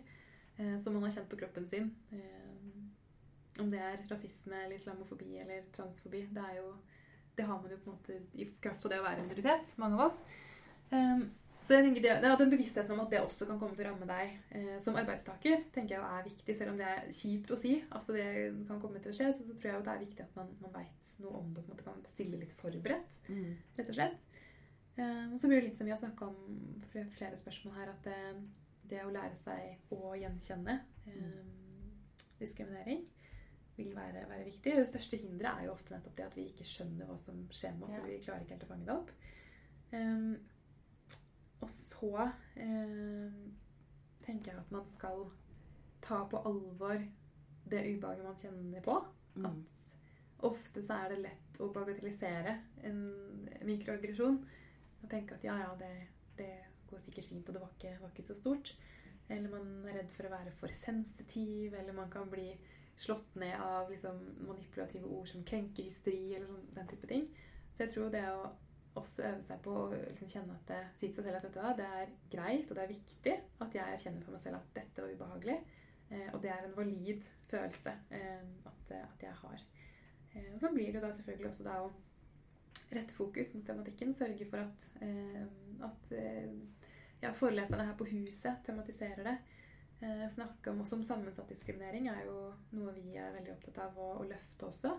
eh, 0.57 0.75
som 0.83 0.93
man 0.93 1.07
har 1.07 1.15
kjent 1.15 1.29
på 1.31 1.39
kroppen 1.39 1.69
sin. 1.69 1.93
Eh, 2.11 3.61
om 3.61 3.69
det 3.71 3.79
er 3.79 4.03
rasisme 4.09 4.57
eller 4.65 4.75
islamofobi 4.75 5.37
eller 5.43 5.69
transfobi. 5.71 6.25
Det 6.33 6.49
jo 6.57 6.73
det 7.35 7.43
har 7.43 7.61
man 7.61 7.71
jo 7.71 7.77
på 7.77 7.89
en 7.89 7.95
måte 7.95 8.19
i 8.33 8.45
kraft 8.61 8.85
av 8.85 8.91
det 8.93 8.99
å 9.01 9.05
være 9.05 9.23
minoritet, 9.25 9.71
mange 9.81 9.97
av 9.97 10.05
oss. 10.05 10.19
Um, 10.91 11.23
så 11.63 11.77
jeg 11.77 11.85
tenker 11.85 12.03
det, 12.03 12.13
ja, 12.25 12.35
Den 12.39 12.51
bevisstheten 12.51 12.91
om 12.91 13.01
at 13.05 13.11
det 13.13 13.21
også 13.23 13.47
kan 13.47 13.59
komme 13.61 13.77
til 13.77 13.85
å 13.85 13.91
ramme 13.93 14.07
deg 14.09 14.33
eh, 14.57 14.75
som 14.83 14.97
arbeidstaker, 14.99 15.61
tenker 15.71 15.95
jeg 15.95 16.03
er 16.17 16.25
viktig, 16.27 16.55
selv 16.59 16.73
om 16.73 16.79
det 16.81 16.89
er 16.89 17.11
kjipt 17.15 17.53
å 17.55 17.59
si. 17.59 17.77
altså 17.95 18.15
det 18.17 18.27
kan 18.67 18.81
komme 18.81 18.99
til 19.03 19.13
å 19.13 19.15
skje, 19.15 19.29
så, 19.31 19.47
så 19.47 19.55
tror 19.55 19.71
jeg 19.71 19.85
det 19.85 19.93
er 19.93 20.03
viktig 20.03 20.25
at 20.25 20.35
man, 20.39 20.51
man 20.63 20.75
veit 20.75 21.13
noe 21.23 21.39
om 21.39 21.53
det. 21.53 21.63
på 21.63 21.71
en 21.71 21.77
måte 21.77 21.87
Kan 21.87 22.03
stille 22.07 22.41
litt 22.41 22.55
forberedt, 22.57 23.19
mm. 23.29 23.53
rett 23.79 23.93
og 23.93 23.99
slett. 23.99 24.27
Eh, 24.99 25.35
så 25.39 25.47
blir 25.47 25.61
det 25.61 25.69
litt 25.69 25.79
som 25.79 25.87
vi 25.87 25.95
har 25.95 26.03
snakka 26.03 26.29
om 26.29 26.59
flere, 26.91 27.09
flere 27.15 27.39
spørsmål 27.39 27.79
her, 27.79 27.95
at 27.95 28.09
det, 28.09 28.19
det, 28.91 29.03
å 29.05 29.13
lære 29.15 29.39
seg 29.39 29.95
å 29.95 30.13
gjenkjenne 30.19 30.79
eh, 31.09 31.43
diskriminering 32.41 33.05
vil 33.77 33.93
være, 33.95 34.27
være, 34.29 34.45
viktig. 34.45 34.75
Det 34.77 34.89
største 34.91 35.17
hinderet 35.23 35.63
er 35.63 35.67
jo 35.69 35.73
ofte 35.73 35.95
nettopp 35.95 36.17
det 36.19 36.27
at 36.27 36.35
vi 36.37 36.49
ikke 36.51 36.67
skjønner 36.67 37.07
hva 37.09 37.15
som 37.17 37.39
skjer 37.49 37.77
med 37.77 37.87
oss, 37.87 37.95
ja. 37.95 38.03
eller 38.03 38.13
vi 38.13 38.25
klarer 38.25 38.43
ikke 38.43 38.57
helt 38.57 38.67
å 38.67 38.73
fange 38.73 38.89
det 38.89 38.97
opp. 38.99 39.13
Um, 39.93 40.33
og 41.63 41.71
så 41.71 42.27
eh, 42.59 43.35
tenker 44.23 44.51
jeg 44.51 44.59
at 44.59 44.71
man 44.73 44.85
skal 44.87 45.27
ta 46.03 46.23
på 46.27 46.41
alvor 46.43 46.99
det 47.71 47.83
ubehaget 47.93 48.25
man 48.25 48.39
kjenner 48.39 48.83
på. 48.83 48.97
Mm. 49.35 49.45
At 49.47 49.75
ofte 50.43 50.83
så 50.83 50.99
er 50.99 51.13
det 51.13 51.23
lett 51.23 51.61
å 51.63 51.69
bagatellisere 51.73 52.57
en 52.87 52.99
mikroaggresjon. 53.67 54.41
Og 55.03 55.09
tenke 55.11 55.37
at 55.37 55.47
ja, 55.47 55.55
ja, 55.63 55.71
det, 55.79 55.93
det, 56.39 56.51
går 56.89 57.01
sikkert 57.01 57.29
fint, 57.31 57.47
og 57.47 57.55
det 57.55 57.61
var 57.63 57.71
ikke, 57.73 57.95
var 58.01 58.11
ikke, 58.11 58.27
så 58.27 58.35
stort. 58.37 58.73
Eller 59.31 59.49
man 59.49 59.87
er 59.87 60.01
redd 60.01 60.11
for 60.13 60.27
å 60.27 60.33
være 60.33 60.51
for 60.55 60.75
sensitiv, 60.77 61.73
eller 61.79 61.95
man 61.95 62.11
kan 62.11 62.27
bli 62.29 62.51
slått 62.99 63.39
ned 63.41 63.55
av 63.63 63.89
liksom, 63.89 64.19
manipulative 64.45 65.09
ord 65.09 65.31
som 65.31 65.45
krenkehysteri, 65.47 66.35
eller 66.35 66.51
sånn, 66.51 66.67
den 66.75 66.91
type 66.91 67.09
ting. 67.09 67.25
Så 67.73 67.85
jeg 67.85 67.95
tror 67.95 68.11
det 68.13 68.27
å 68.29 68.51
også 68.99 69.25
øve 69.27 69.41
seg 69.41 69.61
på 69.65 69.73
å 69.73 69.85
liksom 69.91 70.29
kjenne 70.29 70.55
at 70.57 70.69
det, 70.69 70.79
si 70.99 71.09
til 71.09 71.25
seg 71.25 71.39
selv 71.41 71.69
at 71.69 71.79
det 71.79 71.87
er 71.99 72.11
greit 72.31 72.69
og 72.69 72.77
det 72.77 72.83
er 72.83 72.91
viktig 72.91 73.33
at 73.65 73.77
jeg 73.77 73.95
erkjenner 73.95 74.25
for 74.25 74.35
meg 74.35 74.43
selv 74.43 74.59
at 74.59 74.71
dette 74.77 75.03
var 75.03 75.15
ubehagelig. 75.15 75.59
Eh, 76.09 76.27
og 76.33 76.41
det 76.43 76.51
er 76.53 76.67
en 76.67 76.75
valid 76.77 77.29
følelse 77.49 77.95
eh, 78.13 78.43
at, 78.69 78.95
at, 78.99 79.25
jeg 79.25 79.33
har. 79.41 79.63
Eh, 80.33 80.49
og 80.53 80.59
så 80.61 80.71
blir 80.73 80.91
det 80.91 80.99
jo 80.99 81.05
da 81.07 81.13
selvfølgelig 81.15 81.49
også 81.49 81.67
da 81.67 81.79
å 81.81 81.91
rette 82.93 83.17
fokus 83.17 83.53
mot 83.55 83.65
tematikken. 83.65 84.13
Sørge 84.13 84.47
for 84.49 84.61
at, 84.61 84.87
eh, 85.01 85.41
at 85.87 86.13
eh, 86.17 86.53
ja, 87.23 87.33
foreleserne 87.33 87.87
her 87.87 87.97
på 87.97 88.09
huset 88.11 88.61
tematiserer 88.67 89.25
det. 89.25 89.37
Eh, 90.03 90.27
snakke 90.29 90.71
om 90.71 90.83
også 90.83 90.99
om 90.99 91.07
sammensatt 91.07 91.49
diskriminering 91.49 92.09
er 92.11 92.25
jo 92.27 92.37
noe 92.75 92.93
vi 92.97 93.15
er 93.17 93.33
veldig 93.37 93.55
opptatt 93.55 93.81
av 93.85 93.97
å, 93.97 94.13
å 94.19 94.27
løfte 94.27 94.67
også 94.67 94.97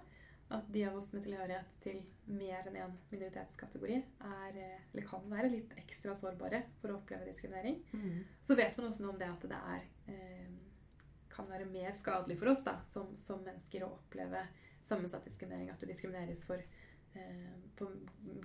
at 0.49 0.67
de 0.73 0.85
av 0.87 0.97
oss 0.97 1.13
med 1.15 1.25
tilhørighet 1.25 1.79
til 1.83 2.03
mer 2.25 2.67
enn 2.69 2.77
én 2.81 2.97
minoritetskategori 3.11 3.97
er, 3.97 4.57
eh, 4.61 4.83
eller 4.93 5.07
kan 5.09 5.25
være 5.31 5.51
litt 5.53 5.73
ekstra 5.81 6.15
sårbare 6.17 6.63
for 6.81 6.93
å 6.93 6.99
oppleve 6.99 7.29
diskriminering. 7.29 7.81
Mm. 7.93 8.25
Så 8.43 8.57
vet 8.57 8.77
man 8.77 8.89
også 8.89 9.05
noe 9.05 9.15
om 9.15 9.21
det 9.21 9.31
at 9.31 9.49
det 9.51 9.61
er, 9.75 9.87
eh, 10.13 10.53
kan 11.29 11.49
være 11.51 11.67
mer 11.67 11.93
skadelig 11.93 12.39
for 12.39 12.53
oss 12.53 12.63
da, 12.65 12.77
som, 12.87 13.17
som, 13.17 13.43
mennesker 13.45 13.85
å 13.85 13.93
oppleve 13.97 14.47
sammensatt 14.83 15.25
diskriminering. 15.25 15.71
At 15.71 15.81
du 15.81 15.87
diskrimineres 15.87 16.45
for, 16.47 16.61
eh, 17.15 17.55
på 17.77 17.89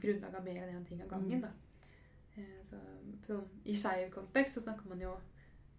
grunnlag 0.01 0.35
av 0.35 0.43
mer 0.43 0.63
enn 0.63 0.79
én 0.79 0.87
ting 0.87 1.01
av 1.03 1.09
gangen. 1.09 1.39
Mm. 1.39 1.41
Da. 1.41 1.51
Eh, 2.35 2.63
så, 2.63 2.79
så, 3.27 3.41
I 3.65 3.75
skeiv 3.77 4.09
kontekst 4.13 4.57
så 4.57 4.65
snakker 4.65 4.89
man 4.89 5.03
jo 5.03 5.13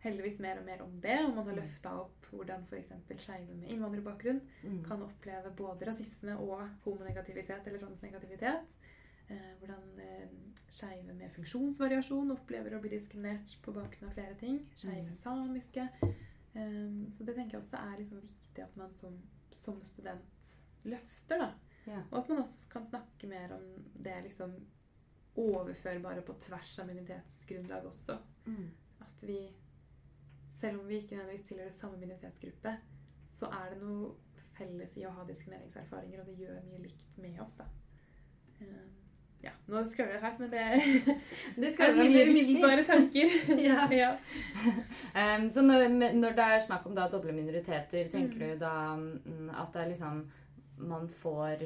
heldigvis 0.04 0.40
mer 0.40 0.60
og 0.60 0.66
mer 0.66 0.84
om 0.84 0.94
det. 1.02 1.18
Og 1.24 1.34
man 1.34 1.44
har 1.44 1.56
mm. 1.56 1.60
løfta 1.60 1.94
opp 2.02 2.30
hvordan 2.30 2.64
f.eks. 2.68 2.92
skeive 3.16 3.56
med 3.58 3.72
innvandrerbakgrunn 3.74 4.40
mm. 4.62 4.80
kan 4.86 5.02
oppleve 5.04 5.52
både 5.58 5.88
rasisme 5.90 6.36
og 6.40 6.62
homonegativitet 6.84 7.66
eller 7.66 7.82
transnegativitet. 7.82 8.76
Eh, 9.30 9.52
hvordan 9.60 10.00
eh, 10.02 10.26
skeive 10.70 11.14
med 11.14 11.30
funksjonsvariasjon 11.34 12.34
opplever 12.34 12.74
å 12.76 12.82
bli 12.82 12.94
diskriminert 12.94 13.56
på 13.64 13.74
bakgrunn 13.76 14.10
av 14.10 14.16
flere 14.16 14.38
ting. 14.40 14.60
Skeive 14.74 15.08
mm. 15.08 15.16
samiske. 15.16 15.86
Eh, 16.02 17.00
så 17.14 17.26
det 17.26 17.36
tenker 17.36 17.58
jeg 17.58 17.64
også 17.64 17.82
er 17.82 18.00
liksom 18.00 18.22
viktig 18.24 18.66
at 18.66 18.78
man 18.80 18.94
som, 18.96 19.18
som 19.54 19.80
student 19.86 20.54
løfter. 20.88 21.44
da. 21.44 21.50
Ja. 21.90 22.02
Og 22.10 22.20
at 22.22 22.28
man 22.32 22.44
også 22.44 22.70
kan 22.72 22.86
snakke 22.86 23.28
mer 23.30 23.56
om 23.56 23.66
det 23.94 24.20
liksom 24.26 24.54
overførbare 25.40 26.22
på 26.26 26.34
tvers 26.42 26.78
av 26.82 26.90
minoritetsgrunnlag 26.90 27.86
også. 27.86 28.16
Mm. 28.46 28.70
At 29.06 29.22
vi 29.26 29.38
selv 30.61 30.81
om 30.81 30.88
vi 30.88 31.01
ikke 31.01 31.16
nødvendigvis 31.16 31.49
tilhører 31.49 31.75
samme 31.75 32.01
minoritetsgruppe, 32.01 32.77
så 33.33 33.51
er 33.57 33.75
det 33.75 33.83
noe 33.83 34.14
felles 34.59 34.96
i 35.01 35.07
å 35.09 35.12
ha 35.16 35.27
diskrimineringserfaringer, 35.29 36.23
og 36.23 36.31
det 36.31 36.40
gjør 36.44 36.64
mye 36.68 36.83
likt 36.85 37.20
med 37.23 37.38
oss. 37.42 37.61
da. 37.61 37.68
Eh, 38.61 38.88
ja, 39.40 39.53
nå 39.73 39.81
skravler 39.88 40.18
jeg 40.18 40.23
fælt, 40.25 40.40
men 40.42 40.51
det, 40.53 40.64
det 41.62 41.70
er 41.81 41.94
mine 41.96 42.25
umiddelbare 42.29 42.85
tanker. 42.85 43.37
ja. 43.68 43.87
ja. 44.03 44.11
Um, 45.14 45.46
så 45.51 45.64
når, 45.64 45.87
når, 46.12 46.37
det 46.37 46.49
er 46.49 46.66
snakk 46.66 46.88
om 46.90 46.96
da 46.96 47.09
doble 47.12 47.33
minoriteter, 47.37 48.11
tenker 48.12 48.37
mm. 48.37 48.44
du 48.44 48.61
da 48.61 48.75
mm, 48.96 49.49
at 49.55 49.73
det 49.75 49.85
er 49.85 49.94
liksom 49.94 50.20
man 50.81 51.09
får 51.12 51.64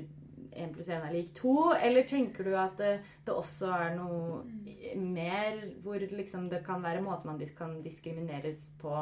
1 0.55 0.73
pluss 0.75 0.89
1 0.89 1.05
er 1.09 1.15
lik 1.15 1.35
2? 1.37 1.55
Eller 1.89 2.09
tenker 2.09 2.47
du 2.47 2.55
at 2.59 2.79
det, 2.81 2.95
det 3.27 3.35
også 3.35 3.71
er 3.75 3.95
noe 3.99 4.43
mer 5.01 5.61
hvor 5.85 6.01
liksom 6.01 6.49
det 6.53 6.65
kan 6.67 6.83
være 6.85 7.03
måter 7.05 7.31
man 7.31 7.41
kan 7.59 7.79
diskrimineres 7.83 8.71
på 8.81 8.95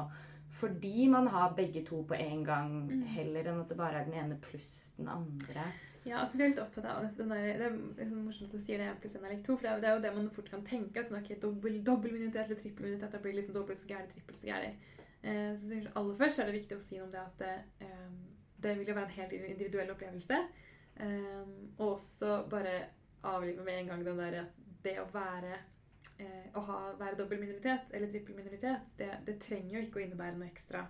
fordi 0.52 1.06
man 1.08 1.30
har 1.32 1.54
begge 1.56 1.80
to 1.84 2.02
på 2.04 2.14
en 2.14 2.42
gang, 2.44 2.72
mm. 2.84 3.02
heller 3.14 3.46
enn 3.48 3.62
at 3.62 3.70
det 3.70 3.76
bare 3.78 4.02
er 4.02 4.08
den 4.08 4.18
ene 4.20 4.36
pluss 4.36 4.92
den 4.98 5.08
andre? 5.08 5.64
Ja, 6.04 6.18
altså 6.18 6.36
vi 6.36 6.44
er 6.44 6.50
litt 6.50 6.60
opptatt 6.60 6.88
av 6.90 7.06
der, 7.06 7.28
Det 7.30 7.64
er 7.64 7.76
liksom 8.02 8.24
morsomt 8.26 8.50
at 8.50 8.58
du 8.58 8.60
sier 8.60 8.82
det 8.82 8.88
1 8.90 8.98
pluss 9.00 9.14
én 9.16 9.24
er 9.24 9.32
lik 9.32 9.44
to. 9.46 9.56
for 9.56 9.68
det 9.80 9.88
er, 9.88 9.94
jo 9.94 10.02
det 10.02 10.14
man 10.16 10.30
fort 10.34 10.50
kan 10.50 10.64
tenke. 10.66 11.04
sånn, 11.04 11.22
okay, 11.22 11.38
dobbel, 11.40 11.78
dobbel 11.86 12.12
minoritet 12.12 12.50
eller 12.50 12.60
trippel 12.60 12.88
minoritet, 12.88 13.14
da 13.14 13.22
blir 13.22 13.38
liksom 13.38 13.56
dobbelt 13.56 13.80
så 13.80 13.88
gærent, 13.94 14.12
trippelt 14.12 14.38
så 14.38 14.50
gærent. 14.50 14.90
Eh, 15.22 15.52
så 15.56 15.78
aller 15.94 16.18
først 16.18 16.42
er 16.42 16.50
det 16.50 16.58
viktig 16.58 16.76
å 16.76 16.82
si 16.82 16.98
noe 16.98 17.06
om 17.06 17.14
det 17.14 17.22
at 17.22 17.38
det, 17.38 17.54
eh, 17.86 18.10
det 18.62 18.76
vil 18.78 18.90
jo 18.90 18.98
være 18.98 19.08
en 19.08 19.18
helt 19.20 19.32
individuell 19.32 19.94
opplevelse. 19.94 20.40
Um, 21.00 21.72
og 21.78 21.94
også 21.94 22.42
bare 22.52 22.74
avlive 23.26 23.64
med 23.64 23.78
en 23.80 23.92
gang 23.92 24.04
den 24.04 24.18
der 24.20 24.42
at 24.42 24.58
det 24.82 24.96
å 25.00 25.06
være 25.14 25.52
eh, 26.18 26.48
å 26.58 26.62
ha, 26.66 26.78
være 26.98 27.18
dobbel 27.20 27.40
minoritet 27.42 27.92
eller 27.94 28.10
trippel 28.10 28.36
minoritet, 28.36 28.94
det, 28.98 29.10
det, 29.26 29.38
trenger 29.42 29.76
jo 29.76 29.82
ikke 29.86 30.00
å 30.00 30.04
innebære 30.06 30.38
noe 30.38 30.48
ekstra 30.50 30.84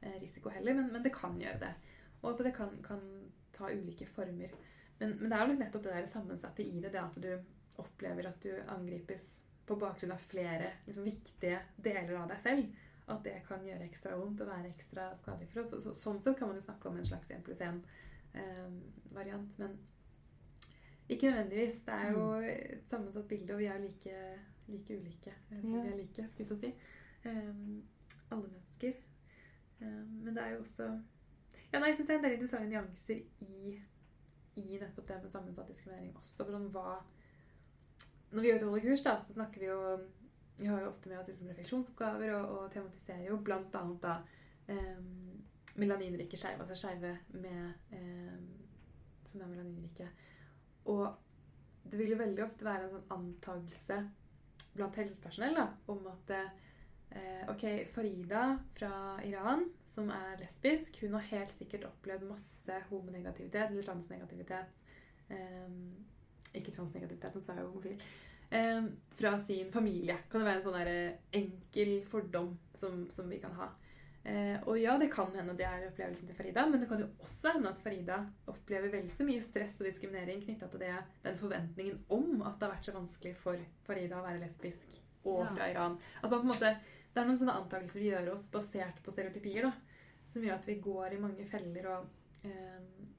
eh, 0.00 0.16
risiko 0.20 0.52
heller, 0.52 0.76
men, 0.78 0.88
men, 0.92 1.04
det 1.04 1.12
kan 1.14 1.36
gjøre 1.40 1.60
det. 1.66 1.72
Og 2.22 2.30
at 2.32 2.44
det 2.46 2.54
kan, 2.56 2.72
kan 2.84 3.02
ta 3.54 3.68
ulike 3.72 4.08
former. 4.08 4.54
Men, 4.98 5.16
men, 5.20 5.28
det 5.28 5.36
er 5.36 5.44
jo 5.50 5.58
nettopp 5.58 5.84
det 5.86 5.98
der 5.98 6.08
sammensatte 6.10 6.64
i 6.64 6.80
det, 6.80 6.94
det 6.94 7.02
at 7.02 7.20
du 7.20 7.82
opplever 7.82 8.30
at 8.30 8.40
du 8.42 8.54
angripes 8.72 9.28
på 9.66 9.76
bakgrunn 9.80 10.14
av 10.14 10.22
flere 10.22 10.70
liksom, 10.86 11.06
viktige 11.06 11.60
deler 11.76 12.16
av 12.20 12.32
deg 12.32 12.42
selv. 12.42 12.82
At 13.12 13.24
det 13.26 13.42
kan 13.44 13.64
gjøre 13.66 13.84
ekstra 13.84 14.16
vondt 14.16 14.40
og 14.40 14.48
være 14.48 14.70
ekstra 14.70 15.10
skadelig 15.18 15.50
for 15.52 15.60
oss. 15.60 15.74
Så, 15.74 15.82
så, 15.84 15.96
sånn 15.98 16.22
sett 16.24 16.38
kan 16.38 16.48
man 16.48 16.56
jo 16.56 16.64
snakke 16.64 16.88
om 16.88 16.96
en 16.96 17.08
slags 17.08 17.32
1 17.34 17.44
pluss 17.44 17.60
1 17.64 17.82
eh, 18.40 18.68
variant. 19.14 19.58
Men 19.58 19.78
ikke 21.08 21.30
nødvendigvis. 21.30 21.82
Det 21.86 21.94
er 21.94 22.12
jo 22.12 22.40
mm. 22.40 22.44
et 22.44 22.84
sammensatt 22.90 23.28
bilde, 23.28 23.52
og 23.52 23.58
vi 23.58 23.64
er 23.64 23.78
like, 23.78 24.14
like 24.66 24.98
ulike 24.98 25.34
eh, 25.50 25.60
som 25.60 25.72
vi 25.72 25.88
er 25.88 25.96
like, 25.96 26.28
skulle 26.28 26.48
jeg 26.50 26.58
si. 26.58 26.72
Um, 27.24 27.84
alle 28.30 28.48
mennesker. 28.48 28.92
Um, 29.80 30.08
men 30.24 30.36
det 30.36 30.42
er 30.42 30.50
jo 30.54 30.60
også 30.60 31.00
Ja, 31.72 31.78
nei, 31.78 31.88
jeg 31.88 31.96
syns 31.96 32.08
det 32.08 32.14
er 32.14 32.18
en 32.18 32.24
del 32.24 32.34
interessante 32.36 32.70
nyanser 32.70 33.20
i, 33.42 33.72
i 34.60 34.78
nettopp 34.78 35.08
det 35.08 35.16
med 35.22 35.32
sammensatt 35.32 35.68
diskriminering 35.68 36.16
også. 36.16 36.44
Hvordan 36.44 36.68
hva 36.70 36.98
Når 38.30 38.40
vi 38.40 38.48
gjør 38.48 38.76
et 38.76 38.82
kurs, 38.82 39.02
da, 39.02 39.16
så 39.22 39.32
snakker 39.32 39.60
vi 39.60 39.66
jo 39.66 39.80
Vi 40.58 40.66
har 40.66 40.80
jo 40.80 40.88
ofte 40.92 41.08
med 41.08 41.18
oss 41.18 41.28
liksom 41.28 41.48
refleksjonsoppgaver 41.48 42.34
og, 42.36 42.58
og 42.58 42.70
tematiserer 42.72 43.26
jo 43.26 43.40
blant 43.42 43.74
annet 43.74 44.02
da 44.02 44.18
um, 44.68 45.24
melaninrike 45.76 46.38
skeive, 46.38 46.60
altså 46.62 46.76
skeive 46.78 47.10
eh, 47.90 48.36
som 49.30 49.44
er 49.44 49.50
melaninrike. 49.50 50.08
Og 50.92 51.06
det 51.84 52.00
vil 52.00 52.14
jo 52.14 52.20
veldig 52.20 52.44
ofte 52.44 52.66
være 52.66 52.86
en 52.86 52.94
sånn 52.96 53.16
antagelse 53.18 53.98
blant 54.74 54.96
helsepersonell 54.98 55.56
da, 55.56 55.66
om 55.92 56.00
at 56.10 56.32
eh, 56.34 57.42
ok, 57.52 57.64
Farida 57.90 58.46
fra 58.74 58.92
Iran, 59.28 59.66
som 59.86 60.10
er 60.12 60.38
lesbisk, 60.40 61.02
hun 61.04 61.14
har 61.18 61.28
helt 61.30 61.54
sikkert 61.54 61.86
opplevd 61.90 62.26
masse 62.28 62.80
homonegativitet 62.90 63.68
eller 63.68 63.86
transnegativitet. 63.86 64.82
Eh, 65.28 65.76
ikke 66.54 66.74
transnegativitet, 66.74 67.38
hun 67.38 67.44
sa 67.44 67.56
jo 67.58 67.68
homofil. 67.68 68.00
Eh, 68.54 68.84
fra 69.14 69.38
sin 69.42 69.70
familie. 69.72 70.18
Kan 70.30 70.42
det 70.42 70.50
være 70.50 70.60
en 70.60 70.66
sånn 70.66 70.80
eh, 70.82 71.16
enkel 71.40 71.96
fordom 72.06 72.52
som, 72.74 73.04
som 73.10 73.30
vi 73.30 73.40
kan 73.42 73.54
ha. 73.58 73.70
Eh, 74.24 74.56
og 74.64 74.78
ja, 74.80 74.96
det 74.98 75.10
kan 75.12 75.28
hende 75.36 75.52
det 75.58 75.66
er 75.68 75.86
opplevelsen 75.90 76.30
til 76.30 76.36
Farida, 76.38 76.64
men 76.66 76.80
det 76.80 76.88
kan 76.88 77.02
jo 77.02 77.10
også 77.20 77.54
hende 77.56 77.72
at 77.74 77.80
Farida 77.82 78.22
opplever 78.48 78.92
vel 78.94 79.08
så 79.12 79.26
mye 79.28 79.42
stress 79.44 79.76
og 79.82 79.88
diskriminering 79.90 80.40
knytta 80.40 80.70
til 80.72 80.80
det, 80.80 80.94
den 81.26 81.36
forventningen 81.36 81.98
om 82.16 82.40
at 82.40 82.56
det 82.56 82.66
har 82.66 82.72
vært 82.72 82.88
så 82.88 82.96
vanskelig 82.96 83.34
for 83.36 83.66
Farida 83.84 84.22
å 84.22 84.24
være 84.24 84.40
lesbisk 84.40 84.96
og 85.28 85.42
ja. 85.42 85.50
fra 85.52 85.68
Iran. 85.72 85.98
At 86.22 86.30
man 86.30 86.38
på 86.38 86.44
en 86.46 86.54
måte, 86.54 86.76
Det 87.14 87.20
er 87.22 87.28
noen 87.28 87.38
sånne 87.38 87.58
antakelser 87.60 88.02
vi 88.02 88.08
gjør 88.08 88.32
oss 88.32 88.48
basert 88.50 88.96
på 89.04 89.12
stereotypier. 89.14 89.68
da, 89.68 89.72
som 90.26 90.44
gjør 90.44 90.56
at 90.58 90.68
vi 90.68 90.80
går 90.82 91.14
i 91.14 91.20
mange 91.22 91.46
feller. 91.48 91.88
Og 91.92 92.48
eh, 92.48 93.10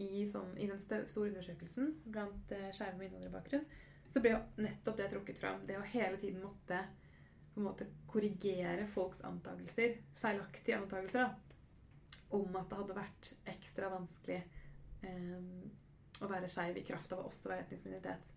i, 0.00 0.24
sånn, 0.28 0.52
i, 0.56 0.68
den 0.70 0.80
store 0.80 1.30
undersøkelsen 1.32 1.94
blant 2.06 2.54
eh, 2.56 2.70
skeive 2.72 2.96
med 2.98 3.08
innvandrerbakgrunn 3.10 3.66
så 4.10 4.22
ble 4.22 4.32
jo 4.32 4.40
nettopp 4.64 4.96
det 4.98 5.08
trukket 5.12 5.38
fram. 5.38 5.60
Det 5.66 5.76
å 5.78 5.86
hele 5.92 6.18
tiden 6.18 6.42
måtte 6.42 6.80
på 7.60 7.66
en 7.66 7.68
måte 7.68 7.86
korrigere 8.06 8.86
folks 8.86 9.20
antakelser, 9.20 9.98
feilaktige 10.16 10.78
antakelser, 10.78 11.28
da, 11.28 11.34
om 12.38 12.56
at 12.56 12.70
det 12.70 12.78
hadde 12.78 12.96
vært 12.96 13.30
ekstra 13.52 13.90
vanskelig 13.92 14.38
um, 15.04 15.66
å 16.24 16.28
være 16.30 16.48
skeiv 16.48 16.78
i 16.80 16.84
kraft 16.86 17.12
av 17.12 17.20
å 17.20 17.26
også 17.28 17.52
være 17.52 17.66
etnisk 17.66 17.90
minoritet. 17.90 18.30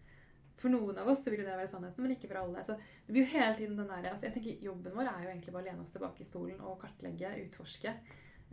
For 0.60 0.74
noen 0.74 1.00
av 1.00 1.08
oss 1.10 1.24
så 1.24 1.32
vil 1.32 1.46
det 1.46 1.56
være 1.56 1.70
sannheten, 1.72 2.04
men 2.04 2.18
ikke 2.18 2.28
for 2.34 2.42
alle. 2.42 2.66
Så 2.68 2.76
det 2.76 3.16
blir 3.16 3.24
jo 3.24 3.32
hele 3.32 3.56
tiden 3.58 3.80
den 3.80 3.90
der, 3.94 4.12
altså 4.12 4.28
jeg 4.28 4.36
tenker 4.36 4.68
Jobben 4.68 4.98
vår 4.98 5.10
er 5.14 5.24
jo 5.24 5.32
egentlig 5.32 5.56
bare 5.56 5.64
å 5.64 5.70
lene 5.72 5.88
oss 5.88 5.96
tilbake 5.96 6.26
i 6.26 6.28
stolen 6.28 6.60
og 6.68 6.78
kartlegge, 6.84 7.32
utforske. 7.46 7.96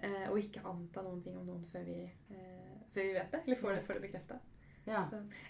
Uh, 0.01 0.27
og 0.31 0.39
ikke 0.39 0.63
anta 0.71 1.03
noen 1.05 1.19
ting 1.25 1.35
om 1.37 1.51
noen 1.51 1.67
før 1.73 1.83
vi, 1.91 1.99
uh, 2.31 2.79
før 2.95 3.11
vi 3.11 3.19
vet 3.19 3.35
det, 3.35 3.43
eller 3.43 3.59
får 3.59 3.75
det, 3.75 3.85
får 3.89 3.99
det 3.99 4.07
bekrefta. 4.07 4.39
Ja. 4.91 5.05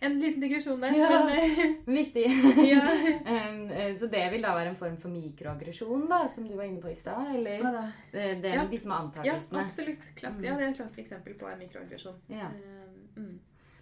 En 0.05 0.18
liten 0.20 0.41
digresjon 0.45 0.80
der. 0.84 0.93
Ja, 0.99 1.09
men, 1.24 1.38
eh, 1.38 1.74
Viktig. 1.99 2.26
ja. 2.68 2.82
Eh, 3.80 3.95
så 3.97 4.07
det 4.11 4.24
vil 4.32 4.43
da 4.43 4.55
være 4.55 4.68
en 4.74 4.76
form 4.76 4.97
for 5.01 5.09
mikroaggresjon, 5.14 6.09
da, 6.11 6.24
som 6.28 6.49
du 6.49 6.57
var 6.59 6.64
inne 6.68 6.80
på 6.82 6.91
i 6.91 6.95
stad? 6.99 7.34
Eller 7.36 7.62
ja, 7.62 7.84
det, 8.12 8.24
er 8.45 8.55
Ja. 8.59 8.64
disse 8.70 8.88
med 8.91 8.97
Ja, 8.97 9.03
antakelsene? 9.07 9.62
absolutt. 9.64 10.11
Klass, 10.18 10.41
ja, 10.43 10.57
det 10.59 10.66
er 10.66 10.70
et 10.72 10.76
klassisk 10.76 11.05
eksempel 11.07 11.34
på 11.38 11.49
en 11.49 11.59
mikroaggresjon. 11.62 12.18
Ja. 12.28 12.51
Mm. 13.16 13.38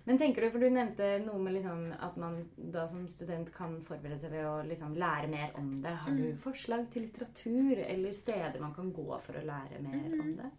Men 0.09 0.19
tenker 0.19 0.41
du, 0.43 0.51
for 0.51 0.59
du 0.63 0.71
nevnte 0.73 1.07
noe 1.25 1.39
med 1.43 1.53
liksom 1.59 1.83
at 2.01 2.15
man 2.17 2.39
da 2.57 2.87
som 2.89 3.03
student 3.13 3.51
kan 3.53 3.75
forberede 3.85 4.17
seg 4.23 4.31
ved 4.33 4.47
å 4.49 4.55
liksom 4.65 4.95
lære 4.97 5.29
mer 5.29 5.51
om 5.61 5.83
det. 5.85 5.91
Har 6.05 6.15
du 6.17 6.23
Mm. 6.31 6.39
forslag 6.41 6.87
til 6.93 7.03
litteratur 7.03 7.83
eller 7.87 8.13
steder 8.13 8.61
man 8.61 8.73
kan 8.75 8.93
gå 8.93 9.19
for 9.21 9.35
å 9.35 9.45
lære 9.45 9.83
mer 9.83 10.09
Mm. 10.09 10.21
om 10.21 10.37
det? 10.37 10.51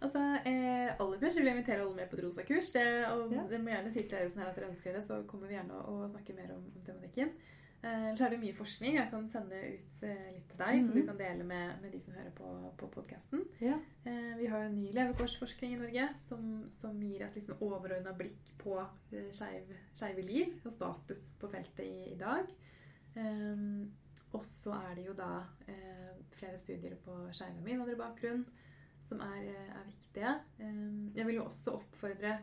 Altså, 0.00 0.18
eh, 0.48 0.94
Aller 1.00 1.18
først 1.20 1.38
vil 1.38 1.46
jeg 1.50 1.56
invitere 1.58 1.80
alle 1.84 1.94
med 1.96 2.08
på 2.10 2.16
et 2.16 2.24
rosakurs. 2.24 2.70
Det, 2.72 2.84
og 3.12 3.32
Ja. 3.32 3.42
Dere 3.50 3.58
må 3.62 3.70
gjerne 3.74 3.92
si 3.92 4.02
til 4.02 4.16
ledelsen 4.18 4.40
her 4.40 4.48
at 4.48 4.56
dere 4.56 4.68
ønsker 4.70 4.92
det, 4.96 5.04
så 5.04 5.22
kommer 5.28 5.46
vi 5.48 5.54
gjerne 5.58 5.76
å, 5.84 5.96
å 6.04 6.08
snakke 6.10 6.34
mer 6.36 6.54
om, 6.56 6.64
om 6.76 6.84
tematikken. 6.86 7.32
Eh, 7.82 8.14
så 8.16 8.24
er 8.26 8.30
det 8.34 8.38
mye 8.40 8.52
forskning. 8.56 8.94
Jeg 8.96 9.08
kan 9.10 9.28
sende 9.28 9.56
ut 9.56 10.02
eh, 10.04 10.24
litt 10.34 10.48
til 10.50 10.58
deg, 10.60 10.80
som 10.84 10.90
Mhm. 10.94 10.96
du 11.00 11.06
kan 11.06 11.16
dele 11.20 11.44
med, 11.44 11.82
med 11.82 11.92
de 11.92 12.00
som 12.00 12.14
hører 12.14 12.30
på, 12.36 12.72
på 12.80 12.88
podkasten. 12.96 13.44
Ja. 13.60 13.76
Eh, 14.04 14.34
vi 14.40 14.46
har 14.52 14.64
jo 14.64 14.72
ny 14.74 14.90
levekårsforskning 14.92 15.72
i 15.76 15.80
Norge 15.80 16.08
som, 16.28 16.64
som 16.68 17.00
gir 17.02 17.22
et 17.24 17.34
liksom 17.36 17.56
overordna 17.60 18.12
blikk 18.16 18.52
på 18.58 18.78
eh, 19.12 19.28
skeiv- 19.32 19.76
skeive 19.94 20.22
liv 20.24 20.60
og 20.64 20.72
status 20.72 21.34
på 21.40 21.48
feltet 21.52 21.84
i, 21.86 22.12
i 22.12 22.18
dag. 22.20 22.48
Eh, 23.16 23.86
og 24.32 24.44
så 24.46 24.76
er 24.90 24.94
det 24.96 25.06
jo 25.06 25.12
da 25.18 25.30
eh, 25.68 26.10
flere 26.36 26.58
studier 26.60 26.94
på 27.04 27.16
skeive 27.32 27.60
med 27.64 27.72
innvandrerbakgrunn 27.74 28.44
som 29.02 29.22
er, 29.24 29.42
eh, 29.48 29.70
er 29.76 29.86
viktige. 29.88 30.34
Eh, 30.60 31.16
jeg 31.16 31.26
vil 31.26 31.40
jo 31.40 31.46
også 31.46 31.78
oppfordre 31.78 32.38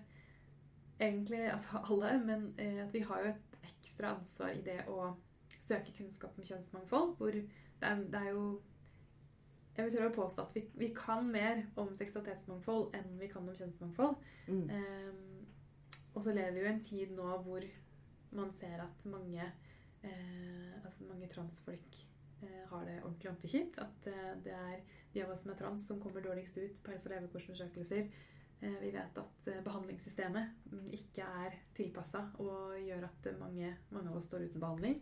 egentlig 1.00 1.44
altså 1.52 1.82
alle, 1.90 2.16
men 2.26 2.48
eh, 2.58 2.82
at 2.86 2.94
vi 2.94 3.04
har 3.06 3.24
jo 3.24 3.34
et 3.34 3.60
ekstra 3.68 4.16
ansvar 4.16 4.56
i 4.56 4.64
det 4.66 4.82
å 4.90 5.12
søke 5.60 5.94
kunnskap 5.98 6.38
om 6.38 6.46
kjønnsmangfold, 6.46 7.16
hvor 7.18 7.32
det 7.32 7.48
er, 7.82 8.04
det 8.08 8.24
er 8.24 8.34
jo 8.34 8.48
jeg 9.78 9.86
vil 9.86 9.94
tørre 9.94 10.10
å 10.10 10.16
påstå 10.16 10.44
at 10.48 10.54
vi, 10.56 10.64
vi 10.74 10.88
kan 10.98 11.28
mer 11.30 11.60
om 11.78 11.92
seksualitetsmangfold 11.94 12.96
enn 12.98 13.12
vi 13.20 13.28
kan 13.30 13.46
om 13.46 13.54
kjønnsmangfold. 13.54 14.16
Mm. 14.50 14.72
Um, 14.74 15.28
og 16.18 16.24
så 16.26 16.34
lever 16.34 16.56
vi 16.56 16.64
jo 16.64 16.66
i 16.66 16.72
en 16.72 16.82
tid 16.82 17.12
nå 17.14 17.28
hvor 17.46 17.66
man 18.38 18.54
ser 18.58 18.82
at 18.82 19.06
mange, 19.12 19.44
eh, 20.02 20.72
altså 20.84 21.06
mange 21.06 21.30
transfolk 21.30 22.00
eh, 22.42 22.64
har 22.72 22.88
det 22.88 23.04
ordentlig 23.04 23.30
ordentlig 23.30 23.52
kjipt. 23.52 23.78
At 23.84 24.10
eh, 24.10 24.32
det 24.44 24.56
er 24.56 24.82
de 25.18 25.26
av 25.26 25.34
oss 25.34 25.46
som 25.46 25.54
er 25.54 25.60
trans, 25.60 25.88
som 25.88 26.02
kommer 26.02 26.22
dårligst 26.22 26.58
ut 26.58 26.82
på 26.84 26.94
helse- 26.94 27.10
og 27.10 27.16
levekårsundersøkelser. 27.16 28.10
Eh, 28.60 28.80
vi 28.82 28.92
vet 28.92 29.18
at 29.22 29.48
eh, 29.48 29.62
behandlingssystemet 29.66 30.72
mm, 30.72 30.86
ikke 30.98 31.26
er 31.44 31.58
tilpassa 31.78 32.24
og 32.42 32.78
gjør 32.82 33.06
at 33.06 33.30
mange, 33.38 33.74
mange 33.94 34.10
av 34.10 34.18
oss 34.18 34.30
står 34.30 34.48
uten 34.48 34.64
behandling. 34.64 34.98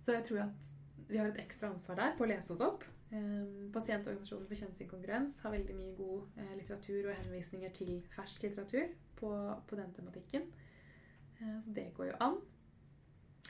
Så 0.00 0.16
jeg 0.16 0.26
tror 0.28 0.42
at 0.44 0.72
vi 1.08 1.20
har 1.20 1.30
et 1.30 1.40
ekstra 1.40 1.70
ansvar 1.72 1.96
der 2.00 2.16
på 2.18 2.26
å 2.26 2.28
lese 2.28 2.52
oss 2.52 2.64
opp. 2.64 2.84
Eh, 3.12 3.70
Pasientorganisasjonen 3.72 4.48
for 4.50 4.60
kjønnsinkongruens 4.60 5.40
har 5.44 5.54
veldig 5.56 5.78
mye 5.78 5.94
god 5.96 6.42
litteratur 6.58 7.08
og 7.08 7.16
henvisninger 7.22 7.72
til 7.76 7.96
fersk 8.12 8.44
litteratur 8.48 8.92
på, 9.16 9.32
på 9.68 9.80
den 9.80 9.96
tematikken. 9.96 10.46
Så 11.36 11.72
det 11.76 11.90
går 11.96 12.06
jo 12.08 12.20
an. 12.24 12.38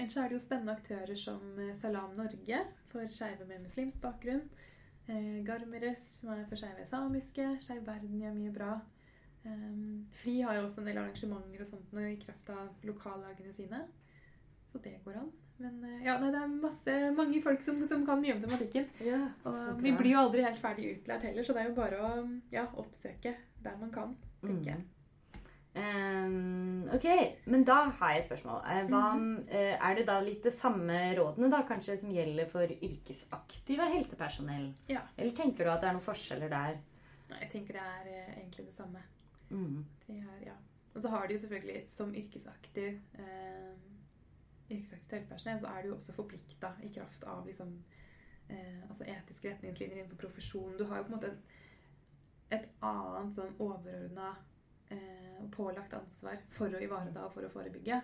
Ellers 0.01 0.17
er 0.19 0.27
det 0.27 0.35
jo 0.35 0.43
spennende 0.43 0.75
aktører 0.75 1.19
som 1.19 1.61
Salam 1.79 2.17
Norge 2.19 2.59
for 2.91 3.15
skeive 3.15 3.47
med 3.47 3.63
muslimsk 3.63 4.03
bakgrunn. 4.03 4.43
Eh, 5.09 5.39
Garmeres, 5.47 6.05
som 6.21 6.33
er 6.35 6.45
for 6.49 6.59
skeive 6.61 6.87
samiske. 6.89 7.49
Skeiv 7.63 7.87
Verden 7.87 8.21
gjør 8.21 8.37
mye 8.37 8.53
bra. 8.55 8.75
Eh, 9.47 9.73
FRI 10.19 10.41
har 10.43 10.59
jo 10.59 10.67
også 10.67 10.83
en 10.83 10.91
del 10.91 11.01
arrangementer 11.03 11.65
og 11.65 11.71
sånt 11.71 11.99
i 12.03 12.15
kraft 12.23 12.53
av 12.55 12.87
lokallagene 12.89 13.55
sine. 13.57 13.83
Så 14.73 14.83
det 14.85 14.99
går 15.05 15.21
an. 15.23 15.33
Men 15.63 15.79
eh, 15.89 16.03
ja, 16.05 16.19
nei, 16.21 16.33
det 16.35 16.43
er 16.43 16.59
masse, 16.67 16.97
mange 17.17 17.41
folk 17.45 17.63
som, 17.65 17.79
som 17.89 18.05
kan 18.09 18.21
mye 18.21 18.35
om 18.37 18.43
tematikken. 18.43 18.91
Ja, 19.05 19.23
Og 19.49 19.81
vi 19.81 19.95
blir 19.97 20.13
jo 20.17 20.25
aldri 20.27 20.45
helt 20.45 20.61
ferdig 20.61 20.91
utlært 20.99 21.25
heller, 21.29 21.47
så 21.47 21.57
det 21.57 21.65
er 21.65 21.71
jo 21.71 21.79
bare 21.79 22.03
å 22.03 22.13
ja, 22.53 22.67
oppsøke 22.83 23.33
der 23.65 23.81
man 23.81 23.95
kan, 23.95 24.13
tenker 24.45 24.75
jeg. 24.75 24.85
Ehm, 25.77 26.89
ok, 26.95 27.05
men 27.53 27.65
da 27.69 27.75
har 27.91 28.13
jeg 28.15 28.23
et 28.23 28.29
spørsmål. 28.31 28.63
Eh, 28.65 28.87
Hva, 28.89 29.03
Mhm. 29.15 29.49
eh, 29.49 29.77
er 29.91 29.95
det 29.95 30.07
da 30.07 30.21
litt 30.21 30.43
det 30.43 30.53
samme 30.53 31.15
rådene 31.17 31.51
da, 31.51 31.63
kanskje 31.69 31.99
som 31.99 32.11
gjelder 32.11 32.47
for 32.49 32.67
yrkesaktive 32.67 33.89
helsepersonell? 33.93 34.73
Ja. 34.89 35.01
Eller 35.19 35.33
tenker 35.33 35.65
du 35.65 35.71
at 35.71 35.81
det 35.81 35.89
er 35.89 35.93
noen 35.93 36.01
forskjeller 36.09 36.49
der? 36.49 36.79
Nei, 37.31 37.41
jeg 37.41 37.51
tenker 37.51 37.73
det 37.75 37.83
er 37.83 38.07
eh, 38.07 38.35
egentlig 38.41 38.67
det 38.67 38.75
samme. 38.75 39.03
Mm. 39.51 39.85
De 40.07 40.21
har, 40.21 40.39
ja. 40.47 40.55
Og 40.95 41.03
så 41.03 41.11
har 41.11 41.27
de 41.27 41.35
jo 41.35 41.39
selvfølgelig 41.41 41.89
som 41.89 42.15
yrkesaktiv 42.15 43.01
eh, 43.19 43.75
yrkesaktivt 44.71 45.11
helsepersonell, 45.11 45.61
så 45.61 45.67
er 45.77 45.83
du 45.83 45.89
jo 45.89 45.95
også 45.97 46.13
forplikta 46.15 46.73
i 46.83 46.89
kraft 46.89 47.25
av 47.25 47.45
liksom, 47.47 47.83
eh, 48.49 48.81
altså 48.89 49.05
etiske 49.05 49.51
retningslinjer 49.53 49.99
innenfor 49.99 50.17
profesjonen. 50.27 50.79
Du 50.79 50.85
har 50.85 50.97
jo 50.97 51.03
på 51.03 51.13
en 51.13 51.19
måte 51.19 51.31
en, 51.31 51.39
et 52.51 52.69
annet 52.83 53.35
sånn 53.37 53.55
overordna 53.59 54.37
pålagt 55.57 55.95
ansvar 55.95 56.39
for 56.49 56.69
å 56.69 56.81
ivareta 56.83 57.25
og 57.27 57.33
for 57.33 57.43
å 57.47 57.51
forebygge 57.53 58.01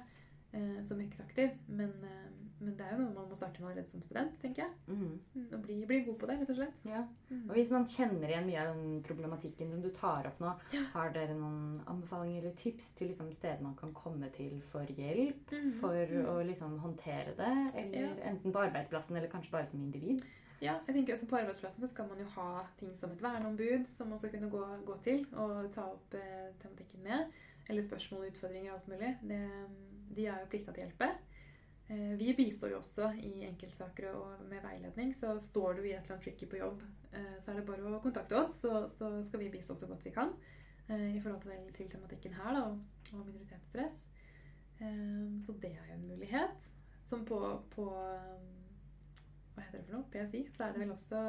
eh, 0.52 0.82
som 0.82 1.00
yrkesaktiv. 1.00 1.50
Men, 1.68 1.92
eh, 2.04 2.28
men 2.62 2.76
det 2.78 2.84
er 2.86 2.92
jo 2.94 2.98
noe 3.02 3.14
man 3.16 3.28
må 3.30 3.34
starte 3.34 3.58
med 3.60 3.70
allerede 3.72 3.90
som 3.90 4.02
student, 4.04 4.36
tenker 4.40 4.62
jeg. 4.62 4.70
Mm. 4.86 5.18
Mm, 5.34 5.46
Og 5.56 5.62
bli, 5.64 5.78
bli 5.86 6.00
god 6.06 6.18
på 6.20 6.26
det, 6.30 6.36
rett 6.40 6.50
og 6.52 6.58
slett. 6.60 6.84
Ja. 6.86 7.00
Mm. 7.30 7.40
Og 7.50 7.56
hvis 7.56 7.72
man 7.74 7.86
kjenner 7.90 8.28
igjen 8.30 8.46
mye 8.46 8.60
av 8.62 8.74
den 8.76 9.00
problematikken 9.02 9.72
som 9.72 9.80
du 9.82 9.88
tar 9.90 10.28
opp 10.30 10.38
nå, 10.44 10.52
Ja. 10.76 10.82
har 10.92 11.10
dere 11.10 11.34
noen 11.34 11.80
anbefalinger 11.90 12.42
eller 12.44 12.54
tips 12.54 12.92
til 12.94 13.08
liksom 13.10 13.32
steder 13.34 13.62
man 13.66 13.74
kan 13.74 13.92
komme 13.92 14.30
til 14.30 14.60
for 14.60 14.86
hjelp? 14.86 15.50
Mm. 15.50 15.72
For 15.80 16.06
Mm. 16.06 16.26
å 16.30 16.36
liksom 16.46 16.78
håndtere 16.78 17.34
det? 17.36 17.52
Eller 17.82 18.14
enten 18.30 18.52
på 18.52 18.62
arbeidsplassen 18.62 19.16
eller 19.16 19.28
kanskje 19.28 19.50
bare 19.50 19.66
som 19.66 19.80
individ? 19.82 20.22
Ja, 20.62 20.76
jeg 20.86 20.94
tenker 20.94 21.16
også 21.16 21.26
På 21.26 21.40
arbeidsplassen 21.40 21.82
så 21.82 21.88
skal 21.90 22.06
man 22.06 22.20
jo 22.22 22.28
ha 22.36 22.62
ting 22.78 22.92
som 22.94 23.10
et 23.10 23.22
verneombud 23.24 23.88
som 23.90 24.12
man 24.12 24.20
skal 24.22 24.30
kunne 24.36 24.50
gå, 24.52 24.62
gå 24.86 24.96
til 25.02 25.24
og 25.34 25.66
ta 25.74 25.88
opp 25.90 26.14
eh, 26.14 26.52
tematikken 26.62 27.02
med. 27.02 27.26
Eller 27.68 27.82
spørsmål 27.82 28.28
utfordringer 28.30 28.70
og 28.72 28.78
alt 28.78 28.88
mulig. 28.92 29.10
Det, 29.26 29.40
de 30.16 30.26
er 30.28 30.38
jo 30.42 30.48
plikta 30.52 30.74
til 30.74 30.84
å 30.84 30.86
hjelpe. 30.86 31.08
Eh, 31.88 32.14
vi 32.20 32.34
bistår 32.38 32.76
jo 32.76 32.78
også 32.78 33.10
i 33.26 33.32
enkeltsaker 33.48 34.12
og 34.14 34.44
med 34.50 34.62
veiledning. 34.64 35.10
Så 35.18 35.34
står 35.42 35.80
du 35.80 35.82
i 35.84 35.92
et 35.96 36.00
eller 36.04 36.16
annet 36.16 36.26
tricky 36.28 36.46
på 36.50 36.60
jobb, 36.62 36.82
eh, 37.10 37.34
så 37.42 37.52
er 37.52 37.60
det 37.60 37.66
bare 37.68 37.94
å 37.98 38.02
kontakte 38.04 38.38
oss, 38.38 38.60
så, 38.62 38.84
så 38.90 39.10
skal 39.26 39.42
vi 39.42 39.50
bistå 39.56 39.74
så 39.78 39.90
godt 39.90 40.06
vi 40.06 40.14
kan. 40.14 40.30
eh, 40.88 41.08
I 41.16 41.20
forhold 41.24 41.42
til, 41.42 41.72
til 41.74 41.90
tematikken 41.90 42.38
her 42.38 42.54
da, 42.54 42.64
og, 42.70 43.10
og 43.16 43.26
minoritetsstress. 43.26 44.04
Eh, 44.78 45.26
så 45.42 45.58
det 45.58 45.74
er 45.74 45.90
jo 45.90 45.98
en 45.98 46.08
mulighet. 46.14 46.70
Som 47.02 47.24
på, 47.26 47.38
på 47.74 47.88
hva 49.54 49.64
heter 49.64 49.80
det 49.80 49.86
for 49.88 49.98
noe? 49.98 50.08
PSI, 50.12 50.42
så 50.54 50.66
er 50.66 50.74
det 50.74 50.82
vel 50.84 50.94
også 50.94 51.22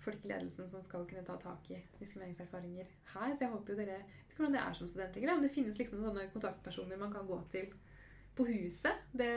folk 0.00 0.24
i 0.24 0.30
ledelsen 0.30 0.68
som 0.72 0.82
skal 0.84 1.04
kunne 1.08 1.24
ta 1.26 1.36
tak 1.40 1.70
i 1.74 1.78
diskrimineringserfaringer 2.00 2.88
her. 3.14 3.34
Så 3.34 3.44
jeg 3.44 3.52
håper 3.52 3.74
jo 3.74 3.80
dere 3.82 3.98
jeg 3.98 4.06
vet 4.06 4.32
ikke 4.32 4.42
hvordan 4.42 4.56
det 4.56 4.62
er 4.64 4.78
som 4.78 4.90
student 4.90 5.18
lenger, 5.18 5.34
om 5.34 5.44
det 5.44 5.52
finnes 5.52 5.82
liksom 5.82 6.04
sånne 6.04 6.28
kontaktpersoner 6.32 7.00
man 7.00 7.12
kan 7.14 7.28
gå 7.28 7.38
til 7.52 7.72
på 8.36 8.46
huset. 8.48 9.04
Det, 9.12 9.30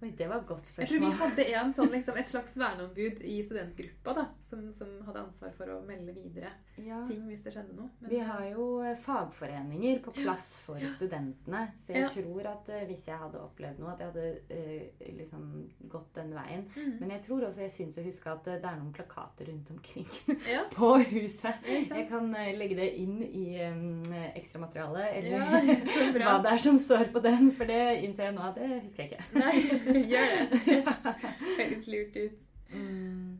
Oi, 0.00 0.12
det 0.14 0.28
var 0.30 0.36
et 0.38 0.46
godt 0.46 0.62
spørsmål. 0.62 0.86
jeg 0.86 1.00
tror 1.18 1.34
vi 1.34 1.42
hadde 1.42 1.44
en 1.58 1.72
sånn, 1.74 1.88
liksom, 1.90 2.18
et 2.20 2.28
slags 2.32 2.52
verneombud 2.60 3.16
i 3.26 3.40
studentgruppa 3.42 4.12
da, 4.14 4.24
som, 4.46 4.60
som 4.72 4.92
hadde 5.08 5.24
ansvar 5.24 5.50
for 5.56 5.72
å 5.74 5.80
melde 5.88 6.12
videre 6.14 6.52
Ja. 6.78 7.00
ting 7.08 7.24
hvis 7.26 7.42
det 7.42 7.50
skjedde 7.56 7.74
noe. 7.74 7.88
Men- 8.00 8.10
Vi 8.12 8.20
har 8.22 8.44
jo 8.52 8.66
eh, 8.86 8.94
fagforeninger 8.94 9.98
på 10.04 10.12
plass 10.20 10.60
for 10.62 10.78
studentene, 10.78 11.64
så 11.76 11.96
jeg 11.96 12.04
Ja. 12.04 12.10
tror 12.14 12.46
at 12.46 12.70
eh, 12.76 12.84
hvis 12.86 13.08
jeg 13.08 13.18
hadde 13.18 13.40
opplevd 13.42 13.80
noe, 13.82 13.90
at 13.90 13.98
jeg 13.98 14.12
hadde 14.12 14.38
eh, 14.54 15.10
liksom 15.18 15.48
gått 15.90 16.14
den 16.14 16.30
veien. 16.36 16.62
Mm. 16.76 16.94
Men 17.00 17.10
jeg 17.16 17.22
tror 17.26 17.48
også 17.48 17.66
jeg 17.66 17.74
syns 17.74 17.98
å 17.98 18.06
huske 18.06 18.30
at 18.36 18.46
eh, 18.54 18.60
det 18.62 18.70
er 18.70 18.78
noen 18.78 18.94
plakater 18.94 19.50
rundt 19.50 19.74
omkring 19.74 20.06
Ja, 20.54 20.62
på 20.78 20.92
huset. 21.10 21.58
Jeg 21.66 22.06
kan 22.08 22.30
legge 22.54 22.78
det 22.78 22.88
inn 23.02 23.18
i 23.26 23.58
um, 23.66 24.06
ekstramaterialet, 24.38 25.10
eller 25.24 26.14
hva 26.22 26.38
det 26.46 26.54
er 26.54 26.62
som 26.62 26.78
står 26.78 27.10
på 27.10 27.20
den, 27.26 27.50
for 27.50 27.66
det 27.66 27.82
innser 28.06 28.30
jeg 28.30 28.38
nå 28.38 28.46
at 28.46 28.54
det 28.62 28.70
husker 28.86 29.02
jeg 29.02 29.10
ikke. 29.10 29.42
Nei, 29.42 29.56
gjør 30.12 30.34
det. 30.50 30.82
Høres 31.58 31.88
lurt 31.92 32.18
ut. 32.18 32.50
Mm. 32.72 33.38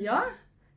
Ja, 0.00 0.22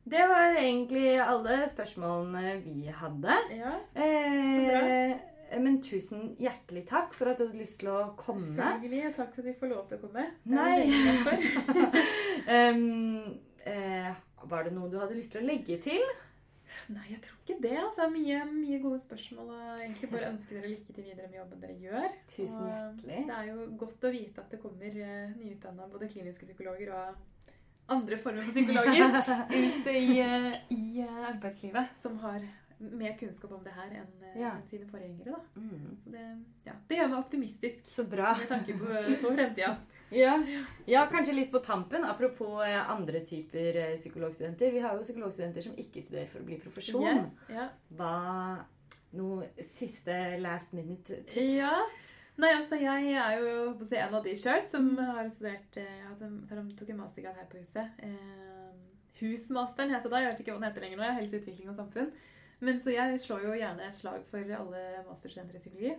Det 0.06 0.26
var 0.30 0.54
egentlig 0.60 1.16
alle 1.18 1.62
spørsmålene 1.72 2.58
vi 2.64 2.84
hadde. 2.94 3.38
Ja, 3.56 3.72
Eh, 3.96 5.16
men 5.62 5.76
tusen 5.82 6.32
hjertelig 6.42 6.84
takk 6.90 7.14
for 7.14 7.30
at 7.30 7.38
du 7.38 7.44
hadde 7.46 7.58
lyst 7.60 7.78
til 7.80 7.88
å 7.94 8.00
komme. 8.18 8.44
selvfølgelig. 8.50 9.02
og 9.08 9.14
Takk 9.16 9.34
for 9.34 9.42
at 9.42 9.48
vi 9.48 9.54
får 9.60 9.70
lov 9.72 9.84
til 9.88 9.98
å 9.98 10.06
komme. 10.06 10.24
Nei. 10.44 10.78
Um, 12.46 13.40
eh, 13.66 14.12
var 14.46 14.62
det 14.62 14.70
noe 14.76 14.86
du 14.90 15.00
hadde 15.00 15.16
lyst 15.18 15.32
til 15.34 15.42
å 15.42 15.46
legge 15.48 15.80
til? 15.82 16.02
Nei, 16.90 17.04
jeg 17.12 17.20
tror 17.22 17.38
ikke 17.44 17.56
det. 17.62 17.76
altså. 17.78 18.08
Mye, 18.10 18.40
mye 18.50 18.78
gode 18.82 18.98
spørsmål. 19.02 19.48
og 19.54 19.80
egentlig 19.84 20.10
bare 20.10 20.32
ønske 20.32 20.54
dere 20.56 20.70
lykke 20.72 20.92
til 20.96 21.04
videre 21.06 21.28
med 21.30 21.38
jobben 21.38 21.60
dere 21.62 21.78
gjør. 21.78 22.08
Tusen 22.28 22.66
Og 22.66 22.68
hjertelig. 22.72 23.22
Det 23.30 23.38
er 23.38 23.48
jo 23.52 23.66
godt 23.84 24.04
å 24.08 24.12
vite 24.16 24.44
at 24.44 24.50
det 24.50 24.60
kommer 24.62 25.00
eh, 25.06 25.32
nyutdanna 25.38 25.88
både 25.92 26.08
kliniske 26.12 26.46
psykologer 26.50 26.92
og 26.96 27.24
andre 27.88 28.18
former 28.18 28.42
for 28.42 28.50
psykologer 28.50 29.18
ut 29.62 29.90
i, 29.94 30.20
eh, 30.20 30.54
i 30.74 31.00
eh, 31.06 31.18
arbeidslivet 31.30 31.92
som 31.96 32.16
har 32.24 32.42
mer 32.78 33.14
kunnskap 33.16 33.52
om 33.56 33.62
det 33.64 33.72
her 33.72 33.92
enn 34.02 34.24
eh, 34.26 34.40
Ja. 34.42 34.50
enn 34.58 34.66
sine 34.68 34.84
forgjengere. 34.90 35.32
da. 35.32 35.60
Mm. 35.62 35.94
Så 36.02 36.10
det, 36.12 36.24
ja, 36.66 36.74
det 36.90 36.98
gjør 36.98 37.12
meg 37.14 37.20
optimistisk 37.22 37.86
Så 37.88 38.04
bra. 38.10 38.34
med 38.36 38.48
tanke 38.50 38.74
på, 38.76 38.90
på 39.22 39.30
fremtida. 39.38 39.76
Ja. 40.14 40.36
ja, 40.86 41.02
kanskje 41.10 41.34
litt 41.34 41.50
på 41.50 41.58
tampen. 41.64 42.04
Apropos 42.06 42.62
eh, 42.64 42.78
andre 42.90 43.20
typer 43.26 43.76
eh, 43.82 43.96
psykologstudenter. 43.98 44.70
Vi 44.72 44.82
har 44.84 44.94
jo 44.96 45.02
psykologstudenter 45.02 45.66
som 45.66 45.76
ikke 45.80 46.02
studerer 46.04 46.30
for 46.30 46.44
å 46.44 46.46
bli 46.46 46.60
profesjon. 46.62 47.06
Yes, 47.10 47.36
ja. 47.50 47.68
Hva 47.98 48.14
Noe 49.16 49.46
siste 49.64 50.14
last 50.42 50.74
minute-tips? 50.76 51.54
Ja. 51.56 51.72
Nei, 52.36 52.50
altså 52.52 52.76
jeg 52.76 53.14
er 53.16 53.38
jo 53.40 53.52
på 53.78 53.86
å 53.86 53.88
si, 53.88 53.96
en 53.96 54.16
av 54.18 54.24
de 54.26 54.34
sjøl 54.36 54.60
som 54.68 54.90
har 54.98 55.28
studert 55.32 55.78
eh, 55.80 56.10
tok 56.76 56.90
en 56.92 56.98
mastergrad 57.00 57.38
her 57.38 57.46
på 57.48 57.62
huset. 57.62 58.02
Eh, 58.04 58.74
Husmasteren 59.16 59.94
heter 59.94 60.12
det. 60.12 60.20
Jeg 60.20 60.32
vet 60.32 60.42
ikke 60.42 60.52
hva 60.52 60.60
den 60.60 60.68
heter 60.68 60.84
lenger 60.84 61.00
nå. 61.00 61.12
Helse, 61.16 61.40
utvikling 61.40 61.70
og 61.72 61.78
samfunn. 61.78 62.10
Men 62.60 62.80
så 62.80 62.92
jeg 62.92 63.20
slår 63.20 63.46
jo 63.46 63.56
gjerne 63.56 63.86
et 63.88 63.96
slag 63.96 64.26
for 64.28 64.52
alle 64.58 64.82
masterstudenter 65.08 65.56
i 65.56 65.62
psykologi. 65.62 65.94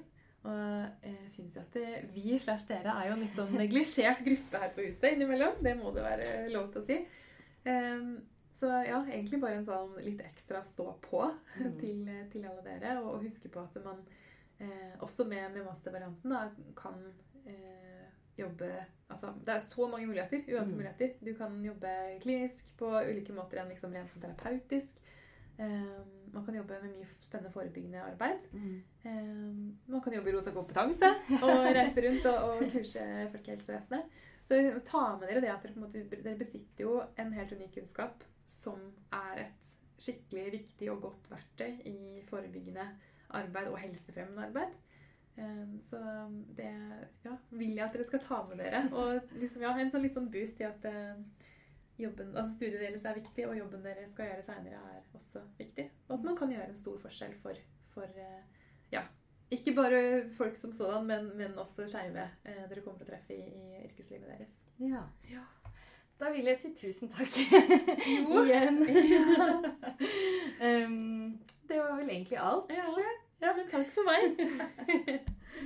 Og 0.48 1.04
jeg 1.04 1.30
syns 1.34 1.58
at 1.60 1.74
det, 1.76 1.88
vi 2.14 2.38
slash 2.40 2.70
dere 2.70 2.94
er 2.96 3.10
jo 3.10 3.16
en 3.18 3.24
litt 3.26 3.36
sånn 3.36 3.54
neglisjert 3.60 4.22
gruppe 4.24 4.62
her 4.62 4.70
på 4.76 4.86
huset 4.88 5.14
innimellom. 5.18 5.58
Det 5.66 5.74
må 5.80 5.92
det 5.96 6.06
være 6.06 6.28
lov 6.54 6.70
til 6.72 6.82
å 6.82 6.86
si. 6.88 6.98
Eh, 7.68 8.06
så 8.58 8.70
ja, 8.88 9.02
egentlig 9.12 9.42
bare 9.44 9.60
en 9.60 9.68
sånn 9.68 9.98
litt 10.06 10.22
ekstra 10.26 10.64
stå 10.66 10.88
på 11.04 11.26
Mm. 11.60 11.74
til, 11.82 12.00
til 12.32 12.46
alle 12.48 12.64
dere. 12.66 12.96
Og, 13.02 13.20
huske 13.26 13.50
på 13.54 13.60
at 13.66 13.76
man 13.84 14.00
eh, 14.62 14.94
også 15.04 15.26
med, 15.30 15.52
med 15.58 15.66
mastervarianten 15.68 16.32
da, 16.32 16.46
kan 16.78 17.02
eh, 17.46 18.06
jobbe 18.38 18.72
Altså, 19.08 19.30
det 19.46 19.54
er 19.54 19.62
så 19.64 19.86
mange 19.88 20.04
muligheter. 20.10 20.42
Uante 20.52 20.74
Mm. 20.74 20.78
muligheter. 20.82 21.14
Du 21.24 21.30
kan 21.38 21.54
jobbe 21.64 21.92
klinisk 22.22 22.74
på 22.78 22.90
ulike 23.08 23.32
måter 23.34 23.62
enn 23.62 23.70
liksom 23.72 23.94
rent 23.96 24.10
sånn 24.12 24.26
terapeutisk. 24.26 24.98
Eh, 25.64 26.02
man 26.34 26.46
kan 26.46 26.56
jobbe 26.56 26.78
med 26.84 26.94
mye 26.96 27.08
spennende 27.22 27.52
forebyggende 27.54 28.04
arbeid. 28.04 28.46
Mm. 28.52 28.78
Eh, 29.04 29.92
man 29.94 30.02
kan 30.04 30.14
jobbe 30.18 30.32
i 30.32 30.36
Rosa 30.36 30.54
kompetanse 30.56 31.10
og 31.42 31.68
reise 31.78 32.04
rundt 32.06 32.30
og, 32.32 32.48
og 32.52 32.64
kurse 32.74 33.06
folkehelsevesenet. 33.34 34.18
Så 34.48 34.62
ta 34.88 35.04
med 35.20 35.28
dere 35.28 35.44
det 35.44 35.52
at 35.52 35.66
dere, 35.66 35.76
måte, 35.82 36.06
dere 36.14 36.38
besitter 36.40 36.86
jo 36.86 37.02
en 37.20 37.34
helt 37.36 37.52
unik 37.58 37.74
kunnskap 37.80 38.24
som 38.48 38.80
er 39.12 39.44
et 39.44 39.72
skikkelig 40.00 40.52
viktig 40.54 40.92
og 40.94 41.02
godt 41.08 41.32
verktøy 41.34 41.82
i 41.90 41.98
forebyggende 42.30 42.86
arbeid 43.36 43.72
og 43.74 43.80
helsefremmende 43.82 44.46
arbeid. 44.48 44.78
Eh, 45.38 45.66
Så 45.84 46.00
det 46.58 46.70
ja, 47.26 47.36
vil 47.50 47.76
jeg 47.76 47.86
at 47.86 47.94
dere 47.98 48.08
skal 48.08 48.24
ta 48.24 48.40
med 48.48 48.64
dere. 48.64 48.86
Og 48.94 49.36
liksom, 49.42 49.62
ja, 49.68 49.74
en 49.76 49.92
sånn 49.92 50.06
litt 50.06 50.16
sånn 50.16 50.32
boost 50.32 50.62
i 50.64 50.68
at 50.70 50.86
eh, 50.88 51.20
jobben, 51.98 52.34
altså 52.38 52.54
studiet 52.54 52.82
deres 52.82 53.06
er 53.06 53.18
viktig, 53.18 53.48
og 53.50 53.58
jobben 53.58 53.86
dere 53.86 54.08
skal 54.10 54.32
gjøre 54.32 54.46
seinere, 54.46 54.82
er 54.98 55.18
også 55.18 55.42
viktig. 55.58 55.88
Og 56.08 56.18
at 56.20 56.28
man 56.28 56.38
kan 56.38 56.52
gjøre 56.54 56.70
en 56.70 56.80
stor 56.80 56.98
forskjell 57.02 57.34
for, 57.42 57.62
for 57.94 58.20
eh, 58.22 58.66
ja, 58.94 59.02
ikke 59.52 59.74
bare 59.76 60.02
folk 60.38 60.56
som 60.56 60.74
sådan, 60.74 61.08
men, 61.08 61.32
men 61.38 61.58
også 61.58 61.88
skeive 61.88 62.30
eh, 62.46 62.64
dere 62.70 62.84
kommer 62.84 63.00
til 63.00 63.08
å 63.08 63.12
treffe 63.14 63.38
i, 63.38 63.44
i 63.48 63.86
yrkeslivet 63.88 64.28
deres. 64.30 64.60
Ja. 64.84 65.06
Ja. 65.32 65.46
Da 66.18 66.32
vil 66.34 66.50
jeg 66.50 66.58
si 66.58 66.74
tusen 66.74 67.12
takk 67.14 67.30
Jo. 68.18 68.42
igjen. 68.42 68.80
um, 70.66 71.40
det 71.70 71.78
var 71.78 71.94
vel 72.00 72.10
egentlig 72.10 72.40
alt. 72.42 72.74
Ja, 72.74 72.88
ja 73.44 73.54
men 73.54 73.70
takk 73.70 73.92
for 73.94 74.10
meg. 74.10 74.42